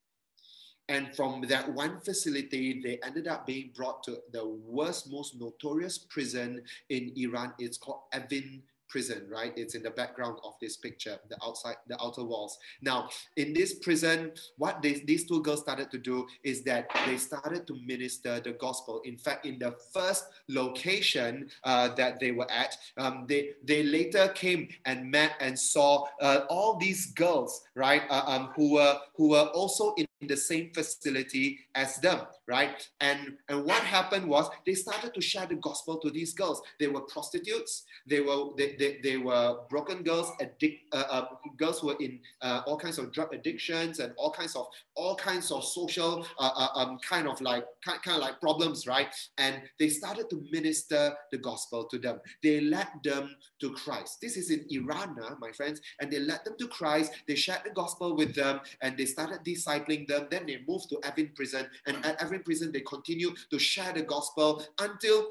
And 0.88 1.14
from 1.14 1.42
that 1.42 1.72
one 1.72 2.01
facility, 2.01 2.82
they 2.82 2.99
ended 3.07 3.28
up 3.28 3.47
being 3.47 3.70
brought 3.72 4.03
to 4.03 4.18
the 4.32 4.45
worst, 4.45 5.12
most 5.12 5.40
notorious 5.40 5.99
prison 5.99 6.61
in 6.88 7.12
Iran. 7.14 7.53
It's 7.61 7.78
called 7.78 8.01
Evin 8.12 8.62
prison, 8.95 9.26
right? 9.28 9.53
It's 9.57 9.74
in 9.74 9.82
the 9.82 9.90
background 9.90 10.38
of 10.45 10.55
this 10.61 10.76
picture, 10.76 11.18
the 11.28 11.36
outside, 11.45 11.74
the 11.88 12.01
outer 12.01 12.22
walls. 12.22 12.57
Now, 12.80 13.09
in 13.36 13.53
this 13.53 13.74
prison, 13.74 14.30
what 14.57 14.82
they, 14.82 15.03
these 15.05 15.26
two 15.26 15.42
girls 15.42 15.62
started 15.62 15.90
to 15.90 15.99
do 15.99 16.28
is 16.45 16.62
that 16.62 16.86
they 17.05 17.16
started 17.16 17.66
to 17.66 17.74
minister 17.84 18.38
the 18.38 18.53
gospel. 18.53 19.03
In 19.05 19.18
fact, 19.18 19.47
in 19.47 19.59
the 19.59 19.74
first 19.92 20.26
location 20.49 21.51
uh, 21.64 21.88
that 21.97 22.20
they 22.20 22.30
were 22.30 22.49
at, 22.49 22.76
um, 22.97 23.24
they, 23.28 23.51
they 23.64 23.82
later 23.82 24.28
came 24.28 24.68
and 24.84 25.11
met 25.11 25.32
and 25.40 25.59
saw 25.59 26.05
uh, 26.20 26.42
all 26.49 26.76
these 26.76 27.07
girls, 27.14 27.62
right, 27.74 28.03
uh, 28.11 28.22
um, 28.28 28.51
who 28.55 28.74
were 28.74 28.97
who 29.16 29.30
were 29.30 29.49
also 29.55 29.92
in 29.95 30.07
the 30.20 30.36
same 30.36 30.70
facility 30.72 31.58
as 31.74 31.96
them, 31.96 32.20
right? 32.48 32.88
And 33.00 33.36
and 33.48 33.64
what 33.64 33.82
happened 33.82 34.26
was 34.26 34.48
they 34.66 34.74
started 34.74 35.12
to 35.14 35.20
share 35.20 35.46
the 35.46 35.56
gospel 35.56 35.98
to 35.98 36.10
these 36.10 36.32
girls. 36.32 36.62
They 36.80 36.88
were 36.88 37.02
prostitutes. 37.02 37.84
They 38.06 38.20
were 38.20 38.50
they, 38.56 38.76
they, 38.78 39.00
they 39.02 39.16
were 39.16 39.58
broken 39.68 40.02
girls, 40.02 40.30
addict 40.40 40.94
uh, 40.94 41.04
uh, 41.10 41.26
girls 41.56 41.80
who 41.80 41.88
were 41.88 41.96
in 42.00 42.20
uh, 42.42 42.62
all 42.66 42.78
kinds 42.78 42.98
of 42.98 43.12
drug 43.12 43.34
addictions 43.34 43.98
and 43.98 44.12
all 44.16 44.30
kinds 44.30 44.56
of 44.56 44.66
all 44.94 45.16
kinds 45.16 45.50
of 45.50 45.64
social 45.64 46.26
uh, 46.38 46.50
uh, 46.54 46.68
um, 46.74 46.98
kind 46.98 47.28
of 47.28 47.40
like 47.40 47.64
kind, 47.84 48.02
kind 48.02 48.16
of 48.16 48.22
like 48.22 48.40
problems, 48.40 48.86
right? 48.86 49.14
And 49.38 49.62
they 49.78 49.88
started 49.88 50.30
to 50.30 50.44
minister 50.50 51.14
the 51.32 51.38
gospel 51.38 51.84
to 51.84 51.98
them. 51.98 52.20
They 52.42 52.60
led 52.60 52.88
them 53.02 53.34
to 53.60 53.70
Christ. 53.72 54.20
This 54.20 54.36
is 54.36 54.50
in 54.50 54.64
Iran, 54.70 55.16
my 55.40 55.52
friends, 55.52 55.80
and 56.00 56.10
they 56.10 56.18
led 56.18 56.44
them 56.44 56.54
to 56.58 56.68
Christ. 56.68 57.12
They 57.26 57.34
shared 57.34 57.62
the 57.64 57.70
gospel 57.70 58.16
with 58.16 58.34
them, 58.34 58.60
and 58.80 58.96
they 58.96 59.06
started 59.06 59.40
discipling 59.44 60.03
them. 60.07 60.28
Then 60.30 60.46
they 60.46 60.61
moved 60.66 60.88
to 60.90 60.96
Evin 60.96 61.34
prison. 61.34 61.66
And 61.86 62.05
at 62.05 62.18
Evin 62.20 62.44
prison, 62.44 62.72
they 62.72 62.80
continued 62.80 63.36
to 63.50 63.59
share 63.59 63.92
the 63.92 64.02
gospel 64.02 64.64
until 64.80 65.28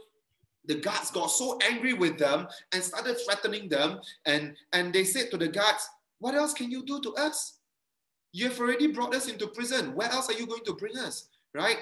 the 0.65 0.75
guards 0.75 1.11
got 1.11 1.27
so 1.27 1.57
angry 1.69 1.93
with 1.93 2.17
them 2.17 2.47
and 2.73 2.83
started 2.83 3.17
threatening 3.25 3.69
them. 3.69 3.99
And, 4.25 4.55
and 4.71 4.93
they 4.93 5.03
said 5.03 5.31
to 5.31 5.37
the 5.37 5.47
guards, 5.47 5.87
What 6.19 6.35
else 6.35 6.53
can 6.53 6.71
you 6.71 6.85
do 6.85 7.01
to 7.01 7.13
us? 7.15 7.59
You 8.31 8.49
have 8.49 8.59
already 8.59 8.87
brought 8.87 9.13
us 9.13 9.27
into 9.27 9.47
prison. 9.47 9.93
Where 9.93 10.09
else 10.09 10.29
are 10.29 10.37
you 10.37 10.47
going 10.47 10.65
to 10.65 10.73
bring 10.73 10.97
us? 10.97 11.27
Right? 11.53 11.77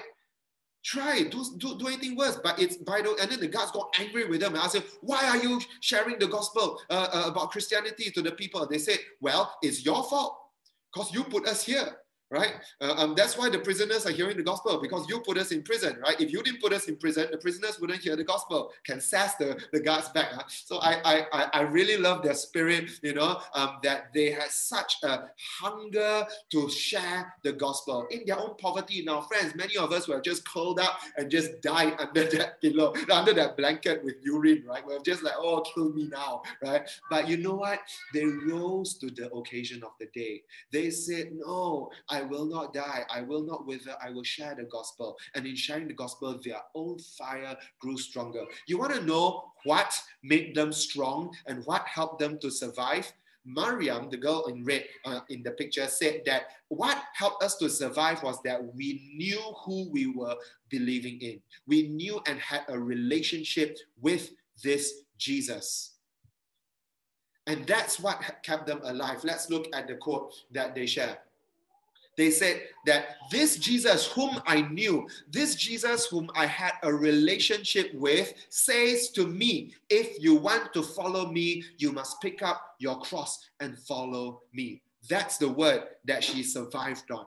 Try, 0.84 1.22
do, 1.22 1.44
do, 1.58 1.78
do 1.78 1.86
anything 1.86 2.16
worse. 2.16 2.38
But 2.42 2.58
it's 2.58 2.76
by 2.76 3.02
the 3.02 3.16
and 3.20 3.30
then 3.30 3.40
the 3.40 3.46
guards 3.46 3.70
got 3.70 3.94
angry 4.00 4.28
with 4.28 4.40
them 4.40 4.54
and 4.54 4.62
asked 4.62 4.74
them, 4.74 4.82
Why 5.00 5.28
are 5.28 5.36
you 5.36 5.60
sharing 5.80 6.18
the 6.18 6.26
gospel 6.26 6.80
uh, 6.90 7.08
uh, 7.12 7.24
about 7.28 7.52
Christianity 7.52 8.10
to 8.10 8.20
the 8.20 8.32
people? 8.32 8.66
They 8.66 8.78
said, 8.78 8.98
Well, 9.20 9.54
it's 9.62 9.84
your 9.84 10.02
fault 10.02 10.36
because 10.92 11.12
you 11.14 11.22
put 11.24 11.46
us 11.46 11.64
here 11.64 11.96
right? 12.32 12.54
Uh, 12.80 12.94
um, 12.96 13.14
that's 13.14 13.36
why 13.36 13.48
the 13.50 13.58
prisoners 13.58 14.06
are 14.06 14.10
hearing 14.10 14.36
the 14.36 14.42
gospel 14.42 14.80
because 14.80 15.06
you 15.08 15.20
put 15.20 15.36
us 15.36 15.52
in 15.52 15.62
prison, 15.62 15.98
right? 16.02 16.18
If 16.18 16.32
you 16.32 16.42
didn't 16.42 16.60
put 16.60 16.72
us 16.72 16.88
in 16.88 16.96
prison, 16.96 17.28
the 17.30 17.36
prisoners 17.36 17.78
wouldn't 17.78 18.00
hear 18.00 18.16
the 18.16 18.24
gospel. 18.24 18.72
Can 18.84 19.00
sass 19.00 19.36
the, 19.36 19.60
the 19.72 19.80
guards 19.80 20.08
back. 20.08 20.28
Huh? 20.32 20.44
So 20.48 20.78
I, 20.78 21.26
I 21.32 21.50
I 21.52 21.60
really 21.62 21.98
love 21.98 22.22
their 22.22 22.34
spirit, 22.34 22.90
you 23.02 23.12
know, 23.12 23.40
um, 23.54 23.78
that 23.82 24.12
they 24.14 24.30
had 24.30 24.50
such 24.50 24.96
a 25.02 25.24
hunger 25.60 26.26
to 26.50 26.70
share 26.70 27.34
the 27.42 27.52
gospel 27.52 28.06
in 28.10 28.22
their 28.26 28.38
own 28.38 28.56
poverty. 28.56 29.02
Now, 29.04 29.20
friends, 29.20 29.54
many 29.54 29.76
of 29.76 29.92
us 29.92 30.08
were 30.08 30.20
just 30.20 30.48
curled 30.48 30.80
up 30.80 31.00
and 31.18 31.30
just 31.30 31.60
died 31.60 31.94
under 31.98 32.24
that 32.36 32.60
pillow, 32.62 32.94
under 33.10 33.34
that 33.34 33.56
blanket 33.56 34.02
with 34.02 34.14
urine, 34.22 34.64
right? 34.66 34.84
We're 34.86 35.00
just 35.00 35.22
like, 35.22 35.34
oh, 35.36 35.60
kill 35.60 35.92
me 35.92 36.08
now, 36.10 36.42
right? 36.64 36.88
But 37.10 37.28
you 37.28 37.36
know 37.36 37.54
what? 37.54 37.80
They 38.14 38.24
rose 38.24 38.94
to 38.98 39.10
the 39.10 39.30
occasion 39.32 39.82
of 39.84 39.90
the 40.00 40.06
day. 40.14 40.42
They 40.72 40.90
said, 40.90 41.32
no, 41.32 41.90
I 42.08 42.21
I 42.22 42.24
will 42.24 42.46
not 42.46 42.72
die. 42.72 43.04
I 43.10 43.22
will 43.22 43.42
not 43.42 43.66
wither. 43.66 43.96
I 44.00 44.10
will 44.10 44.22
share 44.22 44.54
the 44.54 44.64
gospel. 44.64 45.16
And 45.34 45.44
in 45.44 45.56
sharing 45.56 45.88
the 45.88 45.94
gospel, 45.94 46.38
their 46.44 46.60
own 46.74 46.98
fire 47.00 47.56
grew 47.80 47.98
stronger. 47.98 48.44
You 48.68 48.78
want 48.78 48.94
to 48.94 49.04
know 49.04 49.44
what 49.64 50.00
made 50.22 50.54
them 50.54 50.72
strong 50.72 51.34
and 51.46 51.66
what 51.66 51.84
helped 51.86 52.20
them 52.20 52.38
to 52.38 52.50
survive? 52.50 53.12
Mariam, 53.44 54.08
the 54.08 54.16
girl 54.16 54.44
in 54.44 54.64
red 54.64 54.84
uh, 55.04 55.20
in 55.30 55.42
the 55.42 55.50
picture, 55.50 55.88
said 55.88 56.22
that 56.26 56.42
what 56.68 56.96
helped 57.14 57.42
us 57.42 57.56
to 57.56 57.68
survive 57.68 58.22
was 58.22 58.40
that 58.44 58.62
we 58.76 59.10
knew 59.16 59.40
who 59.64 59.90
we 59.90 60.06
were 60.06 60.36
believing 60.70 61.20
in. 61.20 61.40
We 61.66 61.88
knew 61.88 62.20
and 62.28 62.38
had 62.38 62.62
a 62.68 62.78
relationship 62.78 63.76
with 64.00 64.30
this 64.62 64.92
Jesus. 65.18 65.94
And 67.48 67.66
that's 67.66 67.98
what 67.98 68.22
kept 68.44 68.68
them 68.68 68.80
alive. 68.84 69.24
Let's 69.24 69.50
look 69.50 69.66
at 69.74 69.88
the 69.88 69.96
quote 69.96 70.32
that 70.52 70.76
they 70.76 70.86
share. 70.86 71.18
They 72.16 72.30
said 72.30 72.62
that 72.86 73.16
this 73.30 73.56
Jesus, 73.56 74.06
whom 74.06 74.40
I 74.46 74.62
knew, 74.62 75.08
this 75.30 75.54
Jesus, 75.54 76.06
whom 76.06 76.30
I 76.34 76.46
had 76.46 76.72
a 76.82 76.92
relationship 76.92 77.92
with, 77.94 78.34
says 78.50 79.10
to 79.12 79.26
me, 79.26 79.74
If 79.88 80.22
you 80.22 80.34
want 80.34 80.74
to 80.74 80.82
follow 80.82 81.30
me, 81.30 81.64
you 81.78 81.92
must 81.92 82.20
pick 82.20 82.42
up 82.42 82.62
your 82.78 83.00
cross 83.00 83.38
and 83.60 83.78
follow 83.78 84.42
me. 84.52 84.82
That's 85.08 85.38
the 85.38 85.48
word 85.48 85.84
that 86.04 86.22
she 86.22 86.42
survived 86.42 87.10
on. 87.10 87.26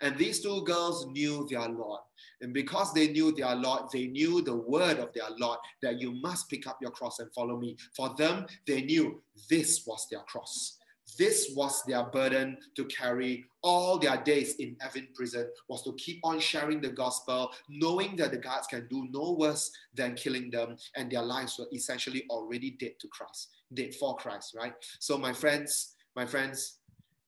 And 0.00 0.16
these 0.16 0.40
two 0.40 0.62
girls 0.62 1.06
knew 1.06 1.46
their 1.50 1.68
Lord. 1.68 2.00
And 2.40 2.52
because 2.52 2.92
they 2.92 3.08
knew 3.08 3.32
their 3.32 3.54
Lord, 3.54 3.82
they 3.92 4.06
knew 4.06 4.42
the 4.42 4.56
word 4.56 4.98
of 4.98 5.12
their 5.12 5.30
Lord 5.38 5.58
that 5.82 6.00
you 6.00 6.12
must 6.12 6.48
pick 6.48 6.66
up 6.66 6.78
your 6.80 6.90
cross 6.90 7.18
and 7.18 7.32
follow 7.34 7.58
me. 7.58 7.76
For 7.96 8.14
them, 8.16 8.46
they 8.66 8.82
knew 8.82 9.22
this 9.48 9.84
was 9.86 10.06
their 10.10 10.20
cross. 10.20 10.78
This 11.18 11.52
was 11.54 11.82
their 11.86 12.04
burden 12.04 12.58
to 12.76 12.84
carry 12.86 13.44
all 13.62 13.98
their 13.98 14.16
days 14.22 14.56
in 14.56 14.76
Evin 14.76 15.12
prison 15.14 15.48
was 15.68 15.82
to 15.84 15.94
keep 15.94 16.20
on 16.24 16.40
sharing 16.40 16.80
the 16.80 16.90
gospel, 16.90 17.50
knowing 17.68 18.16
that 18.16 18.30
the 18.30 18.38
guards 18.38 18.66
can 18.66 18.86
do 18.88 19.06
no 19.10 19.32
worse 19.38 19.70
than 19.94 20.14
killing 20.14 20.50
them, 20.50 20.76
and 20.96 21.10
their 21.10 21.22
lives 21.22 21.58
were 21.58 21.68
essentially 21.72 22.24
already 22.30 22.72
dead 22.72 22.92
to 23.00 23.08
Christ, 23.08 23.48
dead 23.72 23.94
for 23.94 24.16
Christ, 24.16 24.54
right? 24.56 24.74
So, 24.98 25.16
my 25.16 25.32
friends, 25.32 25.94
my 26.16 26.26
friends, 26.26 26.78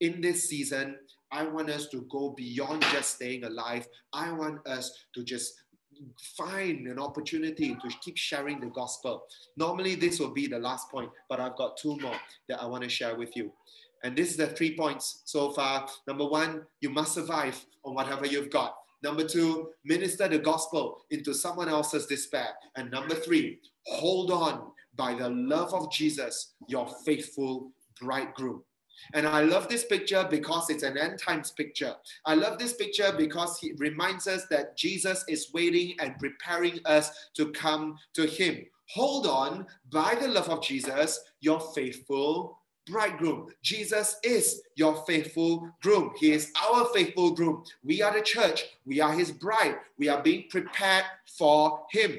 in 0.00 0.20
this 0.20 0.48
season, 0.48 0.96
I 1.32 1.44
want 1.44 1.70
us 1.70 1.88
to 1.88 2.06
go 2.10 2.34
beyond 2.36 2.82
just 2.92 3.16
staying 3.16 3.44
alive. 3.44 3.88
I 4.12 4.30
want 4.32 4.66
us 4.66 4.92
to 5.14 5.24
just 5.24 5.54
find 6.36 6.86
an 6.86 6.98
opportunity 6.98 7.74
to 7.74 7.88
keep 8.02 8.16
sharing 8.16 8.60
the 8.60 8.66
gospel. 8.68 9.24
Normally, 9.56 9.94
this 9.94 10.18
will 10.18 10.32
be 10.32 10.46
the 10.46 10.58
last 10.58 10.90
point, 10.90 11.10
but 11.28 11.40
I've 11.40 11.56
got 11.56 11.76
two 11.76 11.96
more 11.98 12.16
that 12.48 12.62
I 12.62 12.66
want 12.66 12.84
to 12.84 12.88
share 12.88 13.16
with 13.16 13.36
you. 13.36 13.52
And 14.04 14.16
this 14.16 14.30
is 14.30 14.36
the 14.36 14.46
three 14.46 14.76
points 14.76 15.22
so 15.24 15.50
far. 15.50 15.88
Number 16.06 16.26
one, 16.26 16.62
you 16.80 16.90
must 16.90 17.14
survive 17.14 17.64
on 17.84 17.94
whatever 17.94 18.26
you've 18.26 18.50
got. 18.50 18.76
Number 19.02 19.26
two, 19.26 19.70
minister 19.84 20.28
the 20.28 20.38
gospel 20.38 21.02
into 21.10 21.34
someone 21.34 21.68
else's 21.68 22.06
despair. 22.06 22.48
And 22.76 22.90
number 22.90 23.14
three, 23.14 23.58
hold 23.86 24.30
on 24.30 24.72
by 24.96 25.14
the 25.14 25.28
love 25.28 25.74
of 25.74 25.92
Jesus, 25.92 26.54
your 26.68 26.88
faithful 27.04 27.70
bridegroom. 28.00 28.62
And 29.12 29.26
I 29.26 29.42
love 29.42 29.68
this 29.68 29.84
picture 29.84 30.26
because 30.28 30.70
it's 30.70 30.82
an 30.82 30.98
end 30.98 31.18
times 31.18 31.50
picture. 31.50 31.94
I 32.24 32.34
love 32.34 32.58
this 32.58 32.72
picture 32.74 33.12
because 33.16 33.58
it 33.62 33.78
reminds 33.78 34.26
us 34.26 34.46
that 34.50 34.76
Jesus 34.76 35.24
is 35.28 35.52
waiting 35.52 35.96
and 36.00 36.18
preparing 36.18 36.80
us 36.84 37.28
to 37.34 37.52
come 37.52 37.98
to 38.14 38.26
Him. 38.26 38.64
Hold 38.90 39.26
on 39.26 39.66
by 39.90 40.14
the 40.14 40.28
love 40.28 40.48
of 40.48 40.62
Jesus, 40.62 41.20
your 41.40 41.60
faithful 41.74 42.58
bridegroom. 42.86 43.48
Jesus 43.62 44.16
is 44.22 44.62
your 44.76 45.04
faithful 45.06 45.68
groom. 45.82 46.12
He 46.16 46.32
is 46.32 46.52
our 46.62 46.86
faithful 46.94 47.32
groom. 47.32 47.64
We 47.82 48.00
are 48.00 48.12
the 48.12 48.22
church. 48.22 48.64
We 48.84 49.00
are 49.00 49.12
His 49.12 49.32
bride. 49.32 49.76
We 49.98 50.08
are 50.08 50.22
being 50.22 50.44
prepared 50.48 51.04
for 51.36 51.84
Him. 51.90 52.18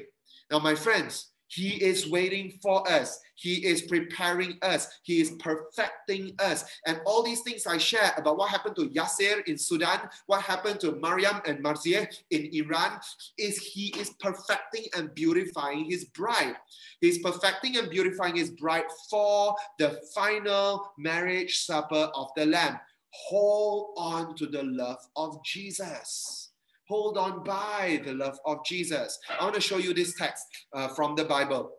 Now, 0.50 0.58
my 0.58 0.74
friends, 0.74 1.28
he 1.48 1.82
is 1.82 2.08
waiting 2.08 2.58
for 2.62 2.88
us. 2.90 3.20
He 3.34 3.64
is 3.64 3.82
preparing 3.82 4.58
us. 4.62 4.88
He 5.02 5.20
is 5.20 5.30
perfecting 5.38 6.34
us. 6.38 6.64
And 6.86 7.00
all 7.06 7.22
these 7.22 7.40
things 7.40 7.66
I 7.66 7.78
share 7.78 8.12
about 8.16 8.36
what 8.36 8.50
happened 8.50 8.76
to 8.76 8.88
Yasser 8.90 9.46
in 9.46 9.56
Sudan, 9.56 10.00
what 10.26 10.42
happened 10.42 10.80
to 10.80 10.92
Mariam 10.96 11.40
and 11.46 11.64
Marzieh 11.64 12.06
in 12.30 12.50
Iran, 12.52 13.00
is 13.38 13.58
he 13.58 13.88
is 13.98 14.10
perfecting 14.20 14.84
and 14.96 15.14
beautifying 15.14 15.90
his 15.90 16.04
bride. 16.04 16.56
He's 17.00 17.18
perfecting 17.18 17.78
and 17.78 17.88
beautifying 17.88 18.36
his 18.36 18.50
bride 18.50 18.90
for 19.08 19.54
the 19.78 20.00
final 20.14 20.92
marriage 20.98 21.64
supper 21.64 22.10
of 22.14 22.28
the 22.36 22.46
Lamb. 22.46 22.78
Hold 23.10 23.94
on 23.96 24.36
to 24.36 24.46
the 24.46 24.62
love 24.62 24.98
of 25.16 25.42
Jesus 25.44 26.47
hold 26.88 27.18
on 27.18 27.44
by 27.44 28.00
the 28.04 28.14
love 28.14 28.38
of 28.46 28.64
Jesus. 28.64 29.18
I 29.38 29.44
want 29.44 29.54
to 29.54 29.60
show 29.60 29.76
you 29.76 29.92
this 29.92 30.14
text 30.14 30.44
uh, 30.72 30.88
from 30.88 31.14
the 31.14 31.24
Bible. 31.24 31.72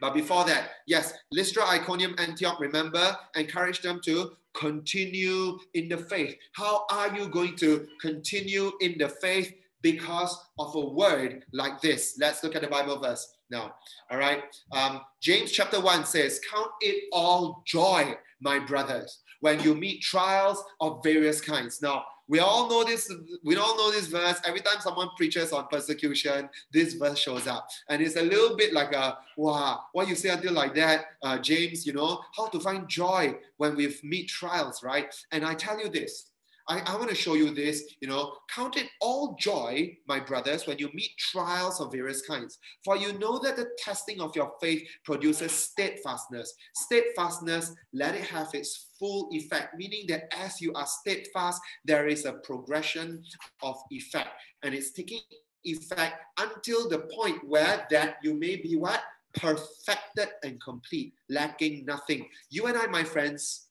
But 0.00 0.14
before 0.14 0.44
that, 0.46 0.70
yes, 0.86 1.12
Lystra, 1.30 1.64
Iconium, 1.64 2.16
Antioch, 2.18 2.58
remember, 2.58 3.16
encourage 3.36 3.82
them 3.82 4.00
to 4.04 4.32
continue 4.54 5.58
in 5.74 5.88
the 5.88 5.96
faith. 5.96 6.36
How 6.54 6.84
are 6.90 7.16
you 7.16 7.28
going 7.28 7.54
to 7.56 7.86
continue 8.00 8.72
in 8.80 8.98
the 8.98 9.08
faith? 9.08 9.54
Because 9.80 10.36
of 10.58 10.74
a 10.74 10.80
word 10.80 11.44
like 11.52 11.80
this. 11.80 12.16
Let's 12.20 12.42
look 12.42 12.54
at 12.56 12.62
the 12.62 12.68
Bible 12.68 13.00
verse 13.00 13.36
now. 13.50 13.74
All 14.10 14.18
right. 14.18 14.42
Um, 14.72 15.00
James 15.20 15.52
chapter 15.52 15.80
1 15.80 16.04
says, 16.04 16.40
Count 16.52 16.70
it 16.80 17.04
all 17.12 17.62
joy, 17.66 18.14
my 18.40 18.58
brothers, 18.58 19.22
when 19.42 19.60
you 19.60 19.74
meet 19.74 20.00
trials 20.00 20.62
of 20.80 21.02
various 21.02 21.40
kinds. 21.40 21.82
Now, 21.82 22.04
we 22.28 22.38
all 22.38 22.70
know 22.70 22.84
this. 22.84 23.12
We 23.44 23.56
all 23.56 23.76
know 23.76 23.90
this 23.90 24.06
verse. 24.06 24.40
Every 24.46 24.60
time 24.60 24.80
someone 24.80 25.08
preaches 25.16 25.52
on 25.52 25.66
persecution, 25.66 26.48
this 26.72 26.94
verse 26.94 27.18
shows 27.18 27.46
up, 27.48 27.68
and 27.88 28.00
it's 28.00 28.16
a 28.16 28.22
little 28.22 28.56
bit 28.56 28.72
like 28.72 28.92
a 28.94 29.18
wow. 29.36 29.80
What 29.92 30.08
you 30.08 30.14
say 30.14 30.28
until 30.30 30.52
like 30.52 30.74
that, 30.76 31.06
uh, 31.22 31.38
James? 31.38 31.84
You 31.84 31.92
know 31.92 32.20
how 32.36 32.46
to 32.48 32.60
find 32.60 32.88
joy 32.88 33.34
when 33.56 33.74
we 33.74 33.94
meet 34.04 34.28
trials, 34.28 34.82
right? 34.84 35.12
And 35.32 35.44
I 35.44 35.54
tell 35.54 35.78
you 35.78 35.88
this: 35.88 36.30
I, 36.68 36.80
I 36.80 36.96
want 36.96 37.08
to 37.08 37.14
show 37.14 37.34
you 37.34 37.52
this, 37.52 37.94
you 38.00 38.08
know, 38.08 38.36
count 38.54 38.76
it 38.76 38.88
all 39.00 39.36
joy, 39.38 39.96
my 40.06 40.20
brothers, 40.20 40.66
when 40.66 40.78
you 40.78 40.90
meet 40.94 41.10
trials 41.18 41.80
of 41.80 41.92
various 41.92 42.22
kinds. 42.22 42.58
For 42.84 42.96
you 42.96 43.18
know 43.18 43.38
that 43.40 43.56
the 43.56 43.68
testing 43.78 44.20
of 44.20 44.36
your 44.36 44.52
faith 44.60 44.86
produces 45.04 45.52
steadfastness. 45.52 46.54
Steadfastness, 46.74 47.74
let 47.92 48.14
it 48.14 48.24
have 48.24 48.50
its 48.54 48.90
full 48.98 49.28
effect, 49.32 49.74
meaning 49.76 50.04
that 50.08 50.32
as 50.36 50.60
you 50.60 50.72
are 50.74 50.86
steadfast, 50.86 51.60
there 51.84 52.06
is 52.06 52.24
a 52.24 52.34
progression 52.44 53.22
of 53.62 53.76
effect. 53.90 54.30
And 54.62 54.74
it's 54.74 54.92
taking 54.92 55.20
effect 55.64 56.14
until 56.38 56.88
the 56.88 57.00
point 57.14 57.38
where 57.46 57.86
that 57.90 58.16
you 58.22 58.34
may 58.34 58.56
be 58.56 58.76
what? 58.76 59.00
Perfected 59.34 60.28
and 60.44 60.62
complete, 60.62 61.14
lacking 61.28 61.86
nothing. 61.86 62.28
You 62.50 62.66
and 62.66 62.76
I, 62.76 62.86
my 62.86 63.02
friends, 63.02 63.68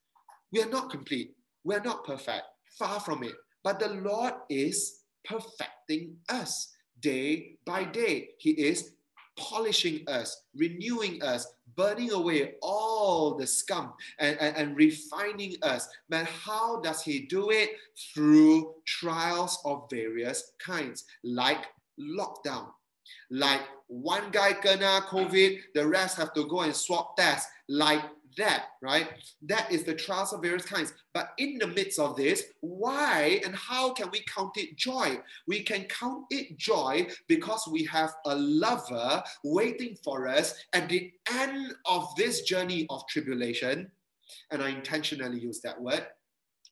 we 0.51 0.61
are 0.61 0.69
not 0.69 0.89
complete. 0.89 1.35
We 1.63 1.75
are 1.75 1.83
not 1.83 2.03
perfect 2.03 2.43
Far 2.77 2.99
from 2.99 3.23
it. 3.23 3.35
But 3.63 3.79
the 3.79 3.89
Lord 3.89 4.33
is 4.49 5.01
perfecting 5.23 6.15
us 6.29 6.73
day 6.99 7.57
by 7.65 7.83
day. 7.83 8.29
He 8.37 8.51
is 8.51 8.93
polishing 9.37 10.03
us, 10.07 10.43
renewing 10.55 11.21
us, 11.23 11.47
burning 11.75 12.11
away 12.11 12.55
all 12.61 13.35
the 13.35 13.47
scum 13.47 13.93
and, 14.19 14.37
and, 14.39 14.55
and, 14.57 14.77
refining 14.77 15.55
us. 15.63 15.87
But 16.09 16.25
how 16.25 16.81
does 16.81 17.01
he 17.01 17.21
do 17.27 17.49
it? 17.49 17.71
Through 18.13 18.73
trials 18.85 19.59
of 19.65 19.87
various 19.89 20.51
kinds, 20.59 21.05
like 21.23 21.65
lockdown. 21.99 22.67
Like 23.29 23.61
one 23.87 24.31
guy 24.31 24.53
kena 24.53 25.01
COVID, 25.03 25.59
the 25.75 25.87
rest 25.87 26.17
have 26.17 26.33
to 26.33 26.47
go 26.47 26.61
and 26.61 26.75
swab 26.75 27.15
test. 27.17 27.47
Like 27.69 28.03
that, 28.37 28.65
right? 28.81 29.07
That 29.43 29.71
is 29.71 29.83
the 29.83 29.93
trials 29.93 30.33
of 30.33 30.41
various 30.41 30.65
kinds. 30.65 30.93
But 31.13 31.33
in 31.37 31.57
the 31.57 31.67
midst 31.67 31.99
of 31.99 32.15
this, 32.15 32.43
why 32.61 33.41
and 33.45 33.55
how 33.55 33.93
can 33.93 34.09
we 34.11 34.23
count 34.33 34.57
it 34.57 34.75
joy? 34.75 35.19
We 35.47 35.63
can 35.63 35.83
count 35.85 36.25
it 36.29 36.57
joy 36.57 37.07
because 37.27 37.67
we 37.67 37.85
have 37.85 38.13
a 38.25 38.35
lover 38.35 39.23
waiting 39.43 39.97
for 40.03 40.27
us 40.27 40.55
at 40.73 40.89
the 40.89 41.11
end 41.31 41.73
of 41.85 42.13
this 42.15 42.41
journey 42.41 42.87
of 42.89 43.07
tribulation. 43.07 43.91
And 44.51 44.61
I 44.61 44.69
intentionally 44.69 45.39
use 45.39 45.61
that 45.61 45.81
word 45.81 46.05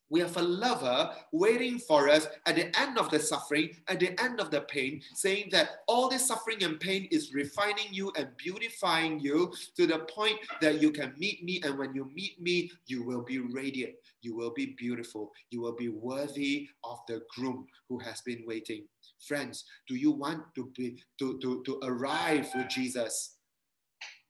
we 0.09 0.19
have 0.19 0.35
a 0.37 0.41
lover 0.41 1.11
waiting 1.31 1.77
for 1.79 2.09
us 2.09 2.27
at 2.45 2.55
the 2.55 2.79
end 2.79 2.97
of 2.97 3.09
the 3.09 3.19
suffering, 3.19 3.69
at 3.87 3.99
the 3.99 4.19
end 4.21 4.39
of 4.39 4.51
the 4.51 4.61
pain, 4.61 5.01
saying 5.13 5.49
that 5.51 5.83
all 5.87 6.09
this 6.09 6.27
suffering 6.27 6.63
and 6.63 6.79
pain 6.79 7.07
is 7.11 7.33
refining 7.33 7.87
you 7.91 8.11
and 8.17 8.29
beautifying 8.37 9.19
you 9.19 9.53
to 9.77 9.85
the 9.85 9.99
point 9.99 10.37
that 10.61 10.81
you 10.81 10.91
can 10.91 11.13
meet 11.17 11.43
me. 11.43 11.61
And 11.63 11.77
when 11.77 11.93
you 11.93 12.09
meet 12.13 12.41
me, 12.41 12.71
you 12.87 13.03
will 13.03 13.21
be 13.21 13.39
radiant, 13.39 13.93
you 14.21 14.35
will 14.35 14.51
be 14.53 14.75
beautiful, 14.77 15.31
you 15.51 15.61
will 15.61 15.75
be 15.75 15.89
worthy 15.89 16.67
of 16.83 16.99
the 17.07 17.21
groom 17.35 17.67
who 17.87 17.99
has 17.99 18.21
been 18.21 18.43
waiting. 18.45 18.85
Friends, 19.27 19.65
do 19.87 19.95
you 19.95 20.11
want 20.11 20.43
to 20.55 20.71
be 20.75 21.01
to, 21.19 21.37
to, 21.39 21.63
to 21.65 21.79
arrive 21.83 22.47
with 22.55 22.69
Jesus? 22.69 23.35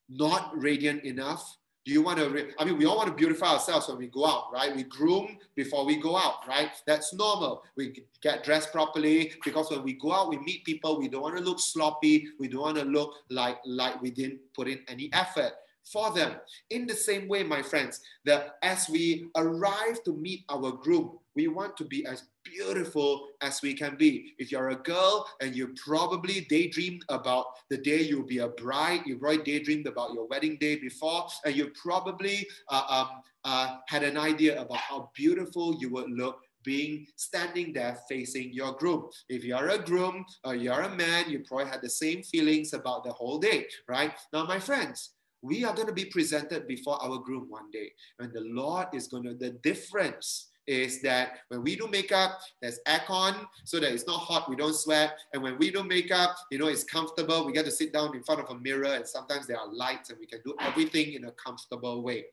Not 0.09 0.51
radiant 0.55 1.03
enough, 1.03 1.58
do 1.85 1.91
you 1.91 2.01
want 2.01 2.19
to, 2.19 2.49
I 2.59 2.65
mean, 2.65 2.77
we 2.77 2.85
all 2.85 2.97
want 2.97 3.09
to 3.09 3.15
beautify 3.15 3.53
ourselves 3.53 3.87
when 3.87 3.97
we 3.97 4.07
go 4.07 4.25
out, 4.25 4.51
right? 4.53 4.75
We 4.75 4.83
groom 4.83 5.37
before 5.55 5.85
we 5.85 5.97
go 5.97 6.17
out, 6.17 6.47
right? 6.47 6.69
That's 6.85 7.13
normal. 7.13 7.63
We 7.77 8.03
get 8.21 8.43
dressed 8.43 8.71
properly 8.71 9.31
because 9.43 9.71
when 9.71 9.83
we 9.83 9.93
go 9.93 10.11
out, 10.11 10.29
we 10.29 10.37
meet 10.39 10.65
people, 10.65 10.99
we 10.99 11.07
don't 11.07 11.21
want 11.21 11.37
to 11.37 11.43
look 11.43 11.59
sloppy. 11.59 12.27
We 12.39 12.47
don't 12.47 12.61
want 12.61 12.77
to 12.77 12.83
look 12.83 13.13
like, 13.29 13.57
like 13.65 14.01
we 14.01 14.11
didn't 14.11 14.39
put 14.53 14.67
in 14.67 14.79
any 14.87 15.09
effort 15.13 15.53
for 15.83 16.11
them. 16.11 16.35
In 16.69 16.85
the 16.85 16.93
same 16.93 17.27
way, 17.27 17.43
my 17.43 17.61
friends, 17.61 18.01
that 18.25 18.57
as 18.61 18.87
we 18.89 19.29
arrive 19.35 20.03
to 20.03 20.13
meet 20.13 20.43
our 20.49 20.71
groom, 20.71 21.17
we 21.39 21.47
want 21.47 21.77
to 21.77 21.85
be 21.85 22.05
as 22.05 22.23
beautiful 22.43 23.29
as 23.39 23.61
we 23.61 23.73
can 23.73 23.95
be. 23.95 24.33
If 24.39 24.51
you're 24.51 24.71
a 24.71 24.83
girl 24.93 25.25
and 25.41 25.55
you 25.55 25.73
probably 25.87 26.41
daydreamed 26.49 27.03
about 27.07 27.45
the 27.69 27.77
day 27.77 28.01
you'll 28.01 28.33
be 28.35 28.39
a 28.39 28.49
bride, 28.49 29.03
you 29.05 29.17
probably 29.17 29.43
daydreamed 29.43 29.87
about 29.87 30.13
your 30.13 30.27
wedding 30.27 30.57
day 30.59 30.75
before, 30.75 31.27
and 31.45 31.55
you 31.55 31.71
probably 31.81 32.45
uh, 32.67 32.85
um, 32.89 33.09
uh, 33.45 33.77
had 33.87 34.03
an 34.03 34.17
idea 34.17 34.61
about 34.61 34.79
how 34.79 35.09
beautiful 35.15 35.77
you 35.79 35.89
would 35.93 36.11
look 36.11 36.41
being 36.65 37.07
standing 37.15 37.71
there 37.71 37.97
facing 38.09 38.51
your 38.51 38.73
groom. 38.73 39.07
If 39.29 39.45
you're 39.45 39.69
a 39.69 39.79
groom 39.79 40.25
or 40.43 40.55
you're 40.55 40.81
a 40.81 40.93
man, 40.93 41.29
you 41.29 41.39
probably 41.47 41.71
had 41.71 41.81
the 41.81 41.89
same 42.03 42.21
feelings 42.21 42.73
about 42.73 43.05
the 43.05 43.13
whole 43.13 43.39
day, 43.39 43.65
right? 43.87 44.11
Now, 44.33 44.43
my 44.43 44.59
friends, 44.59 45.11
we 45.41 45.63
are 45.63 45.73
going 45.73 45.87
to 45.87 45.93
be 45.93 46.11
presented 46.17 46.67
before 46.67 47.01
our 47.01 47.17
groom 47.19 47.45
one 47.47 47.71
day, 47.71 47.93
and 48.19 48.33
the 48.33 48.41
Lord 48.41 48.87
is 48.93 49.07
going 49.07 49.23
to, 49.23 49.35
the 49.35 49.51
difference 49.63 50.48
is 50.69 51.01
that 51.01 51.39
when 51.47 51.63
we 51.63 51.75
do 51.75 51.87
makeup, 51.87 52.39
there's 52.61 52.79
aircon 52.87 53.47
so 53.63 53.79
that 53.79 53.91
it's 53.91 54.05
not 54.05 54.19
hot, 54.19 54.47
we 54.47 54.55
don't 54.55 54.75
sweat. 54.75 55.17
And 55.33 55.41
when 55.41 55.57
we 55.57 55.71
do 55.71 55.83
makeup, 55.83 56.35
you 56.51 56.59
know, 56.59 56.67
it's 56.67 56.83
comfortable. 56.83 57.43
We 57.43 57.53
get 57.53 57.65
to 57.65 57.71
sit 57.71 57.91
down 57.91 58.15
in 58.15 58.21
front 58.23 58.39
of 58.39 58.49
a 58.51 58.59
mirror, 58.59 58.93
and 58.93 59.07
sometimes 59.07 59.47
there 59.47 59.57
are 59.57 59.67
lights, 59.67 60.11
and 60.11 60.19
we 60.19 60.27
can 60.27 60.41
do 60.45 60.53
everything 60.59 61.13
in 61.13 61.25
a 61.25 61.31
comfortable 61.31 62.03
way. 62.03 62.25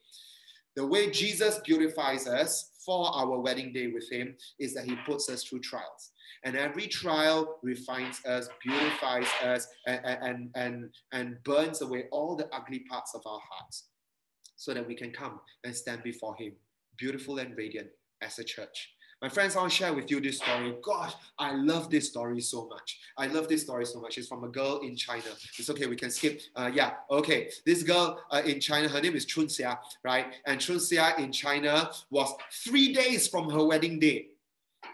The 0.77 0.87
way 0.87 1.11
Jesus 1.11 1.61
beautifies 1.65 2.27
us 2.29 2.73
for 2.85 3.11
our 3.15 3.41
wedding 3.41 3.73
day 3.73 3.87
with 3.87 4.13
Him 4.13 4.37
is 4.59 4.75
that 4.75 4.85
He 4.85 4.97
puts 5.07 5.31
us 5.31 5.43
through 5.43 5.61
trials. 5.61 6.11
And 6.45 6.57
every 6.57 6.89
trial 6.89 7.59
refines 7.63 8.21
us, 8.27 8.51
beautifies 8.63 9.29
us, 9.43 9.67
and, 9.87 10.01
and, 10.05 10.51
and, 10.55 10.91
and 11.13 11.43
burns 11.45 11.81
away 11.81 12.05
all 12.13 12.37
the 12.37 12.55
ugly 12.55 12.81
parts 12.81 13.15
of 13.15 13.23
our 13.25 13.41
hearts 13.51 13.85
so 14.57 14.75
that 14.75 14.87
we 14.87 14.95
can 14.95 15.11
come 15.11 15.41
and 15.65 15.75
stand 15.75 16.03
before 16.03 16.37
Him, 16.37 16.53
beautiful 16.99 17.39
and 17.39 17.57
radiant 17.57 17.89
as 18.23 18.39
a 18.39 18.45
church. 18.45 18.97
My 19.23 19.31
friends, 19.31 19.57
I'll 19.57 19.69
share 19.69 19.95
with 19.95 20.11
you 20.11 20.21
this 20.21 20.37
story. 20.37 20.75
Gosh, 20.83 21.15
I 21.39 21.55
love 21.55 21.89
this 21.89 22.09
story 22.09 22.39
so 22.43 22.69
much. 22.69 23.01
I 23.17 23.29
love 23.29 23.49
this 23.49 23.63
story 23.63 23.87
so 23.87 23.99
much. 23.99 24.19
It's 24.19 24.29
from 24.29 24.45
a 24.45 24.49
girl 24.49 24.81
in 24.81 24.95
China. 24.95 25.25
It's 25.59 25.71
okay, 25.71 25.87
we 25.87 25.97
can 25.97 26.11
skip. 26.11 26.43
Uh, 26.55 26.71
yeah, 26.73 26.93
okay. 27.11 27.49
This 27.65 27.83
girl 27.83 28.21
uh, 28.31 28.43
in 28.45 28.61
China, 28.61 28.89
her 28.89 29.01
name 29.01 29.17
is 29.17 29.25
Chun 29.25 29.47
Xia, 29.47 29.79
right? 30.05 30.27
And 30.47 30.61
Chun 30.61 30.77
Xia 30.77 31.19
in 31.19 31.33
China 31.33 31.91
was 32.11 32.31
three 32.63 32.93
days 32.93 33.27
from 33.27 33.49
her 33.49 33.65
wedding 33.65 33.99
day. 33.99 34.29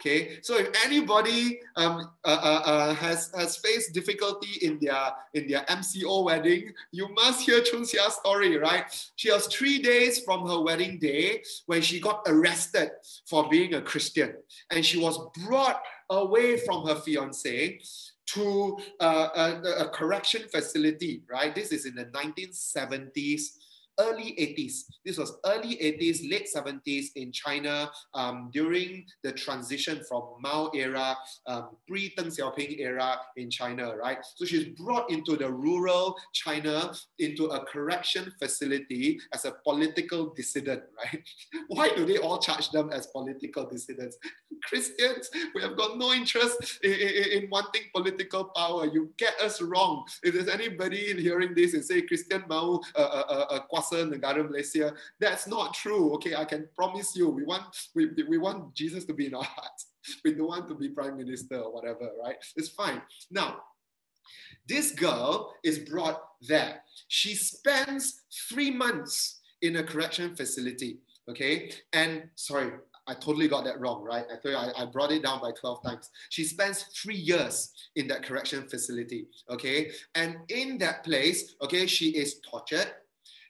Okay, 0.03 0.39
so 0.43 0.59
if 0.59 0.69
anybody 0.85 1.61
um, 1.77 2.11
uh, 2.25 2.29
uh, 2.29 2.63
uh, 2.67 2.95
has 2.95 3.31
has 3.37 3.57
faced 3.57 3.95
difficulty 3.95 4.59
in 4.61 4.81
their 4.81 5.13
in 5.35 5.47
their 5.47 5.63
MCO 5.71 6.25
wedding, 6.25 6.73
you 6.91 7.07
must 7.15 7.43
hear 7.43 7.63
Chun 7.63 7.85
Xia's 7.85 8.15
story, 8.15 8.59
right? 8.59 8.83
She 9.15 9.31
was 9.31 9.47
three 9.47 9.79
days 9.79 10.19
from 10.25 10.45
her 10.49 10.61
wedding 10.61 10.99
day 10.99 11.45
when 11.67 11.83
she 11.83 12.01
got 12.01 12.23
arrested 12.27 12.91
for 13.31 13.49
being 13.49 13.75
a 13.75 13.81
Christian, 13.81 14.35
and 14.73 14.85
she 14.85 14.99
was 14.99 15.21
brought 15.47 15.81
away 16.11 16.59
from 16.59 16.85
her 16.85 16.97
fiance 16.97 17.79
to 18.27 18.79
uh, 18.99 19.29
a, 19.37 19.85
a 19.85 19.89
correction 19.91 20.43
facility, 20.51 21.23
right? 21.31 21.55
This 21.55 21.71
is 21.71 21.87
in 21.87 21.95
the 21.95 22.07
1970s 22.07 23.55
early 24.01 24.35
80s. 24.39 24.85
This 25.05 25.19
was 25.19 25.39
early 25.47 25.77
80s, 25.77 26.31
late 26.31 26.49
70s 26.55 27.07
in 27.17 27.33
China 27.33 27.91
um, 28.15 28.51
during 28.53 29.05
the 29.23 29.33
transition 29.33 30.03
from 30.09 30.23
Mao 30.41 30.71
era, 30.75 31.17
um, 31.47 31.77
pre 31.87 32.15
Deng 32.17 32.29
Xiaoping 32.29 32.79
era 32.79 33.19
in 33.37 33.51
China, 33.51 33.97
right? 33.97 34.19
So 34.37 34.45
she's 34.45 34.67
brought 34.81 35.11
into 35.11 35.37
the 35.37 35.51
rural 35.51 36.17
China 36.33 36.93
into 37.19 37.47
a 37.47 37.65
correction 37.67 38.33
facility 38.39 39.21
as 39.33 39.45
a 39.45 39.53
political 39.65 40.33
dissident, 40.35 40.83
right? 41.05 41.23
Why 41.69 41.91
do 41.95 42.05
they 42.07 42.19
all 42.19 42.39
charge 42.39 42.71
them 42.71 42.91
as 42.91 43.07
political 43.09 43.69
dissidents? 43.69 44.17
Christians, 44.69 45.29
we 45.55 45.63
have 45.63 45.77
got 45.77 45.99
no 45.99 46.13
interest 46.13 46.79
in, 46.83 46.93
in, 46.93 47.43
in 47.43 47.51
wanting 47.51 47.83
political 47.95 48.45
power. 48.57 48.87
You 48.87 49.11
get 49.19 49.35
us 49.41 49.61
wrong. 49.61 50.05
If 50.23 50.35
there's 50.35 50.49
anybody 50.49 51.11
in 51.11 51.19
hearing 51.19 51.55
this 51.55 51.75
and 51.75 51.85
say 51.85 52.03
Christian 52.03 52.45
Mao, 52.49 52.81
uh, 52.95 52.99
uh, 52.99 53.47
uh, 53.51 53.59
kuasa 53.83 54.09
negara 54.09 54.49
Malaysia. 54.49 54.95
That's 55.19 55.47
not 55.47 55.75
true. 55.75 56.15
Okay, 56.15 56.35
I 56.35 56.45
can 56.45 56.69
promise 56.75 57.17
you, 57.17 57.29
we 57.29 57.45
want 57.45 57.65
we, 57.95 58.11
we 58.29 58.39
want 58.39 58.75
Jesus 58.75 59.05
to 59.07 59.15
be 59.15 59.27
in 59.27 59.35
our 59.35 59.45
hearts. 59.57 59.87
We 60.25 60.35
don't 60.35 60.49
want 60.49 60.69
to 60.69 60.75
be 60.75 60.89
prime 60.89 61.17
minister 61.17 61.59
or 61.59 61.73
whatever, 61.73 62.11
right? 62.23 62.37
It's 62.57 62.69
fine. 62.69 63.03
Now, 63.31 63.59
this 64.69 64.93
girl 64.93 65.55
is 65.63 65.79
brought 65.79 66.23
there. 66.41 66.83
She 67.09 67.35
spends 67.35 68.23
three 68.49 68.71
months 68.71 69.41
in 69.61 69.77
a 69.77 69.83
correction 69.83 70.35
facility. 70.35 70.99
Okay, 71.29 71.73
and 71.93 72.29
sorry, 72.35 72.73
I 73.07 73.15
totally 73.15 73.49
got 73.49 73.65
that 73.65 73.81
wrong, 73.81 74.05
right? 74.05 74.25
I 74.33 74.37
thought 74.37 74.75
I, 74.77 74.83
I 74.83 74.87
brought 74.87 75.11
it 75.11 75.23
down 75.23 75.41
by 75.41 75.51
12 75.53 75.83
times. 75.83 76.11
She 76.31 76.45
spends 76.45 76.85
three 76.95 77.17
years 77.17 77.73
in 77.97 78.07
that 78.09 78.23
correction 78.23 78.69
facility, 78.69 79.27
okay? 79.51 79.91
And 80.15 80.37
in 80.49 80.79
that 80.79 81.03
place, 81.05 81.55
okay, 81.63 81.87
she 81.87 82.11
is 82.11 82.41
tortured, 82.49 82.93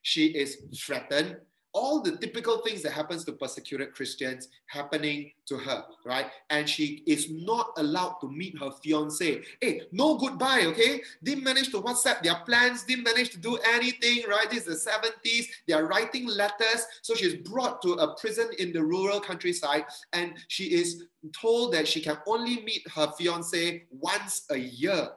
she 0.03 0.27
is 0.27 0.59
threatened. 0.77 1.37
All 1.75 2.03
the 2.03 2.19
typical 2.19 2.59
things 2.59 2.83
that 2.83 2.93
happens 2.93 3.25
to 3.25 3.33
persecuted 3.33 3.95
Christians 3.95 4.49
happening 4.67 5.33
to 5.47 5.57
her, 5.57 5.83
right? 6.05 6.27
And 6.51 6.69
she 6.69 7.03
is 7.07 7.31
not 7.31 7.73
allowed 7.79 8.17
to 8.21 8.31
meet 8.31 8.59
her 8.59 8.71
fiance. 8.85 9.41
Hey, 9.59 9.81
no 9.91 10.19
goodbye, 10.19 10.65
okay? 10.67 11.01
Didn't 11.23 11.45
manage 11.45 11.71
to 11.71 11.81
WhatsApp 11.81 12.23
their 12.23 12.41
plans, 12.45 12.85
didn't 12.85 13.05
manage 13.05 13.31
to 13.31 13.39
do 13.39 13.57
anything, 13.73 14.25
right? 14.29 14.51
This 14.51 14.67
is 14.67 14.85
the 14.85 14.91
70s. 14.91 15.47
They 15.67 15.73
are 15.73 15.87
writing 15.87 16.27
letters. 16.27 16.85
So 17.01 17.15
she's 17.15 17.37
brought 17.37 17.81
to 17.83 17.95
a 17.95 18.15
prison 18.17 18.51
in 18.59 18.75
the 18.75 18.85
rural 18.85 19.21
countryside 19.21 19.87
and 20.13 20.35
she 20.49 20.75
is 20.75 21.05
told 21.41 21.73
that 21.73 21.89
she 21.89 22.03
can 22.03 22.19
only 22.27 22.63
meet 22.65 22.87
her 22.95 23.11
fiance 23.17 23.85
once 23.91 24.45
a 24.51 24.59
year. 24.59 25.09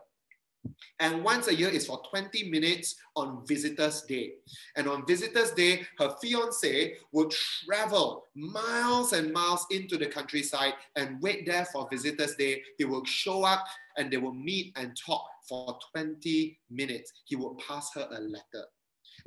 And 0.99 1.23
once 1.23 1.47
a 1.47 1.55
year 1.55 1.69
is 1.69 1.87
for 1.87 2.01
20 2.09 2.49
minutes 2.49 2.95
on 3.15 3.45
Visitor's 3.45 4.03
Day. 4.03 4.33
And 4.75 4.87
on 4.87 5.05
Visitor's 5.05 5.51
Day, 5.51 5.85
her 5.99 6.15
fiance 6.21 6.95
would 7.11 7.31
travel 7.65 8.25
miles 8.35 9.13
and 9.13 9.33
miles 9.33 9.65
into 9.71 9.97
the 9.97 10.07
countryside 10.07 10.73
and 10.95 11.21
wait 11.21 11.45
there 11.45 11.65
for 11.65 11.87
Visitor's 11.91 12.35
Day. 12.35 12.61
He 12.77 12.85
will 12.85 13.05
show 13.05 13.43
up 13.43 13.65
and 13.97 14.11
they 14.11 14.17
will 14.17 14.33
meet 14.33 14.73
and 14.77 14.95
talk 14.95 15.25
for 15.47 15.77
20 15.93 16.57
minutes. 16.69 17.11
He 17.25 17.35
would 17.35 17.57
pass 17.57 17.91
her 17.95 18.07
a 18.11 18.19
letter 18.19 18.65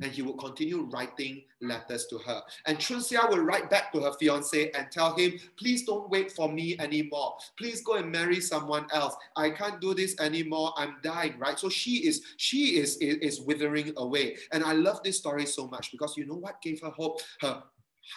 and 0.01 0.11
he 0.11 0.21
would 0.21 0.37
continue 0.37 0.83
writing 0.91 1.43
letters 1.61 2.05
to 2.07 2.17
her. 2.19 2.41
And 2.65 2.79
Chun 2.79 2.99
Xia 2.99 3.29
would 3.29 3.39
write 3.39 3.69
back 3.69 3.91
to 3.93 3.99
her 4.01 4.13
fiance 4.13 4.71
and 4.71 4.87
tell 4.91 5.15
him, 5.15 5.33
please 5.57 5.85
don't 5.85 6.09
wait 6.09 6.31
for 6.31 6.49
me 6.49 6.77
anymore. 6.79 7.37
Please 7.57 7.81
go 7.81 7.95
and 7.95 8.11
marry 8.11 8.39
someone 8.39 8.87
else. 8.93 9.15
I 9.35 9.49
can't 9.49 9.81
do 9.81 9.93
this 9.93 10.17
anymore. 10.19 10.73
I'm 10.77 10.97
dying, 11.03 11.37
right? 11.37 11.59
So 11.59 11.69
she 11.69 12.07
is, 12.07 12.21
she 12.37 12.77
is, 12.77 12.97
is, 12.97 13.17
is 13.17 13.41
withering 13.41 13.93
away. 13.97 14.37
And 14.51 14.63
I 14.63 14.73
love 14.73 15.03
this 15.03 15.17
story 15.17 15.45
so 15.45 15.67
much 15.67 15.91
because 15.91 16.15
you 16.17 16.25
know 16.25 16.35
what 16.35 16.61
gave 16.61 16.81
her 16.81 16.91
hope? 16.91 17.21
Her 17.41 17.63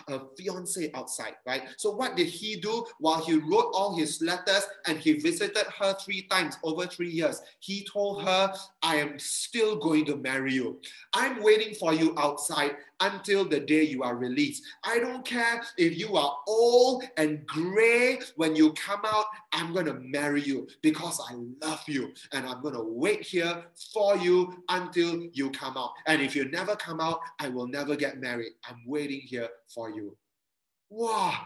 a 0.08 0.20
fiance 0.36 0.90
outside, 0.94 1.34
right? 1.46 1.62
So 1.76 1.90
what 1.90 2.16
did 2.16 2.28
he 2.28 2.56
do 2.56 2.84
while 2.98 3.24
he 3.24 3.34
wrote 3.34 3.70
all 3.74 3.96
his 3.96 4.20
letters 4.22 4.66
and 4.86 4.98
he 4.98 5.14
visited 5.14 5.66
her 5.78 5.94
three 5.94 6.22
times 6.22 6.56
over 6.62 6.86
three 6.86 7.10
years? 7.10 7.40
He 7.60 7.86
told 7.92 8.24
her, 8.24 8.52
I 8.82 8.96
am 8.96 9.18
still 9.18 9.76
going 9.76 10.04
to 10.06 10.16
marry 10.16 10.54
you. 10.54 10.80
I'm 11.12 11.42
waiting 11.42 11.74
for 11.74 11.92
you 11.92 12.14
outside 12.18 12.76
until 13.02 13.44
the 13.44 13.60
day 13.60 13.82
you 13.82 14.02
are 14.02 14.16
released. 14.16 14.62
I 14.84 14.98
don't 14.98 15.24
care 15.24 15.62
if 15.76 15.98
you 15.98 16.16
are 16.16 16.36
old 16.46 17.04
and 17.16 17.44
gray 17.46 18.20
when 18.36 18.54
you 18.54 18.72
come 18.74 19.00
out, 19.04 19.26
I'm 19.52 19.72
going 19.72 19.86
to 19.86 19.94
marry 19.94 20.42
you 20.42 20.68
because 20.82 21.20
I 21.28 21.34
love 21.66 21.82
you 21.86 22.12
and 22.32 22.46
I'm 22.46 22.62
going 22.62 22.74
to 22.74 22.84
wait 22.84 23.22
here 23.22 23.64
for 23.92 24.16
you 24.16 24.62
until 24.68 25.28
you 25.32 25.50
come 25.50 25.76
out. 25.76 25.90
And 26.06 26.22
if 26.22 26.36
you 26.36 26.48
never 26.48 26.76
come 26.76 27.00
out, 27.00 27.20
I 27.40 27.48
will 27.48 27.66
never 27.66 27.96
get 27.96 28.20
married. 28.20 28.52
I'm 28.68 28.80
waiting 28.86 29.20
here 29.20 29.48
for 29.74 29.90
you. 29.90 30.16
Wow. 30.88 31.38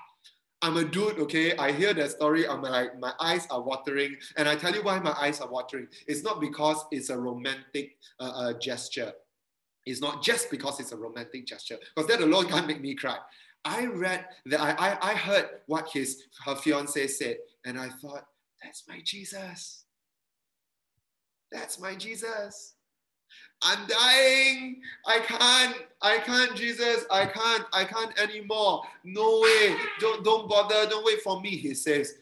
I'm 0.63 0.79
a 0.79 0.85
dude, 0.85 1.19
okay? 1.19 1.57
I 1.57 1.71
hear 1.71 1.93
that 1.95 2.11
story, 2.11 2.49
I'm 2.49 2.63
like, 2.63 2.99
my 2.99 3.13
eyes 3.21 3.47
are 3.51 3.61
watering. 3.61 4.17
And 4.37 4.49
I 4.49 4.57
tell 4.57 4.75
you 4.75 4.83
why 4.83 4.99
my 4.99 5.15
eyes 5.21 5.41
are 5.41 5.49
watering. 5.49 5.87
It's 6.09 6.23
not 6.23 6.41
because 6.41 6.85
it's 6.91 7.11
a 7.11 7.19
romantic 7.19 7.97
uh, 8.19 8.33
uh, 8.35 8.53
gesture. 8.59 9.13
It's 9.87 10.01
not 10.01 10.23
just 10.23 10.51
because 10.51 10.81
it's 10.81 10.93
a 10.93 10.97
romantic 10.97 11.47
gesture, 11.47 11.79
because 11.95 12.09
that 12.11 12.21
alone 12.21 12.49
can't 12.49 12.67
make 12.67 12.81
me 12.81 12.95
cry. 12.95 13.17
I 13.65 13.87
read 13.87 14.27
that 14.47 14.61
I, 14.61 14.73
I, 14.73 15.13
I 15.13 15.15
heard 15.15 15.49
what 15.67 15.89
his 15.93 16.25
her 16.45 16.57
fiance 16.57 17.07
said, 17.09 17.39
and 17.65 17.79
I 17.79 17.89
thought, 17.89 18.27
that's 18.63 18.85
my 18.89 19.01
Jesus. 19.05 19.85
That's 21.53 21.81
my 21.81 21.95
Jesus. 21.95 22.75
I'm 23.63 23.87
dying. 23.87 24.83
I 25.07 25.21
can't. 25.21 25.77
I 26.03 26.19
can't, 26.19 26.55
Jesus. 26.55 27.05
I 27.11 27.27
can't. 27.27 27.65
I 27.73 27.85
can't 27.85 28.19
anymore. 28.21 28.83
No 29.05 29.41
way. 29.41 29.77
Don't 30.01 30.25
don't 30.25 30.49
bother. 30.49 30.87
Don't 30.89 31.05
wait 31.05 31.23
for 31.23 31.41
me. 31.41 31.51
He 31.51 31.75
says, 31.75 32.15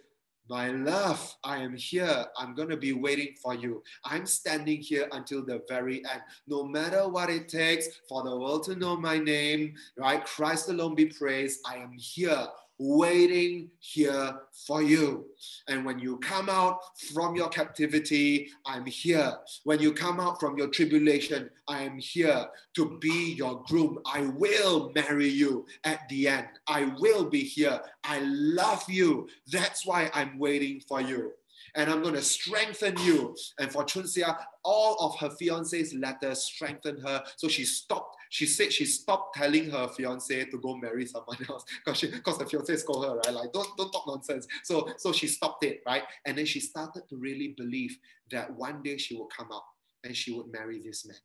my 0.49 0.71
love, 0.71 1.35
I 1.43 1.59
am 1.59 1.75
here. 1.75 2.27
I'm 2.37 2.55
going 2.55 2.69
to 2.69 2.77
be 2.77 2.93
waiting 2.93 3.35
for 3.43 3.55
you. 3.55 3.83
I'm 4.05 4.27
standing 4.27 4.81
here 4.81 5.09
until 5.13 5.45
the 5.45 5.63
very 5.69 6.05
end. 6.11 6.21
No 6.47 6.65
matter 6.65 7.09
what 7.09 7.31
it 7.31 7.49
takes 7.49 7.89
for 8.09 8.23
the 8.23 8.37
world 8.37 8.65
to 8.65 8.77
know 8.77 8.97
my 8.97 9.19
name, 9.19 9.75
right? 9.97 10.25
Christ 10.25 10.69
alone 10.69 10.95
be 10.95 11.07
praised. 11.07 11.61
I 11.67 11.77
am 11.77 11.93
here 11.97 12.47
waiting 12.79 13.71
here 13.79 14.41
for 14.67 14.83
you. 14.83 15.27
And 15.69 15.85
when 15.85 15.99
you 15.99 16.19
come 16.19 16.49
out 16.49 16.79
from 17.13 17.37
your 17.37 17.49
captivity, 17.49 18.49
I'm 18.67 18.87
here. 18.87 19.35
When 19.65 19.81
you 19.81 19.93
come 19.93 20.21
out 20.21 20.41
from 20.41 20.59
your 20.59 20.69
tribulation, 20.69 21.51
I 21.69 21.83
am 21.83 21.99
here 21.99 22.47
to 22.77 22.99
be 22.99 23.35
your 23.35 23.63
groom. 23.67 23.99
I 24.07 24.23
will 24.37 24.93
marry 24.95 25.29
you 25.29 25.67
at 25.85 26.09
the 26.09 26.29
end. 26.29 26.47
I 26.67 26.93
will 26.99 27.25
be 27.25 27.41
here. 27.41 27.81
I 28.03 28.21
love 28.21 28.85
you. 28.89 29.29
That's 29.51 29.87
why 29.87 30.11
I'm 30.15 30.39
waiting 30.39 30.81
for 30.89 31.01
you. 31.01 31.33
And 31.75 31.91
I'm 31.91 32.03
going 32.03 32.15
to 32.15 32.23
strengthen 32.23 32.97
you. 33.01 33.35
And 33.59 33.71
for 33.71 33.85
Chunxia, 33.85 34.37
all 34.63 34.97
of 35.01 35.19
her 35.19 35.31
fiance's 35.31 35.95
letters 35.95 36.43
strengthened 36.45 37.01
her. 37.03 37.23
So 37.37 37.49
she 37.49 37.65
stopped. 37.65 38.17
She 38.31 38.47
said 38.47 38.73
she 38.73 38.85
stopped 38.85 39.37
telling 39.37 39.71
her 39.71 39.89
fiance 39.89 40.45
to 40.47 40.59
go 40.59 40.77
marry 40.77 41.07
someone 41.07 41.39
else 41.49 41.65
because 41.85 42.01
because 42.01 42.39
the 42.39 42.47
fiance 42.47 42.77
scold 42.77 43.05
her, 43.05 43.17
right? 43.17 43.33
Like, 43.33 43.53
don't, 43.53 43.69
don't 43.77 43.93
talk 43.93 44.05
nonsense. 44.07 44.47
So, 44.65 44.89
so 44.97 45.13
she 45.13 45.27
stopped 45.27 45.65
it, 45.65 45.83
right? 45.87 46.03
And 46.27 46.37
then 46.37 46.47
she 46.47 46.61
started 46.61 47.03
to 47.09 47.17
really 47.17 47.55
believe 47.57 47.97
that 48.31 48.55
one 48.57 48.83
day 48.83 48.97
she 48.97 49.17
would 49.17 49.29
come 49.37 49.49
out 49.53 49.63
and 50.05 50.17
she 50.17 50.33
would 50.33 50.51
marry 50.53 50.81
this 50.81 51.07
man. 51.07 51.17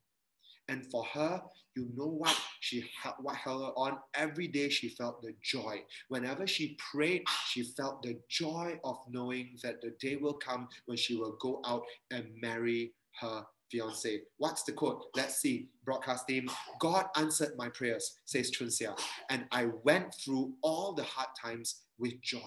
And 0.70 0.86
for 0.90 1.04
her, 1.14 1.42
you 1.76 1.90
know 1.96 2.08
what 2.08 2.36
she 2.62 2.84
what 3.22 3.36
held 3.36 3.64
her 3.64 3.72
on 3.72 3.98
every 4.14 4.48
day. 4.48 4.70
She 4.70 4.90
felt 4.90 5.22
the 5.22 5.34
joy. 5.42 5.82
Whenever 6.10 6.46
she 6.46 6.78
prayed, 6.92 7.24
she 7.48 7.64
felt 7.64 8.04
the 8.04 8.20
joy 8.30 8.80
of 8.84 8.98
knowing 9.10 9.58
that 9.64 9.82
the 9.82 9.92
day 10.00 10.16
will 10.16 10.34
come 10.34 10.68
when 10.86 10.98
she 10.98 11.16
will 11.16 11.38
go 11.42 11.62
out 11.66 11.84
and 12.12 12.28
marry 12.42 12.94
her 13.20 13.44
fiance. 13.72 14.22
What's 14.38 14.64
the 14.64 14.72
quote? 14.72 15.06
Let's 15.16 15.38
see. 15.38 15.70
Broadcast 15.86 16.28
team. 16.28 16.50
God 16.80 17.06
answered 17.16 17.54
my 17.58 17.70
prayers, 17.70 18.20
says 18.26 18.52
Chunxia, 18.52 19.00
and 19.30 19.46
I 19.52 19.70
went 19.84 20.14
through 20.14 20.54
all 20.62 20.94
the 20.94 21.04
hard 21.04 21.30
times 21.42 21.82
with 21.98 22.22
joy. 22.22 22.40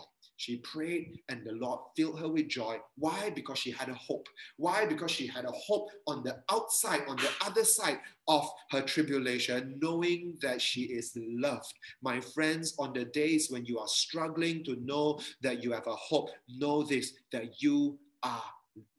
She 0.43 0.57
prayed 0.57 1.21
and 1.29 1.47
the 1.47 1.53
Lord 1.53 1.79
filled 1.97 2.19
her 2.19 2.29
with 2.29 2.49
joy. 2.49 2.79
Why? 2.99 3.31
Because 3.31 3.61
she 3.61 3.71
had 3.71 3.89
a 3.89 3.95
hope. 3.95 4.27
Why? 4.57 4.85
Because 4.85 5.13
she 5.13 5.25
had 5.29 5.45
a 5.45 5.53
hope 5.53 5.89
on 6.09 6.25
the 6.25 6.43
outside, 6.51 7.03
on 7.07 7.15
the 7.15 7.29
other 7.47 7.63
side 7.63 8.01
of 8.27 8.51
her 8.73 8.83
tribulation, 8.83 9.79
knowing 9.81 10.37
that 10.43 10.61
she 10.61 10.81
is 10.81 11.17
loved. 11.17 11.73
My 12.03 12.21
friends, 12.21 12.75
on 12.81 12.93
the 12.93 13.05
days 13.05 13.53
when 13.53 13.65
you 13.67 13.79
are 13.79 13.87
struggling 13.87 14.65
to 14.65 14.75
know 14.85 15.21
that 15.43 15.63
you 15.63 15.71
have 15.71 15.87
a 15.87 15.95
hope, 15.95 16.31
know 16.49 16.83
this 16.83 17.13
that 17.31 17.63
you 17.63 17.97
are 18.25 18.43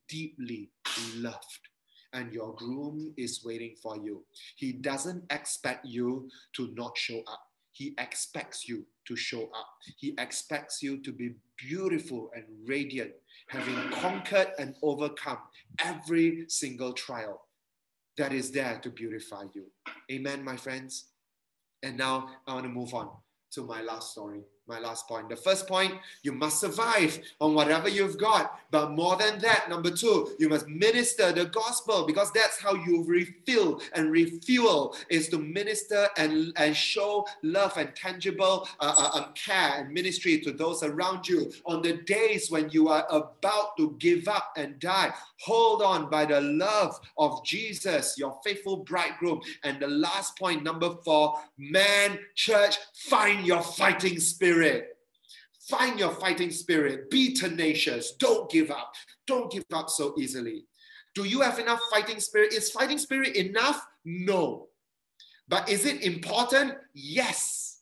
deeply 0.07 0.69
loved 1.17 1.59
and 2.13 2.31
your 2.31 2.55
groom 2.55 3.13
is 3.17 3.43
waiting 3.43 3.75
for 3.83 3.97
you. 3.97 4.23
He 4.55 4.71
doesn't 4.71 5.25
expect 5.29 5.85
you 5.85 6.29
to 6.53 6.73
not 6.73 6.97
show 6.97 7.19
up. 7.27 7.49
He 7.73 7.93
expects 7.97 8.69
you 8.69 8.85
to 9.07 9.15
show 9.15 9.43
up. 9.43 9.67
He 9.97 10.15
expects 10.17 10.81
you 10.81 11.01
to 11.01 11.11
be 11.11 11.33
beautiful 11.57 12.31
and 12.35 12.45
radiant, 12.65 13.11
having 13.47 13.75
conquered 13.91 14.51
and 14.59 14.75
overcome 14.81 15.39
every 15.79 16.45
single 16.47 16.93
trial 16.93 17.47
that 18.17 18.31
is 18.31 18.51
there 18.51 18.79
to 18.83 18.89
beautify 18.89 19.45
you. 19.53 19.65
Amen, 20.11 20.43
my 20.43 20.55
friends. 20.55 21.05
And 21.81 21.97
now 21.97 22.29
I 22.47 22.53
want 22.53 22.65
to 22.65 22.69
move 22.69 22.93
on 22.93 23.09
to 23.53 23.63
my 23.63 23.81
last 23.81 24.11
story 24.11 24.43
my 24.67 24.79
last 24.79 25.07
point. 25.07 25.27
The 25.27 25.35
first 25.35 25.67
point, 25.67 25.93
you 26.21 26.31
must 26.31 26.61
survive 26.61 27.19
on 27.41 27.53
whatever 27.53 27.89
you've 27.89 28.17
got. 28.17 28.59
But 28.71 28.91
more 28.91 29.17
than 29.17 29.39
that, 29.39 29.69
number 29.69 29.91
two, 29.91 30.35
you 30.39 30.47
must 30.47 30.67
minister 30.67 31.31
the 31.31 31.45
gospel 31.45 32.05
because 32.05 32.31
that's 32.31 32.61
how 32.61 32.73
you 32.73 33.03
refill 33.05 33.81
and 33.93 34.09
refuel 34.09 34.95
is 35.09 35.27
to 35.29 35.37
minister 35.37 36.07
and, 36.17 36.53
and 36.55 36.75
show 36.75 37.27
love 37.43 37.75
and 37.77 37.93
tangible 37.95 38.67
uh, 38.79 38.95
uh, 38.97 39.17
um, 39.17 39.33
care 39.35 39.73
and 39.75 39.93
ministry 39.93 40.39
to 40.39 40.51
those 40.51 40.81
around 40.81 41.27
you. 41.27 41.51
On 41.65 41.81
the 41.81 41.97
days 42.03 42.49
when 42.49 42.69
you 42.69 42.87
are 42.87 43.05
about 43.09 43.75
to 43.77 43.95
give 43.99 44.27
up 44.29 44.53
and 44.55 44.79
die, 44.79 45.13
hold 45.41 45.81
on 45.81 46.09
by 46.09 46.23
the 46.23 46.39
love 46.39 46.99
of 47.17 47.43
Jesus, 47.43 48.17
your 48.17 48.39
faithful 48.45 48.77
bridegroom. 48.77 49.41
And 49.63 49.79
the 49.81 49.87
last 49.87 50.37
point, 50.39 50.63
number 50.63 50.95
four, 51.03 51.37
man, 51.57 52.17
church, 52.35 52.77
find 52.93 53.45
your 53.45 53.61
fighting 53.61 54.19
spirit 54.19 54.52
spirit. 54.53 54.97
Find 55.67 55.99
your 55.99 56.11
fighting 56.11 56.51
spirit. 56.51 57.09
Be 57.09 57.33
tenacious. 57.33 58.13
Don't 58.19 58.51
give 58.51 58.69
up. 58.69 58.93
Don't 59.25 59.51
give 59.51 59.65
up 59.73 59.89
so 59.89 60.13
easily. 60.19 60.65
Do 61.15 61.23
you 61.23 61.41
have 61.41 61.57
enough 61.59 61.79
fighting 61.89 62.19
spirit? 62.19 62.53
Is 62.53 62.69
fighting 62.69 62.97
spirit 62.97 63.35
enough? 63.35 63.85
No. 64.05 64.67
But 65.47 65.69
is 65.69 65.85
it 65.85 66.03
important? 66.03 66.75
Yes. 66.93 67.79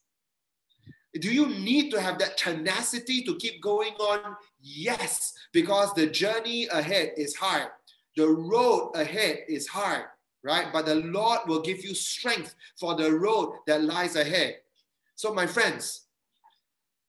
Do 1.19 1.33
you 1.33 1.47
need 1.47 1.91
to 1.91 1.99
have 1.99 2.19
that 2.19 2.37
tenacity 2.37 3.23
to 3.23 3.35
keep 3.35 3.61
going 3.61 3.93
on? 3.95 4.35
Yes, 4.61 5.33
because 5.51 5.93
the 5.93 6.07
journey 6.07 6.67
ahead 6.67 7.11
is 7.17 7.35
hard. 7.35 7.67
The 8.15 8.27
road 8.27 8.91
ahead 8.95 9.39
is 9.49 9.67
hard, 9.67 10.05
right? 10.43 10.67
But 10.71 10.85
the 10.85 10.95
Lord 10.95 11.39
will 11.47 11.61
give 11.61 11.83
you 11.83 11.93
strength 11.95 12.55
for 12.79 12.95
the 12.95 13.11
road 13.11 13.55
that 13.67 13.83
lies 13.83 14.15
ahead. 14.15 14.57
So, 15.15 15.33
my 15.33 15.45
friends, 15.45 16.05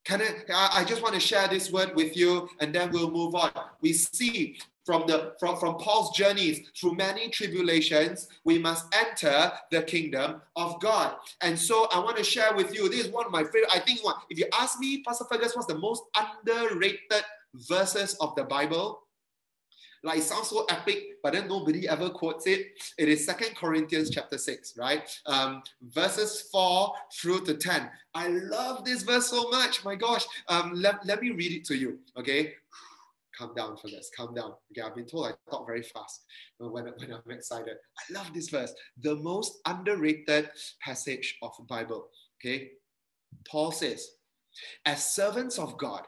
can 0.04 0.22
I, 0.22 0.68
I 0.72 0.84
just 0.84 1.02
want 1.02 1.14
to 1.14 1.20
share 1.20 1.48
this 1.48 1.70
word 1.70 1.94
with 1.94 2.16
you 2.16 2.48
and 2.60 2.74
then 2.74 2.90
we'll 2.90 3.10
move 3.10 3.34
on. 3.34 3.52
We 3.80 3.92
see 3.92 4.58
from 4.84 5.06
the 5.06 5.34
from, 5.38 5.56
from 5.58 5.76
Paul's 5.76 6.16
journeys 6.16 6.68
through 6.76 6.94
many 6.94 7.28
tribulations, 7.28 8.28
we 8.44 8.58
must 8.58 8.86
enter 8.94 9.52
the 9.70 9.82
kingdom 9.82 10.42
of 10.56 10.80
God. 10.80 11.16
And 11.40 11.58
so 11.58 11.88
I 11.92 12.00
want 12.00 12.16
to 12.16 12.24
share 12.24 12.54
with 12.54 12.74
you. 12.74 12.88
This 12.88 13.06
is 13.06 13.12
one 13.12 13.26
of 13.26 13.32
my 13.32 13.44
favorite. 13.44 13.70
I 13.72 13.78
think 13.78 14.04
one, 14.04 14.16
if 14.28 14.38
you 14.38 14.46
ask 14.58 14.78
me, 14.80 15.02
Pastor 15.02 15.24
Fergus, 15.30 15.54
what's 15.54 15.68
the 15.68 15.78
most 15.78 16.02
underrated 16.16 17.24
verses 17.54 18.14
of 18.20 18.34
the 18.34 18.44
Bible? 18.44 19.02
Like 20.04 20.18
it 20.18 20.24
sounds 20.24 20.48
so 20.48 20.64
epic, 20.68 21.18
but 21.22 21.32
then 21.32 21.46
nobody 21.46 21.88
ever 21.88 22.10
quotes 22.10 22.46
it. 22.46 22.72
It 22.98 23.08
is 23.08 23.24
Second 23.24 23.56
Corinthians 23.56 24.10
chapter 24.10 24.36
6, 24.36 24.76
right? 24.76 25.08
Um, 25.26 25.62
verses 25.80 26.48
4 26.50 26.92
through 27.14 27.44
to 27.44 27.54
10. 27.54 27.88
I 28.14 28.28
love 28.28 28.84
this 28.84 29.04
verse 29.04 29.28
so 29.28 29.48
much. 29.50 29.84
My 29.84 29.94
gosh. 29.94 30.24
Um, 30.48 30.72
let, 30.74 31.06
let 31.06 31.22
me 31.22 31.30
read 31.30 31.52
it 31.52 31.64
to 31.66 31.76
you. 31.76 32.00
Okay. 32.18 32.52
Calm 33.38 33.54
down 33.54 33.76
for 33.76 33.88
this. 33.88 34.10
Calm 34.14 34.34
down. 34.34 34.54
Okay, 34.72 34.86
I've 34.86 34.94
been 34.94 35.06
told 35.06 35.26
I 35.26 35.50
talk 35.50 35.66
very 35.66 35.82
fast 35.82 36.24
when, 36.58 36.84
when 36.84 37.12
I'm 37.12 37.30
excited. 37.30 37.76
I 37.98 38.12
love 38.12 38.30
this 38.34 38.50
verse. 38.50 38.74
The 39.00 39.16
most 39.16 39.58
underrated 39.66 40.50
passage 40.80 41.38
of 41.42 41.52
the 41.56 41.64
Bible. 41.64 42.08
Okay. 42.40 42.72
Paul 43.48 43.70
says, 43.70 44.06
as 44.84 45.12
servants 45.12 45.58
of 45.58 45.78
God, 45.78 46.02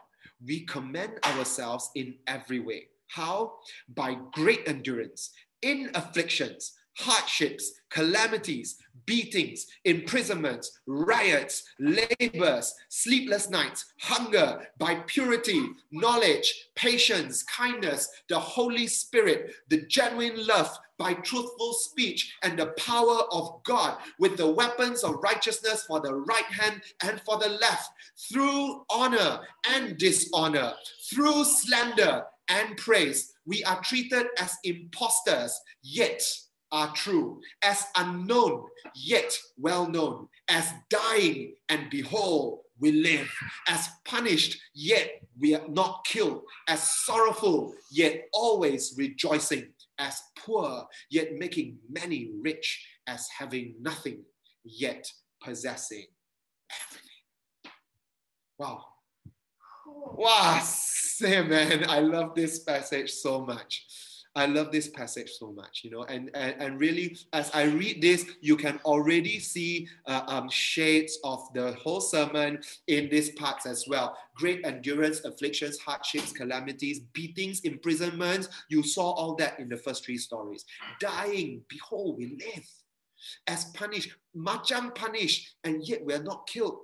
we 0.45 0.65
commend 0.65 1.13
ourselves 1.25 1.89
in 1.95 2.15
every 2.27 2.59
way 2.59 2.89
how? 3.07 3.53
By 3.93 4.17
great 4.33 4.67
endurance 4.67 5.31
in 5.61 5.89
afflictions, 5.93 6.73
hardships, 6.97 7.71
calamities, 7.89 8.77
beatings, 9.05 9.67
imprisonments, 9.83 10.79
riots, 10.87 11.63
labors, 11.79 12.73
sleepless 12.89 13.49
nights, 13.49 13.85
hunger, 13.99 14.67
by 14.79 14.95
purity, 15.07 15.61
knowledge, 15.91 16.69
patience, 16.75 17.43
kindness, 17.43 18.09
the 18.29 18.39
Holy 18.39 18.87
Spirit, 18.87 19.53
the 19.69 19.85
genuine 19.87 20.45
love, 20.47 20.77
by 20.97 21.13
truthful 21.13 21.73
speech 21.73 22.33
and 22.43 22.57
the 22.57 22.67
power 22.77 23.23
of 23.31 23.61
God, 23.65 23.97
with 24.17 24.37
the 24.37 24.49
weapons 24.49 25.03
of 25.03 25.15
righteousness 25.21 25.83
for 25.85 25.99
the 25.99 26.13
right 26.13 26.45
hand 26.45 26.81
and 27.03 27.19
for 27.21 27.37
the 27.37 27.49
left, 27.49 27.89
through 28.31 28.85
honor 28.89 29.41
and 29.69 29.97
dishonor, 29.97 30.73
through 31.09 31.43
slander 31.43 32.23
and 32.49 32.77
praise. 32.77 33.33
We 33.45 33.63
are 33.63 33.81
treated 33.81 34.27
as 34.39 34.55
impostors, 34.63 35.59
yet 35.83 36.21
are 36.71 36.91
true, 36.93 37.39
as 37.63 37.85
unknown, 37.97 38.65
yet 38.95 39.37
well 39.57 39.87
known, 39.87 40.27
as 40.49 40.71
dying, 40.89 41.55
and 41.69 41.89
behold, 41.89 42.59
we 42.79 42.91
live, 42.91 43.31
as 43.67 43.87
punished, 44.03 44.59
yet 44.73 45.21
we 45.39 45.55
are 45.55 45.67
not 45.69 46.05
killed, 46.05 46.41
as 46.67 46.91
sorrowful, 47.05 47.73
yet 47.91 48.25
always 48.33 48.93
rejoicing, 48.97 49.71
as 49.97 50.21
poor, 50.37 50.85
yet 51.09 51.33
making 51.33 51.77
many 51.89 52.31
rich, 52.41 52.85
as 53.07 53.27
having 53.37 53.75
nothing, 53.79 54.23
yet 54.65 55.09
possessing 55.41 56.05
everything. 56.69 57.71
Wow. 58.57 58.83
Wow, 59.87 60.59
same 61.17 61.49
man. 61.49 61.85
I 61.87 61.99
love 61.99 62.35
this 62.35 62.59
passage 62.59 63.11
so 63.11 63.41
much. 63.41 63.85
I 64.37 64.47
love 64.47 64.69
this 64.69 64.89
passage 64.89 65.31
so 65.39 65.53
much, 65.53 65.81
you 65.85 65.91
know, 65.91 66.03
and, 66.03 66.29
and, 66.33 66.55
and 66.59 66.77
really, 66.77 67.17
as 67.31 67.49
I 67.53 67.63
read 67.63 68.01
this, 68.01 68.25
you 68.41 68.57
can 68.57 68.81
already 68.83 69.39
see 69.39 69.87
uh, 70.07 70.23
um, 70.27 70.49
shades 70.49 71.17
of 71.23 71.39
the 71.53 71.71
whole 71.81 72.01
sermon 72.01 72.59
in 72.87 73.07
these 73.07 73.29
parts 73.29 73.65
as 73.65 73.85
well. 73.87 74.17
Great 74.35 74.65
endurance, 74.65 75.23
afflictions, 75.23 75.79
hardships, 75.79 76.33
calamities, 76.33 76.99
beatings, 77.13 77.61
imprisonments. 77.61 78.49
You 78.67 78.83
saw 78.83 79.11
all 79.11 79.35
that 79.35 79.57
in 79.57 79.69
the 79.69 79.77
first 79.77 80.03
three 80.03 80.17
stories. 80.17 80.65
Dying, 80.99 81.61
behold, 81.69 82.17
we 82.17 82.37
live. 82.37 82.67
As 83.47 83.71
punished, 83.71 84.11
macam 84.35 84.93
punished, 84.93 85.55
and 85.63 85.81
yet 85.87 86.03
we 86.03 86.13
are 86.13 86.21
not 86.21 86.45
killed. 86.45 86.79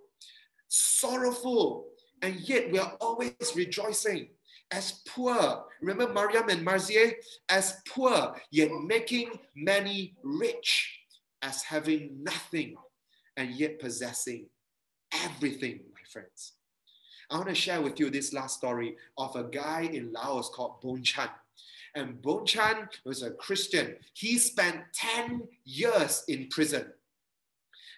Sorrowful, 0.69 1.90
and 2.21 2.35
yet 2.41 2.71
we 2.71 2.79
are 2.79 2.95
always 2.99 3.33
rejoicing 3.55 4.29
as 4.71 5.01
poor. 5.07 5.65
Remember 5.81 6.11
Mariam 6.13 6.49
and 6.49 6.65
Marzieh? 6.65 7.13
As 7.49 7.81
poor, 7.87 8.35
yet 8.51 8.71
making 8.85 9.31
many 9.55 10.15
rich, 10.23 10.99
as 11.41 11.63
having 11.63 12.23
nothing 12.23 12.75
and 13.37 13.51
yet 13.51 13.79
possessing 13.79 14.47
everything, 15.13 15.81
my 15.93 16.01
friends. 16.11 16.53
I 17.29 17.37
want 17.37 17.49
to 17.49 17.55
share 17.55 17.81
with 17.81 17.99
you 17.99 18.09
this 18.09 18.33
last 18.33 18.57
story 18.57 18.97
of 19.17 19.35
a 19.35 19.45
guy 19.45 19.89
in 19.91 20.11
Laos 20.11 20.49
called 20.49 20.81
Bon 20.81 21.01
Chan. 21.01 21.29
And 21.95 22.21
Bon 22.21 22.45
Chan 22.45 22.89
was 23.05 23.23
a 23.23 23.31
Christian. 23.31 23.95
He 24.13 24.37
spent 24.37 24.77
10 24.93 25.41
years 25.63 26.23
in 26.27 26.47
prison. 26.49 26.85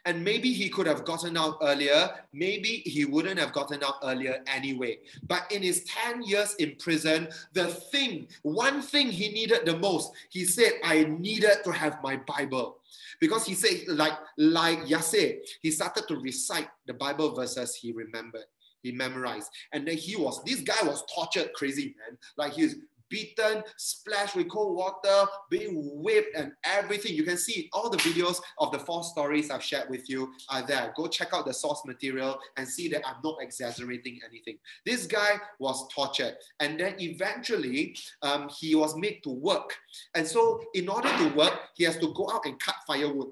And 0.06 0.24
maybe 0.24 0.52
he 0.52 0.68
could 0.68 0.86
have 0.86 1.06
gotten 1.06 1.38
out 1.38 1.58
earlier. 1.62 2.10
Maybe 2.34 2.84
he 2.86 3.06
wouldn't 3.06 3.40
have 3.40 3.54
gotten 3.54 3.84
out 3.84 3.96
earlier 4.04 4.44
anyway. 4.48 5.00
But 5.28 5.50
in 5.52 5.64
his 5.64 5.86
10 5.86 6.24
years 6.24 6.56
in 6.56 6.76
prison, 6.78 7.30
the 7.54 7.68
thing, 7.68 8.28
one 8.42 8.82
thing 8.82 9.08
he 9.08 9.30
needed 9.30 9.66
the 9.66 9.78
most, 9.78 10.12
he 10.30 10.44
said, 10.44 10.74
I 10.84 11.04
needed 11.04 11.64
to 11.64 11.72
have 11.72 12.04
my 12.04 12.18
Bible. 12.18 12.80
Because 13.22 13.46
he 13.46 13.54
said, 13.54 13.88
like, 13.88 14.18
like 14.38 14.80
Yasser, 14.80 15.38
he 15.62 15.72
started 15.72 16.08
to 16.10 16.18
recite 16.18 16.68
the 16.86 16.94
Bible 16.94 17.34
verses 17.34 17.76
he 17.76 17.94
remembered 17.94 18.44
he 18.84 18.92
memorized. 18.92 19.50
And 19.72 19.88
then 19.88 19.98
he 19.98 20.16
was, 20.16 20.44
this 20.44 20.62
guy 20.62 20.84
was 20.84 21.04
tortured 21.14 21.54
crazy, 21.54 21.96
man. 21.98 22.18
Like 22.38 22.54
he's 22.54 22.76
beaten, 23.14 23.62
splashed 23.78 24.36
with 24.36 24.50
cold 24.50 24.76
water, 24.76 25.30
being 25.52 25.76
whipped, 26.02 26.36
and 26.36 26.52
everything. 26.66 27.14
You 27.14 27.24
can 27.24 27.38
see 27.38 27.70
all 27.72 27.92
the 27.92 27.98
videos 27.98 28.42
of 28.58 28.72
the 28.72 28.80
four 28.80 29.04
stories 29.04 29.52
I've 29.52 29.62
shared 29.62 29.88
with 29.92 30.10
you 30.10 30.34
are 30.50 30.66
there. 30.66 30.92
Go 30.98 31.06
check 31.08 31.30
out 31.32 31.46
the 31.46 31.54
source 31.54 31.84
material 31.86 32.40
and 32.58 32.68
see 32.68 32.88
that 32.90 33.08
I'm 33.08 33.18
not 33.24 33.38
exaggerating 33.40 34.20
anything. 34.28 34.58
This 34.84 35.06
guy 35.06 35.36
was 35.60 35.88
tortured, 35.94 36.36
and 36.60 36.80
then 36.80 36.96
eventually 37.00 37.96
um, 38.24 38.50
he 38.60 38.74
was 38.74 38.98
made 38.98 39.22
to 39.26 39.30
work. 39.30 39.78
And 40.16 40.26
so, 40.26 40.64
in 40.74 40.90
order 40.90 41.10
to 41.10 41.28
work, 41.36 41.54
he 41.76 41.84
has 41.84 41.98
to 41.98 42.12
go 42.16 42.32
out 42.34 42.46
and 42.46 42.60
cut 42.60 42.76
firewood 42.88 43.28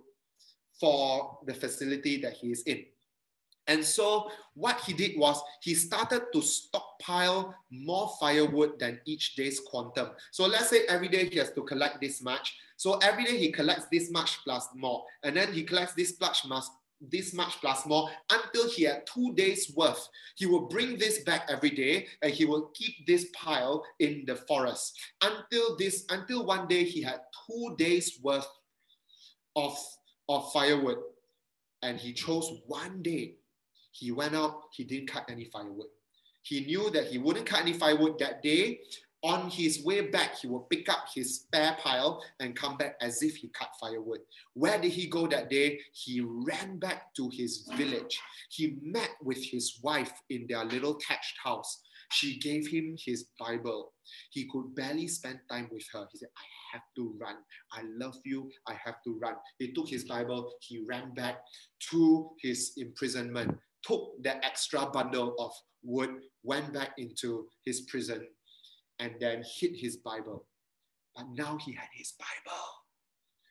for 0.79 1.39
the 1.47 1.55
facility 1.55 2.21
that 2.21 2.33
he 2.33 2.51
is 2.51 2.61
in. 2.63 2.85
And 3.71 3.85
so 3.85 4.29
what 4.53 4.81
he 4.81 4.91
did 4.91 5.17
was 5.17 5.41
he 5.61 5.75
started 5.75 6.23
to 6.33 6.41
stockpile 6.41 7.55
more 7.69 8.11
firewood 8.19 8.77
than 8.77 8.99
each 9.05 9.35
day's 9.35 9.61
quantum. 9.61 10.09
So 10.31 10.45
let's 10.45 10.69
say 10.69 10.81
every 10.89 11.07
day 11.07 11.29
he 11.29 11.37
has 11.37 11.53
to 11.53 11.63
collect 11.63 12.01
this 12.01 12.21
much. 12.21 12.53
So 12.75 12.97
every 12.97 13.23
day 13.23 13.37
he 13.37 13.49
collects 13.49 13.85
this 13.89 14.11
much 14.11 14.39
plus 14.43 14.67
more. 14.75 15.05
And 15.23 15.37
then 15.37 15.53
he 15.53 15.63
collects 15.63 15.93
this 15.93 16.19
much 16.19 16.41
plus 16.41 16.69
this 17.09 17.33
much 17.33 17.61
plus 17.61 17.85
more 17.87 18.09
until 18.29 18.69
he 18.69 18.83
had 18.83 19.07
two 19.07 19.33
days 19.35 19.71
worth. 19.73 20.05
He 20.35 20.45
will 20.45 20.67
bring 20.67 20.97
this 20.97 21.19
back 21.23 21.47
every 21.49 21.71
day 21.71 22.07
and 22.21 22.31
he 22.31 22.43
will 22.43 22.71
keep 22.75 23.07
this 23.07 23.27
pile 23.33 23.85
in 23.99 24.25
the 24.27 24.35
forest 24.35 24.99
until 25.23 25.77
this 25.77 26.05
until 26.09 26.45
one 26.45 26.67
day 26.67 26.83
he 26.83 27.01
had 27.01 27.21
two 27.47 27.75
days 27.77 28.19
worth 28.21 28.47
of, 29.55 29.75
of 30.27 30.51
firewood. 30.51 30.97
And 31.81 31.97
he 31.97 32.13
chose 32.13 32.61
one 32.67 33.01
day 33.01 33.37
he 33.91 34.11
went 34.11 34.35
out, 34.35 34.63
he 34.71 34.83
didn't 34.83 35.09
cut 35.09 35.25
any 35.29 35.45
firewood. 35.45 35.87
He 36.43 36.65
knew 36.65 36.89
that 36.91 37.07
he 37.07 37.17
wouldn't 37.17 37.45
cut 37.45 37.61
any 37.61 37.73
firewood 37.73 38.17
that 38.19 38.41
day. 38.41 38.79
On 39.23 39.51
his 39.51 39.83
way 39.83 40.01
back, 40.09 40.39
he 40.39 40.47
would 40.47 40.67
pick 40.69 40.89
up 40.89 41.05
his 41.13 41.41
spare 41.41 41.77
pile 41.79 42.23
and 42.39 42.55
come 42.55 42.75
back 42.77 42.95
as 43.01 43.21
if 43.21 43.35
he 43.35 43.49
cut 43.49 43.69
firewood. 43.79 44.21
Where 44.55 44.81
did 44.81 44.91
he 44.91 45.05
go 45.05 45.27
that 45.27 45.49
day? 45.49 45.79
He 45.93 46.21
ran 46.21 46.79
back 46.79 47.13
to 47.15 47.29
his 47.29 47.69
village. 47.75 48.19
He 48.49 48.77
met 48.81 49.11
with 49.23 49.37
his 49.37 49.79
wife 49.83 50.11
in 50.31 50.47
their 50.49 50.65
little 50.65 50.97
thatched 51.07 51.37
house. 51.43 51.81
She 52.11 52.39
gave 52.39 52.67
him 52.67 52.97
his 52.97 53.25
Bible. 53.39 53.93
He 54.31 54.49
could 54.49 54.73
barely 54.73 55.07
spend 55.07 55.39
time 55.49 55.69
with 55.71 55.85
her. 55.93 56.07
He 56.11 56.17
said, 56.17 56.29
I 56.35 56.73
have 56.73 56.83
to 56.95 57.15
run. 57.21 57.35
I 57.71 57.83
love 57.95 58.17
you. 58.25 58.49
I 58.67 58.73
have 58.83 59.03
to 59.03 59.19
run. 59.21 59.35
He 59.59 59.71
took 59.71 59.87
his 59.87 60.05
Bible. 60.05 60.51
He 60.61 60.83
ran 60.83 61.13
back 61.13 61.41
to 61.91 62.31
his 62.41 62.73
imprisonment 62.77 63.57
took 63.83 64.21
that 64.23 64.43
extra 64.43 64.85
bundle 64.85 65.35
of 65.39 65.51
wood, 65.83 66.09
went 66.43 66.73
back 66.73 66.93
into 66.97 67.47
his 67.65 67.81
prison, 67.81 68.27
and 68.99 69.13
then 69.19 69.43
hid 69.59 69.75
his 69.75 69.97
Bible. 69.97 70.45
But 71.15 71.25
now 71.33 71.57
he 71.63 71.73
had 71.73 71.89
his 71.93 72.13
Bible. 72.13 72.63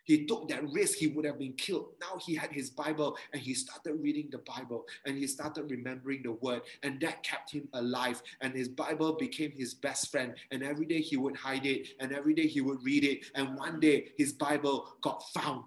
He 0.04 0.26
took 0.26 0.48
that 0.48 0.68
risk, 0.72 0.98
he 0.98 1.06
would 1.06 1.24
have 1.24 1.38
been 1.38 1.52
killed. 1.52 1.90
Now 2.00 2.18
he 2.18 2.34
had 2.34 2.50
his 2.50 2.70
Bible 2.70 3.16
and 3.32 3.40
he 3.40 3.54
started 3.54 3.94
reading 4.00 4.28
the 4.32 4.38
Bible 4.38 4.84
and 5.06 5.16
he 5.16 5.26
started 5.28 5.70
remembering 5.70 6.22
the 6.24 6.32
word, 6.32 6.62
and 6.82 7.00
that 7.00 7.22
kept 7.22 7.52
him 7.52 7.68
alive. 7.74 8.20
And 8.40 8.52
his 8.52 8.68
Bible 8.68 9.12
became 9.12 9.52
his 9.52 9.74
best 9.74 10.10
friend. 10.10 10.34
And 10.50 10.64
every 10.64 10.86
day 10.86 11.00
he 11.00 11.16
would 11.16 11.36
hide 11.36 11.64
it, 11.64 11.90
and 12.00 12.12
every 12.12 12.34
day 12.34 12.48
he 12.48 12.60
would 12.60 12.82
read 12.82 13.04
it. 13.04 13.26
And 13.36 13.56
one 13.56 13.78
day 13.78 14.10
his 14.18 14.32
Bible 14.32 14.96
got 15.00 15.22
found 15.32 15.64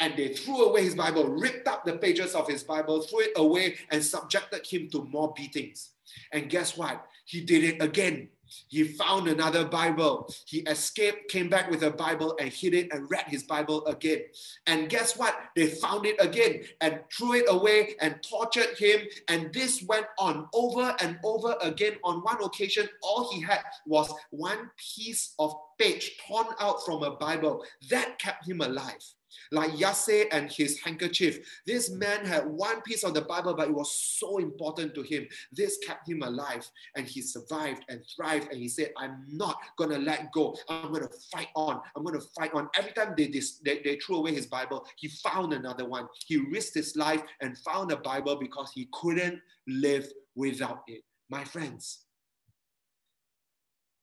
and 0.00 0.16
they 0.16 0.28
threw 0.28 0.64
away 0.64 0.82
his 0.82 0.94
Bible, 0.94 1.28
ripped 1.28 1.68
up 1.68 1.84
the 1.84 1.98
pages 1.98 2.34
of 2.34 2.48
his 2.48 2.64
Bible, 2.64 3.02
threw 3.02 3.20
it 3.20 3.32
away, 3.36 3.76
and 3.90 4.02
subjected 4.02 4.66
him 4.66 4.88
to 4.90 5.04
more 5.04 5.32
beatings. 5.36 5.90
And 6.32 6.48
guess 6.48 6.76
what? 6.76 7.06
He 7.26 7.42
did 7.42 7.62
it 7.62 7.82
again. 7.82 8.30
He 8.66 8.82
found 8.82 9.28
another 9.28 9.64
Bible. 9.64 10.28
He 10.46 10.60
escaped, 10.60 11.30
came 11.30 11.48
back 11.48 11.70
with 11.70 11.84
a 11.84 11.90
Bible, 11.90 12.36
and 12.40 12.50
hid 12.52 12.74
it 12.74 12.92
and 12.92 13.08
read 13.08 13.26
his 13.28 13.44
Bible 13.44 13.86
again. 13.86 14.22
And 14.66 14.88
guess 14.88 15.16
what? 15.16 15.36
They 15.54 15.68
found 15.68 16.06
it 16.06 16.16
again 16.18 16.64
and 16.80 17.00
threw 17.16 17.34
it 17.34 17.44
away 17.48 17.94
and 18.00 18.20
tortured 18.28 18.76
him. 18.76 19.02
And 19.28 19.52
this 19.54 19.84
went 19.84 20.06
on 20.18 20.48
over 20.52 20.96
and 21.00 21.18
over 21.22 21.54
again. 21.60 21.94
On 22.02 22.22
one 22.22 22.42
occasion, 22.42 22.88
all 23.02 23.32
he 23.32 23.40
had 23.40 23.62
was 23.86 24.12
one 24.30 24.70
piece 24.96 25.34
of 25.38 25.54
page 25.78 26.18
torn 26.26 26.46
out 26.58 26.84
from 26.84 27.04
a 27.04 27.12
Bible. 27.12 27.64
That 27.88 28.18
kept 28.18 28.48
him 28.48 28.62
alive 28.62 29.04
like 29.52 29.70
Yasser 29.72 30.26
and 30.32 30.50
his 30.50 30.80
handkerchief. 30.80 31.60
This 31.66 31.90
man 31.90 32.24
had 32.24 32.46
one 32.46 32.82
piece 32.82 33.04
of 33.04 33.14
the 33.14 33.22
Bible, 33.22 33.54
but 33.54 33.68
it 33.68 33.74
was 33.74 33.92
so 33.92 34.38
important 34.38 34.94
to 34.94 35.02
him. 35.02 35.26
This 35.52 35.78
kept 35.86 36.08
him 36.08 36.22
alive 36.22 36.68
and 36.96 37.06
he 37.06 37.22
survived 37.22 37.84
and 37.88 38.02
thrived. 38.14 38.48
And 38.50 38.60
he 38.60 38.68
said, 38.68 38.92
I'm 38.96 39.24
not 39.28 39.58
going 39.76 39.90
to 39.90 39.98
let 39.98 40.32
go. 40.32 40.56
I'm 40.68 40.88
going 40.88 41.02
to 41.02 41.14
fight 41.32 41.48
on. 41.54 41.80
I'm 41.96 42.04
going 42.04 42.18
to 42.18 42.26
fight 42.38 42.54
on. 42.54 42.68
Every 42.76 42.92
time 42.92 43.14
they, 43.16 43.28
they, 43.28 43.80
they 43.82 43.96
threw 43.96 44.16
away 44.16 44.34
his 44.34 44.46
Bible, 44.46 44.86
he 44.96 45.08
found 45.08 45.52
another 45.52 45.88
one. 45.88 46.06
He 46.26 46.36
risked 46.36 46.74
his 46.74 46.96
life 46.96 47.22
and 47.40 47.56
found 47.58 47.92
a 47.92 47.96
Bible 47.96 48.36
because 48.36 48.72
he 48.74 48.88
couldn't 48.92 49.40
live 49.66 50.06
without 50.34 50.82
it. 50.86 51.02
My 51.28 51.44
friends, 51.44 52.04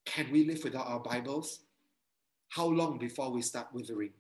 can 0.06 0.32
we 0.32 0.46
live 0.46 0.64
without 0.64 0.88
our 0.88 1.00
Bibles? 1.00 1.60
How 2.50 2.68
long 2.68 2.98
before 2.98 3.32
we 3.32 3.42
start 3.42 3.68
withering? 3.74 4.12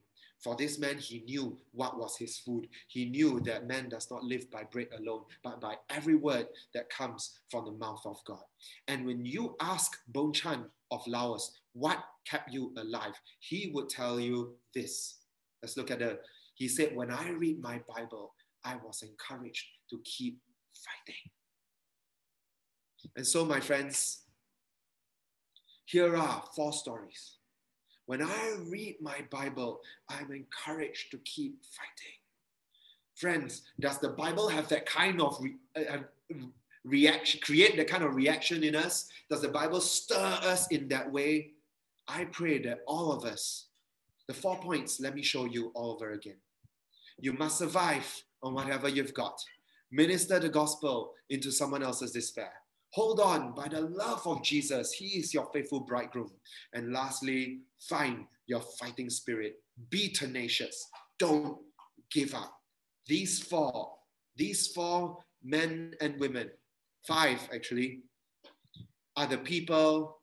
For 0.44 0.56
this 0.56 0.78
man, 0.78 0.98
he 0.98 1.22
knew 1.22 1.58
what 1.72 1.98
was 1.98 2.18
his 2.18 2.38
food. 2.38 2.68
He 2.88 3.06
knew 3.06 3.40
that 3.42 3.68
man 3.68 3.90
does 3.90 4.10
not 4.12 4.24
live 4.24 4.50
by 4.52 4.64
bread 4.64 4.88
alone, 4.98 5.24
but 5.44 5.60
by 5.60 5.76
every 5.90 6.16
word 6.16 6.48
that 6.74 6.90
comes 6.90 7.40
from 7.50 7.66
the 7.66 7.72
mouth 7.72 8.02
of 8.06 8.18
God. 8.26 8.44
And 8.88 9.06
when 9.06 9.26
you 9.26 9.56
ask 9.60 9.98
Bon 10.10 10.32
Chan 10.32 10.66
of 10.92 11.02
Laos, 11.08 11.52
what 11.74 12.04
kept 12.26 12.54
you 12.54 12.74
alive? 12.78 13.14
He 13.40 13.72
would 13.74 13.90
tell 13.90 14.20
you 14.20 14.56
this. 14.76 15.18
Let's 15.64 15.76
look 15.76 15.90
at 15.90 16.00
the, 16.00 16.20
he 16.54 16.68
said, 16.68 16.96
when 16.96 17.12
I 17.12 17.30
read 17.32 17.60
my 17.62 17.82
Bible, 17.96 18.34
I 18.64 18.76
was 18.76 19.02
encouraged 19.02 19.66
to 19.90 20.00
keep 20.04 20.40
fighting. 20.74 21.32
And 23.16 23.26
so, 23.26 23.44
my 23.46 23.60
friends, 23.60 24.22
here 25.86 26.16
are 26.16 26.44
four 26.56 26.74
stories 26.74 27.37
when 28.08 28.22
I 28.22 28.56
read 28.68 28.96
my 29.02 29.20
Bible, 29.30 29.82
I'm 30.10 30.32
encouraged 30.32 31.12
to 31.12 31.18
keep 31.20 31.62
fighting. 31.66 32.18
Friends, 33.16 33.64
does 33.80 34.00
the 34.00 34.10
Bible 34.10 34.48
have 34.48 34.70
that 34.70 34.86
kind 34.86 35.22
of 35.22 35.38
re- 35.42 35.58
uh, 35.76 35.98
reaction, 36.86 37.42
create 37.44 37.76
that 37.76 37.90
kind 37.90 38.04
of 38.04 38.16
reaction 38.16 38.64
in 38.64 38.76
us? 38.76 39.10
Does 39.30 39.42
the 39.42 39.50
Bible 39.50 39.82
stir 39.82 40.40
us 40.44 40.68
in 40.68 40.88
that 40.88 41.12
way? 41.12 41.52
I 42.08 42.26
pray 42.26 42.60
that 42.60 42.80
all 42.88 43.12
of 43.12 43.26
us, 43.26 43.68
the 44.28 44.34
four 44.34 44.58
points, 44.58 45.02
let 45.02 45.14
me 45.14 45.22
show 45.22 45.44
you 45.44 45.72
all 45.76 45.92
over 45.92 46.12
again. 46.12 46.38
You 47.20 47.34
must 47.34 47.58
survive 47.58 48.24
on 48.42 48.54
whatever 48.54 48.88
you've 48.88 49.14
got. 49.14 49.38
Minister 49.92 50.40
the 50.40 50.50
gospel 50.50 51.14
into 51.30 51.52
someone 51.52 51.84
else's 51.84 52.12
despair. 52.12 52.54
Hold 52.94 53.20
on 53.20 53.54
by 53.54 53.68
the 53.68 53.82
love 53.82 54.26
of 54.26 54.44
Jesus. 54.44 54.92
He 54.94 55.20
is 55.20 55.34
your 55.34 55.50
faithful 55.54 55.82
bridegroom. 55.82 56.32
And 56.74 56.94
lastly, 56.94 57.60
find 57.80 58.26
your 58.48 58.62
fighting 58.80 59.10
spirit. 59.10 59.56
Be 59.90 60.10
tenacious. 60.10 60.88
Don't 61.20 61.58
give 62.12 62.34
up. 62.34 62.54
These 63.08 63.44
four, 63.44 63.92
these 64.36 64.68
four 64.68 65.18
men 65.44 65.94
and 66.02 66.20
women, 66.20 66.50
five 67.08 67.40
actually, 67.54 68.02
are 69.16 69.28
the 69.28 69.38
people 69.38 70.20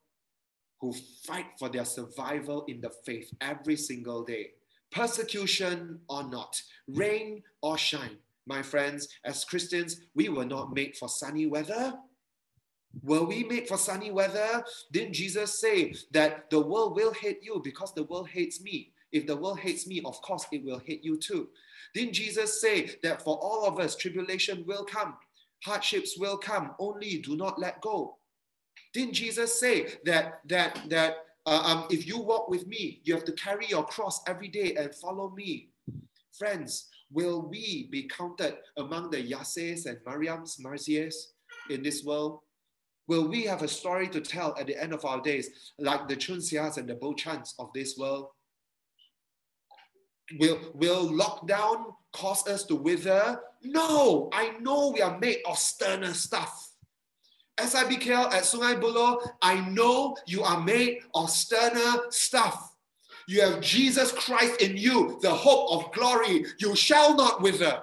who 0.81 0.93
fight 1.27 1.47
for 1.59 1.69
their 1.69 1.85
survival 1.85 2.65
in 2.69 2.81
the 2.81 2.91
faith 3.07 3.31
every 3.41 3.77
single 3.77 4.25
day. 4.25 4.51
Persecution 4.93 5.99
or 6.09 6.29
not, 6.29 6.61
rain 6.89 7.43
or 7.63 7.79
shine. 7.79 8.19
My 8.47 8.63
friends, 8.63 9.09
as 9.25 9.45
Christians, 9.45 10.01
we 10.15 10.29
were 10.29 10.45
not 10.45 10.75
made 10.75 10.97
for 10.97 11.09
sunny 11.09 11.47
weather. 11.47 11.95
Were 13.03 13.25
we 13.25 13.45
made 13.45 13.69
for 13.69 13.79
sunny 13.79 14.11
weather? 14.11 14.65
Didn't 14.93 15.15
Jesus 15.15 15.61
say 15.61 15.95
that 16.13 16.51
the 16.51 16.61
world 16.61 16.97
will 16.97 17.13
hate 17.13 17.41
you 17.43 17.61
because 17.65 17.93
the 17.93 18.05
world 18.05 18.29
hates 18.29 18.63
me? 18.63 18.93
If 19.13 19.27
the 19.27 19.37
world 19.37 19.61
hates 19.61 19.87
me, 19.87 20.03
of 20.05 20.21
course 20.23 20.47
it 20.53 20.65
will 20.65 20.81
hate 20.85 21.05
you 21.05 21.19
too. 21.19 21.49
Didn't 21.95 22.15
Jesus 22.15 22.61
say 22.61 22.97
that 23.03 23.23
for 23.23 23.37
all 23.37 23.65
of 23.67 23.79
us, 23.79 23.97
tribulation 23.97 24.65
will 24.67 24.85
come? 24.85 25.17
hardships 25.65 26.19
will 26.19 26.37
come, 26.37 26.73
only 26.79 27.19
do 27.19 27.37
not 27.37 27.59
let 27.59 27.81
go. 27.81 28.19
Didn't 28.93 29.15
Jesus 29.15 29.59
say 29.59 29.89
that 30.05 30.41
that 30.47 30.79
that 30.91 31.17
uh, 31.47 31.63
um, 31.65 31.87
if 31.91 32.07
you 32.07 32.19
walk 32.19 32.49
with 32.49 32.67
me, 32.67 33.01
you 33.05 33.15
have 33.15 33.25
to 33.25 33.33
carry 33.33 33.67
your 33.67 33.85
cross 33.85 34.21
every 34.27 34.49
day 34.49 34.75
and 34.77 34.95
follow 34.95 35.31
me? 35.31 35.71
Friends, 36.39 36.89
will 37.11 37.49
we 37.49 37.89
be 37.91 38.09
counted 38.09 38.57
among 38.79 39.11
the 39.11 39.23
Yassers 39.23 39.87
and 39.87 39.99
Mariams, 40.07 40.61
Marziehs 40.61 41.15
in 41.71 41.83
this 41.83 42.05
world? 42.05 42.41
Will 43.07 43.29
we 43.29 43.45
have 43.45 43.63
a 43.63 43.69
story 43.69 44.09
to 44.09 44.21
tell 44.21 44.55
at 44.59 44.67
the 44.67 44.81
end 44.81 44.93
of 44.93 45.05
our 45.05 45.21
days, 45.21 45.73
like 45.79 46.09
the 46.09 46.17
Chun 46.17 46.39
Chunxias 46.39 46.79
and 46.79 46.89
the 46.89 46.95
Bo 46.95 47.13
Bochans 47.13 47.55
of 47.59 47.71
this 47.75 47.99
world? 47.99 48.29
Will, 50.39 50.59
will 50.75 51.11
lockdown 51.11 51.95
cause 52.13 52.47
us 52.49 52.65
to 52.65 52.77
wither? 52.77 53.41
No, 53.63 54.31
I 54.33 54.53
know 54.61 54.91
we 54.91 55.03
are 55.03 55.19
made 55.19 55.39
of 55.47 55.59
sterner 55.59 56.15
stuff. 56.15 56.71
SIBKL 57.59 58.33
at 58.33 58.43
Sungai 58.43 58.81
Buloh, 58.81 59.21
I 59.43 59.61
know 59.69 60.17
you 60.27 60.43
are 60.43 60.61
made 60.61 61.01
of 61.15 61.31
sterner 61.31 62.11
stuff. 62.11 62.75
You 63.29 63.43
have 63.43 63.61
Jesus 63.61 64.13
Christ 64.13 64.61
in 64.61 64.77
you, 64.77 65.19
the 65.23 65.31
hope 65.31 65.71
of 65.71 65.93
glory. 65.93 66.45
You 66.59 66.75
shall 66.75 67.17
not 67.17 67.43
wither. 67.43 67.83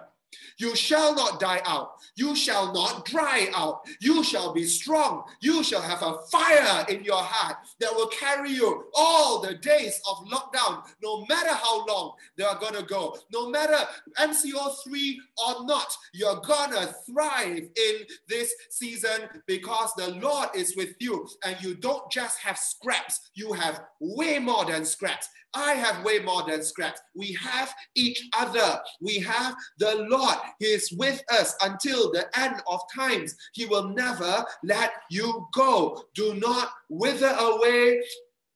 You 0.58 0.76
shall 0.76 1.16
not 1.16 1.40
die 1.40 1.62
out. 1.66 1.94
You 2.16 2.36
shall 2.36 2.74
not 2.74 3.06
dry 3.06 3.50
out. 3.56 3.82
You 4.00 4.24
shall 4.24 4.54
be 4.54 4.64
strong. 4.64 5.24
You 5.40 5.64
shall 5.64 5.82
have 5.82 6.02
a 6.02 6.20
fire 6.32 6.86
in 6.90 7.04
your 7.04 7.22
heart 7.22 7.58
that 7.80 7.94
will 7.96 8.08
carry 8.08 8.52
you 8.52 8.86
all 8.94 9.42
the 9.42 9.56
days 9.56 10.00
of 10.10 10.26
lockdown, 10.28 10.84
no 11.02 11.26
matter 11.28 11.54
how 11.54 11.86
long 11.86 12.14
they 12.38 12.44
are 12.44 12.60
going 12.60 12.76
to 12.76 12.84
go. 12.84 13.18
No 13.32 13.50
matter 13.50 13.78
MCO3 14.20 15.16
or 15.48 15.66
not, 15.66 15.96
you're 16.14 16.42
going 16.42 16.72
to 16.72 16.94
thrive 17.06 17.64
in 17.76 17.96
this 18.28 18.54
season 18.70 19.30
because 19.48 19.94
the 19.96 20.12
Lord 20.16 20.50
is 20.56 20.76
with 20.76 20.96
you 21.00 21.28
and 21.44 21.58
you 21.62 21.76
don't 21.76 22.10
just 22.12 22.40
have 22.40 22.58
scraps, 22.58 23.32
you 23.34 23.54
have 23.54 23.82
way 24.00 24.40
more 24.40 24.66
than 24.66 24.86
scraps. 24.86 25.30
I 25.54 25.74
have 25.74 26.04
way 26.04 26.20
more 26.20 26.44
than 26.48 26.64
scraps. 26.64 27.02
We 27.16 27.34
have 27.42 27.74
each 27.96 28.30
other. 28.38 28.80
We 29.02 29.20
have 29.20 29.56
the 29.80 30.08
Lord. 30.10 30.38
He 30.60 30.68
is 30.68 30.92
with 30.92 31.22
us 31.32 31.56
until 31.62 32.12
the 32.12 32.26
end 32.40 32.62
of 32.68 32.80
times. 32.96 33.36
He 33.54 33.66
will 33.66 33.90
never 33.90 34.46
let 34.64 34.92
you 35.10 35.48
go. 35.54 36.04
Do 36.16 36.36
not 36.36 36.72
wither 36.90 37.36
away. 37.40 38.02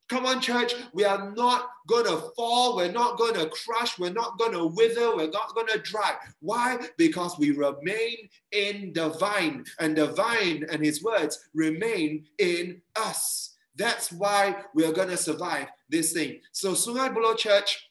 Come 0.08 0.24
on, 0.24 0.40
church. 0.40 0.72
We 0.92 1.04
are 1.04 1.32
not 1.32 1.68
going 1.88 2.04
to 2.04 2.30
fall. 2.36 2.76
We're 2.76 2.92
not 2.92 3.18
going 3.18 3.34
to 3.34 3.50
crush. 3.50 3.98
We're 3.98 4.12
not 4.12 4.38
going 4.38 4.52
to 4.52 4.66
wither. 4.66 5.16
We're 5.16 5.30
not 5.30 5.54
going 5.54 5.66
to 5.66 5.80
dry. 5.80 6.14
Why? 6.38 6.78
Because 6.96 7.36
we 7.38 7.50
remain 7.50 8.16
in 8.52 8.92
the 8.94 9.08
vine, 9.10 9.64
and 9.80 9.96
the 9.96 10.06
vine 10.06 10.64
and 10.70 10.84
his 10.84 11.02
words 11.02 11.48
remain 11.54 12.24
in 12.38 12.80
us. 12.94 13.55
That's 13.76 14.10
why 14.10 14.56
we 14.74 14.84
are 14.84 14.92
going 14.92 15.08
to 15.08 15.16
survive 15.16 15.68
this 15.88 16.12
thing. 16.12 16.40
So, 16.52 16.72
Sungai 16.72 17.14
Buloh 17.14 17.36
Church, 17.36 17.90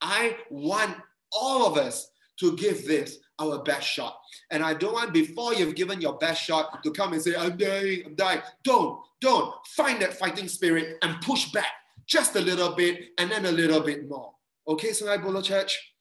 I 0.00 0.36
want 0.50 0.96
all 1.32 1.66
of 1.66 1.76
us 1.78 2.10
to 2.40 2.56
give 2.56 2.86
this 2.86 3.18
our 3.38 3.62
best 3.62 3.86
shot. 3.88 4.16
And 4.50 4.62
I 4.62 4.74
don't 4.74 4.94
want 4.94 5.12
before 5.12 5.54
you've 5.54 5.74
given 5.74 6.00
your 6.00 6.18
best 6.18 6.42
shot 6.42 6.82
to 6.82 6.90
come 6.90 7.12
and 7.12 7.22
say, 7.22 7.34
I'm 7.36 7.56
dying, 7.56 8.02
I'm 8.06 8.14
dying. 8.14 8.40
Don't, 8.62 9.00
don't. 9.20 9.54
Find 9.68 10.00
that 10.02 10.14
fighting 10.14 10.48
spirit 10.48 10.98
and 11.02 11.20
push 11.20 11.50
back 11.52 11.72
just 12.06 12.36
a 12.36 12.40
little 12.40 12.74
bit 12.74 13.10
and 13.18 13.30
then 13.30 13.46
a 13.46 13.52
little 13.52 13.80
bit 13.80 14.08
more. 14.08 14.32
Okay, 14.68 14.90
Sungai 14.90 15.22
Buloh 15.22 15.42
Church? 15.42 15.92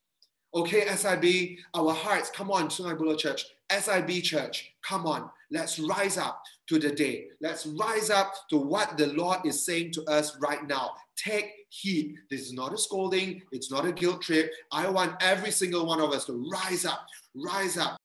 Okay, 0.55 0.85
SIB, 0.95 1.57
our 1.73 1.93
hearts, 1.93 2.29
come 2.29 2.51
on, 2.51 2.67
Sungai 2.67 2.97
Buloh 2.97 3.17
Church. 3.17 3.45
SIB 3.71 4.21
Church, 4.23 4.73
come 4.83 5.05
on, 5.07 5.29
let's 5.51 5.79
rise 5.79 6.17
up 6.17 6.43
to 6.67 6.79
the 6.79 6.91
day. 6.91 7.27
Let's 7.41 7.65
rise 7.65 8.09
up 8.09 8.33
to 8.49 8.57
what 8.57 8.97
the 8.97 9.07
Lord 9.07 9.39
is 9.45 9.65
saying 9.65 9.91
to 9.93 10.03
us 10.05 10.37
right 10.39 10.65
now. 10.67 10.91
Take 11.15 11.51
heed. 11.69 12.15
This 12.29 12.41
is 12.41 12.53
not 12.53 12.73
a 12.73 12.77
scolding, 12.77 13.41
it's 13.51 13.71
not 13.71 13.85
a 13.85 13.91
guilt 13.91 14.21
trip. 14.21 14.51
I 14.71 14.89
want 14.89 15.21
every 15.21 15.51
single 15.51 15.85
one 15.85 15.99
of 15.99 16.11
us 16.11 16.25
to 16.25 16.49
rise 16.51 16.85
up, 16.85 17.05
rise 17.35 17.77
up. 17.77 17.97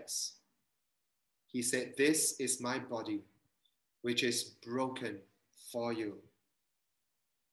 Yes. 0.00 0.32
He 1.46 1.62
said, 1.62 1.94
This 1.96 2.36
is 2.38 2.60
my 2.60 2.78
body, 2.78 3.22
which 4.02 4.22
is 4.22 4.56
broken 4.66 5.18
for 5.72 5.92
you. 5.92 6.18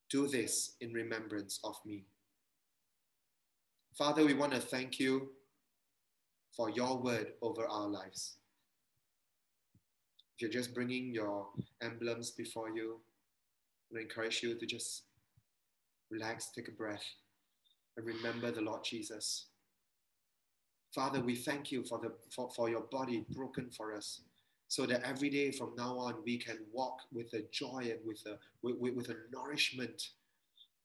Do 0.09 0.27
this 0.27 0.75
in 0.81 0.93
remembrance 0.93 1.59
of 1.63 1.75
me. 1.85 2.05
Father, 3.97 4.25
we 4.25 4.33
want 4.33 4.53
to 4.53 4.59
thank 4.59 4.99
you 4.99 5.29
for 6.55 6.69
your 6.69 6.97
word 6.97 7.33
over 7.41 7.65
our 7.67 7.87
lives. 7.87 8.37
If 10.35 10.41
you're 10.41 10.51
just 10.51 10.73
bringing 10.73 11.13
your 11.13 11.47
emblems 11.81 12.31
before 12.31 12.69
you, 12.69 12.99
I 13.95 14.01
encourage 14.01 14.41
you 14.41 14.57
to 14.57 14.65
just 14.65 15.03
relax, 16.09 16.49
take 16.55 16.67
a 16.67 16.71
breath, 16.71 17.05
and 17.97 18.05
remember 18.05 18.51
the 18.51 18.61
Lord 18.61 18.83
Jesus. 18.83 19.45
Father, 20.93 21.21
we 21.21 21.35
thank 21.35 21.71
you 21.71 21.83
for, 21.83 21.99
the, 21.99 22.11
for, 22.35 22.49
for 22.55 22.69
your 22.69 22.81
body 22.91 23.25
broken 23.31 23.69
for 23.69 23.95
us, 23.95 24.21
so 24.67 24.85
that 24.87 25.03
every 25.03 25.29
day 25.29 25.51
from 25.51 25.73
now 25.77 25.97
on 25.99 26.15
we 26.25 26.37
can 26.37 26.57
walk 26.71 26.97
with 27.11 27.31
a 27.33 27.43
joy 27.51 27.81
and 27.83 27.99
with 28.03 28.23
a, 28.25 28.37
with, 28.63 28.95
with 28.95 29.09
a 29.09 29.17
nourishment 29.31 30.09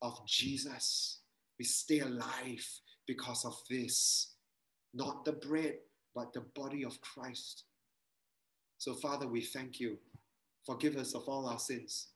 of 0.03 0.18
Jesus. 0.26 1.20
We 1.59 1.64
stay 1.64 2.01
alive 2.01 2.66
because 3.07 3.44
of 3.46 3.57
this, 3.70 4.34
not 4.92 5.24
the 5.24 5.32
bread, 5.32 5.78
but 6.14 6.32
the 6.34 6.42
body 6.55 6.84
of 6.84 7.01
Christ. 7.01 7.64
So, 8.79 8.95
Father, 8.95 9.26
we 9.26 9.43
thank 9.43 9.81
you. 9.81 9.99
Forgive 10.64 10.97
us 10.97 11.14
of 11.14 11.29
all 11.29 11.47
our 11.47 11.59
sins. 11.59 12.09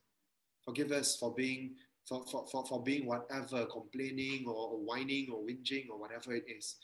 Forgive 0.63 0.91
us 0.91 1.17
for 1.17 1.33
being 1.33 1.75
for, 2.07 2.23
for, 2.29 2.45
for, 2.51 2.65
for 2.65 2.83
being 2.83 3.05
whatever, 3.05 3.65
complaining 3.65 4.45
or 4.47 4.77
whining 4.77 5.29
or 5.31 5.41
whinging 5.41 5.89
or 5.89 5.97
whatever 5.97 6.33
it 6.33 6.43
is. 6.47 6.75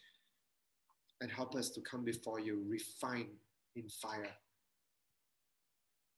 And 1.22 1.30
help 1.30 1.56
us 1.56 1.70
to 1.72 1.82
come 1.82 2.06
before 2.06 2.40
you, 2.40 2.64
refined 2.68 3.28
in 3.76 3.90
fire. 3.90 4.32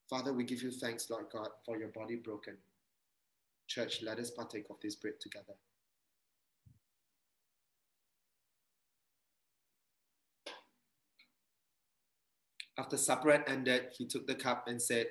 Father, 0.08 0.34
we 0.34 0.44
give 0.44 0.62
you 0.62 0.72
thanks, 0.72 1.10
Lord 1.10 1.26
God, 1.32 1.48
for 1.66 1.78
your 1.80 1.88
body 1.88 2.18
broken. 2.18 2.58
Church, 3.68 4.04
let 4.04 4.20
us 4.20 4.30
partake 4.30 4.66
of 4.70 4.76
this 4.82 4.96
bread 4.96 5.14
together. 5.20 5.54
After 12.82 12.98
supper 12.98 13.32
had 13.32 13.44
ended, 13.46 13.90
he 13.96 14.06
took 14.06 14.26
the 14.26 14.34
cup 14.34 14.68
and 14.68 14.82
said, 14.82 15.06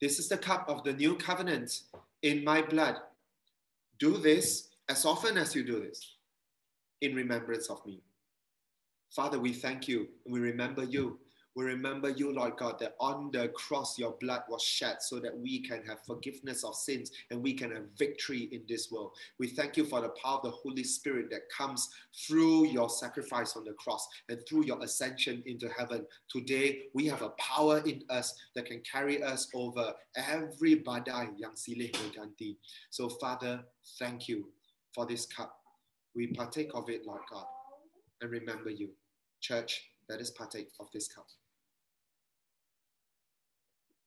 This 0.00 0.20
is 0.20 0.28
the 0.28 0.38
cup 0.38 0.68
of 0.68 0.84
the 0.84 0.92
new 0.92 1.16
covenant 1.16 1.82
in 2.22 2.44
my 2.44 2.62
blood. 2.62 2.98
Do 3.98 4.16
this 4.16 4.68
as 4.88 5.04
often 5.04 5.36
as 5.36 5.52
you 5.52 5.64
do 5.64 5.80
this 5.80 6.18
in 7.00 7.16
remembrance 7.16 7.68
of 7.68 7.84
me. 7.84 8.00
Father, 9.10 9.40
we 9.40 9.52
thank 9.52 9.88
you 9.88 10.06
and 10.24 10.32
we 10.32 10.38
remember 10.38 10.84
you 10.84 11.18
we 11.56 11.64
remember 11.64 12.10
you, 12.10 12.32
Lord 12.32 12.56
God, 12.56 12.78
that 12.78 12.94
on 13.00 13.30
the 13.32 13.48
cross 13.48 13.98
your 13.98 14.16
blood 14.20 14.42
was 14.48 14.62
shed 14.62 15.02
so 15.02 15.18
that 15.18 15.36
we 15.36 15.60
can 15.60 15.82
have 15.86 15.98
forgiveness 16.06 16.62
of 16.62 16.76
sins 16.76 17.10
and 17.30 17.42
we 17.42 17.54
can 17.54 17.72
have 17.72 17.84
victory 17.98 18.48
in 18.52 18.62
this 18.68 18.90
world. 18.90 19.12
We 19.38 19.48
thank 19.48 19.76
you 19.76 19.84
for 19.84 20.00
the 20.00 20.10
power 20.10 20.36
of 20.36 20.44
the 20.44 20.50
Holy 20.50 20.84
Spirit 20.84 21.28
that 21.30 21.50
comes 21.56 21.88
through 22.26 22.68
your 22.68 22.88
sacrifice 22.88 23.56
on 23.56 23.64
the 23.64 23.72
cross 23.72 24.06
and 24.28 24.38
through 24.48 24.66
your 24.66 24.80
ascension 24.82 25.42
into 25.44 25.68
heaven. 25.76 26.06
Today, 26.30 26.84
we 26.94 27.06
have 27.06 27.22
a 27.22 27.30
power 27.30 27.82
in 27.84 28.02
us 28.10 28.34
that 28.54 28.66
can 28.66 28.80
carry 28.90 29.22
us 29.22 29.48
over 29.52 29.92
every 30.16 30.76
badai 30.76 31.30
yang 31.36 31.52
silih 31.54 31.90
ganti. 32.14 32.56
So, 32.90 33.08
Father, 33.08 33.64
thank 33.98 34.28
you 34.28 34.48
for 34.94 35.04
this 35.04 35.26
cup. 35.26 35.56
We 36.14 36.28
partake 36.28 36.70
of 36.74 36.88
it, 36.88 37.06
Lord 37.06 37.22
God, 37.30 37.44
and 38.20 38.30
remember 38.30 38.70
you. 38.70 38.90
Church, 39.40 39.90
let 40.10 40.20
us 40.20 40.30
partake 40.30 40.70
of 40.80 40.90
this 40.92 41.06
cup. 41.06 41.26